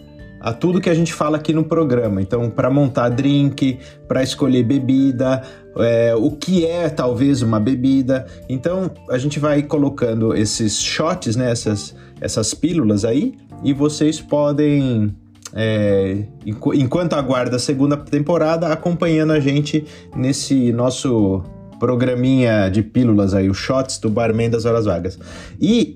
a 0.43 0.51
tudo 0.51 0.81
que 0.81 0.89
a 0.89 0.93
gente 0.93 1.13
fala 1.13 1.37
aqui 1.37 1.53
no 1.53 1.63
programa. 1.63 2.21
Então, 2.21 2.49
para 2.49 2.69
montar 2.69 3.07
drink, 3.07 3.79
para 4.09 4.21
escolher 4.21 4.63
bebida, 4.63 5.41
é, 5.77 6.13
o 6.13 6.31
que 6.31 6.65
é 6.65 6.89
talvez 6.89 7.41
uma 7.41 7.61
bebida. 7.61 8.27
Então, 8.49 8.91
a 9.09 9.17
gente 9.17 9.39
vai 9.39 9.63
colocando 9.63 10.35
esses 10.35 10.81
shots, 10.81 11.37
né, 11.37 11.49
essas, 11.49 11.95
essas 12.19 12.53
pílulas 12.53 13.05
aí, 13.05 13.35
e 13.63 13.71
vocês 13.71 14.19
podem 14.19 15.15
é, 15.55 16.23
enquanto 16.45 17.13
aguarda 17.13 17.55
a 17.55 17.59
segunda 17.59 17.95
temporada, 17.95 18.67
acompanhando 18.67 19.31
a 19.31 19.39
gente 19.39 19.85
nesse 20.13 20.73
nosso 20.73 21.41
programinha 21.79 22.69
de 22.69 22.81
pílulas 22.81 23.33
aí, 23.33 23.49
os 23.49 23.57
shots 23.57 23.97
do 23.97 24.09
Barman 24.09 24.49
das 24.49 24.65
Horas 24.65 24.85
Vagas. 24.85 25.17
E 25.59 25.95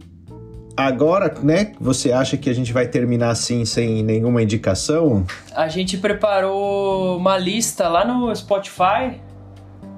Agora, 0.77 1.33
né, 1.41 1.71
você 1.81 2.11
acha 2.11 2.37
que 2.37 2.51
a 2.51 2.53
gente 2.53 2.71
vai 2.71 2.87
terminar 2.87 3.31
assim 3.31 3.65
sem 3.65 4.03
nenhuma 4.03 4.43
indicação? 4.43 5.25
A 5.55 5.67
gente 5.67 5.97
preparou 5.97 7.17
uma 7.17 7.35
lista 7.35 7.89
lá 7.89 8.05
no 8.05 8.33
Spotify 8.35 9.19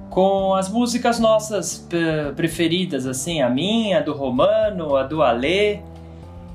com 0.09 0.55
as 0.55 0.69
músicas 0.69 1.19
nossas 1.19 1.85
preferidas, 2.33 3.05
assim, 3.05 3.41
a 3.41 3.49
minha, 3.49 3.97
a 3.97 4.01
do 4.01 4.13
Romano, 4.13 4.95
a 4.95 5.03
do 5.03 5.21
Alê. 5.21 5.79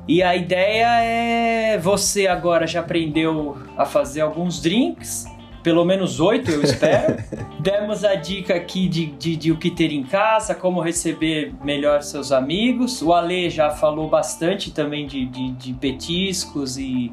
E 0.09 0.22
a 0.22 0.35
ideia 0.35 1.03
é 1.03 1.79
você 1.79 2.27
agora 2.27 2.66
já 2.66 2.81
aprendeu 2.81 3.59
a 3.77 3.85
fazer 3.85 4.22
alguns 4.22 4.61
drinks 4.61 5.27
pelo 5.64 5.82
menos 5.82 6.20
oito, 6.20 6.50
eu 6.50 6.62
espero. 6.62 7.16
Demos 7.58 8.04
a 8.04 8.14
dica 8.14 8.54
aqui 8.54 8.86
de, 8.86 9.06
de, 9.06 9.34
de, 9.34 9.50
o 9.50 9.56
que 9.56 9.70
ter 9.70 9.90
em 9.90 10.02
casa, 10.02 10.54
como 10.54 10.78
receber 10.78 11.54
melhor 11.64 12.02
seus 12.02 12.30
amigos. 12.30 13.00
O 13.00 13.14
Ale 13.14 13.48
já 13.48 13.70
falou 13.70 14.06
bastante 14.06 14.70
também 14.70 15.06
de, 15.06 15.24
de, 15.24 15.52
de 15.52 15.72
petiscos 15.72 16.76
e, 16.76 17.10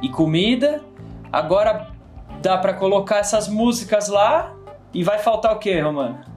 e 0.00 0.08
comida. 0.08 0.80
Agora 1.32 1.90
dá 2.40 2.56
para 2.56 2.72
colocar 2.72 3.18
essas 3.18 3.48
músicas 3.48 4.08
lá 4.08 4.54
e 4.94 5.02
vai 5.02 5.18
faltar 5.18 5.52
o 5.52 5.58
que, 5.58 5.80
Romano? 5.80 6.31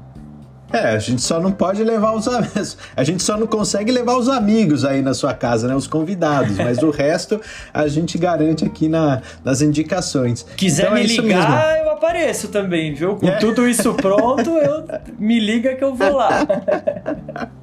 É, 0.73 0.89
a 0.89 0.99
gente 0.99 1.21
só 1.21 1.39
não 1.39 1.51
pode 1.51 1.83
levar 1.83 2.13
os 2.13 2.27
amigos. 2.27 2.77
A 2.97 3.03
gente 3.03 3.21
só 3.23 3.37
não 3.37 3.47
consegue 3.47 3.91
levar 3.91 4.17
os 4.17 4.27
amigos 4.27 4.83
aí 4.83 5.01
na 5.01 5.13
sua 5.13 5.33
casa, 5.33 5.67
né? 5.67 5.75
Os 5.75 5.87
convidados. 5.87 6.57
Mas 6.57 6.79
o 6.79 6.89
resto 6.89 7.39
a 7.73 7.87
gente 7.87 8.17
garante 8.17 8.65
aqui 8.65 8.89
na, 8.89 9.21
nas 9.43 9.61
indicações. 9.61 10.45
Quiser 10.57 10.85
Então 10.87 10.97
é 10.97 10.99
me 11.01 11.05
isso 11.05 11.21
ligar, 11.21 11.79
eu 11.79 11.89
apareço 11.91 12.47
também, 12.49 12.93
viu? 12.93 13.15
Com 13.15 13.27
É. 13.27 13.37
tudo 13.37 13.67
isso 13.67 13.93
pronto, 13.93 14.49
eu 14.57 14.83
me 15.19 15.39
liga 15.39 15.75
que 15.75 15.83
eu 15.83 15.93
vou 15.93 16.13
lá. 16.15 16.29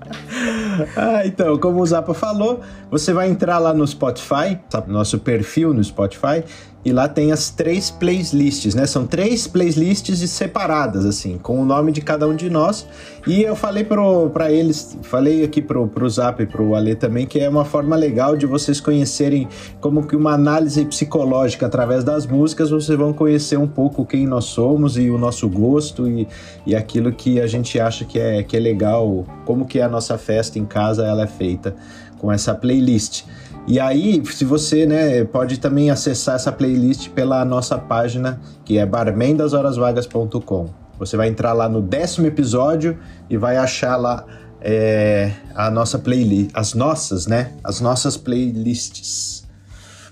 Ah, 0.96 1.22
então, 1.24 1.56
como 1.58 1.80
o 1.80 1.86
Zapa 1.86 2.12
falou, 2.12 2.60
você 2.90 3.12
vai 3.14 3.28
entrar 3.30 3.58
lá 3.58 3.72
no 3.72 3.86
Spotify, 3.86 4.58
nosso 4.86 5.18
perfil 5.18 5.72
no 5.72 5.82
Spotify, 5.82 6.44
e 6.84 6.92
lá 6.92 7.08
tem 7.08 7.30
as 7.30 7.48
três 7.50 7.90
playlists, 7.90 8.74
né? 8.74 8.86
São 8.86 9.06
três 9.06 9.46
playlists 9.46 10.18
separadas, 10.28 11.04
assim, 11.04 11.38
com 11.38 11.60
o 11.60 11.64
nome 11.64 11.92
de 11.92 12.00
cada 12.00 12.26
um 12.26 12.34
de 12.34 12.50
nós. 12.50 12.86
E 13.24 13.42
eu 13.42 13.54
falei 13.54 13.84
pro, 13.84 14.30
pra 14.30 14.50
eles, 14.50 14.98
falei 15.02 15.44
aqui 15.44 15.62
pro, 15.62 15.86
pro 15.86 16.10
Zap 16.10 16.42
e 16.42 16.46
pro 16.46 16.74
Ale 16.74 16.96
também, 16.96 17.24
que 17.24 17.38
é 17.38 17.48
uma 17.48 17.64
forma 17.64 17.94
legal 17.94 18.36
de 18.36 18.46
vocês 18.46 18.80
conhecerem 18.80 19.48
como 19.80 20.04
que 20.04 20.16
uma 20.16 20.32
análise 20.32 20.84
psicológica 20.84 21.66
através 21.66 22.02
das 22.02 22.26
músicas, 22.26 22.70
vocês 22.70 22.98
vão 22.98 23.12
conhecer 23.12 23.56
um 23.56 23.68
pouco 23.68 24.04
quem 24.04 24.26
nós 24.26 24.46
somos 24.46 24.96
e 24.96 25.08
o 25.08 25.16
nosso 25.16 25.48
gosto 25.48 26.08
e, 26.08 26.26
e 26.66 26.74
aquilo 26.74 27.12
que 27.12 27.40
a 27.40 27.46
gente 27.46 27.78
acha 27.78 28.04
que 28.04 28.18
é, 28.18 28.42
que 28.42 28.56
é 28.56 28.60
legal, 28.60 29.24
como 29.44 29.66
que 29.66 29.80
a 29.80 29.88
nossa 29.88 30.18
festa 30.18 30.58
em 30.58 30.64
casa 30.64 31.06
ela 31.06 31.22
é 31.22 31.28
feita 31.28 31.76
com 32.18 32.32
essa 32.32 32.54
playlist. 32.54 33.24
E 33.66 33.78
aí, 33.78 34.24
se 34.26 34.44
você, 34.44 34.84
né, 34.86 35.24
pode 35.24 35.58
também 35.58 35.90
acessar 35.90 36.34
essa 36.34 36.50
playlist 36.50 37.10
pela 37.10 37.44
nossa 37.44 37.78
página, 37.78 38.40
que 38.64 38.78
é 38.78 38.84
barmendashorasvagas.com. 38.84 40.68
Você 40.98 41.16
vai 41.16 41.28
entrar 41.28 41.52
lá 41.52 41.68
no 41.68 41.80
décimo 41.80 42.26
episódio 42.26 42.98
e 43.30 43.36
vai 43.36 43.56
achar 43.56 43.96
lá 43.96 44.24
é, 44.60 45.32
a 45.54 45.70
nossa 45.70 45.98
playlist, 45.98 46.50
as 46.54 46.74
nossas, 46.74 47.26
né, 47.26 47.52
as 47.62 47.80
nossas 47.80 48.16
playlists. 48.16 49.48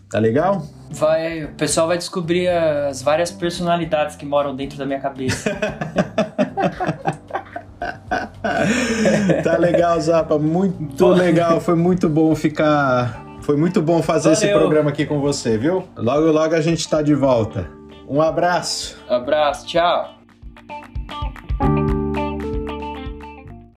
Tá 0.09 0.19
legal? 0.19 0.67
Vai, 0.91 1.45
o 1.45 1.55
pessoal 1.55 1.87
vai 1.87 1.97
descobrir 1.97 2.49
as 2.49 3.01
várias 3.01 3.31
personalidades 3.31 4.17
que 4.17 4.27
moram 4.27 4.57
dentro 4.57 4.77
da 4.77 4.87
minha 4.87 5.01
cabeça. 5.01 5.51
Tá 9.43 9.57
legal, 9.57 9.99
Zapa, 10.01 10.39
muito 10.39 11.07
legal, 11.09 11.61
foi 11.61 11.75
muito 11.75 12.09
bom 12.09 12.35
ficar, 12.35 13.25
foi 13.51 13.57
muito 13.57 13.83
bom 13.83 14.01
fazer 14.01 14.31
esse 14.31 14.47
Valeu. 14.47 14.61
programa 14.61 14.91
aqui 14.91 15.05
com 15.05 15.21
você, 15.21 15.59
viu? 15.59 15.83
Logo, 15.97 16.31
logo 16.31 16.55
a 16.55 16.61
gente 16.61 16.89
tá 16.89 17.03
de 17.03 17.15
volta. 17.15 17.69
Um 18.09 18.23
abraço. 18.23 18.97
Abraço, 19.09 19.67
tchau. 19.67 20.20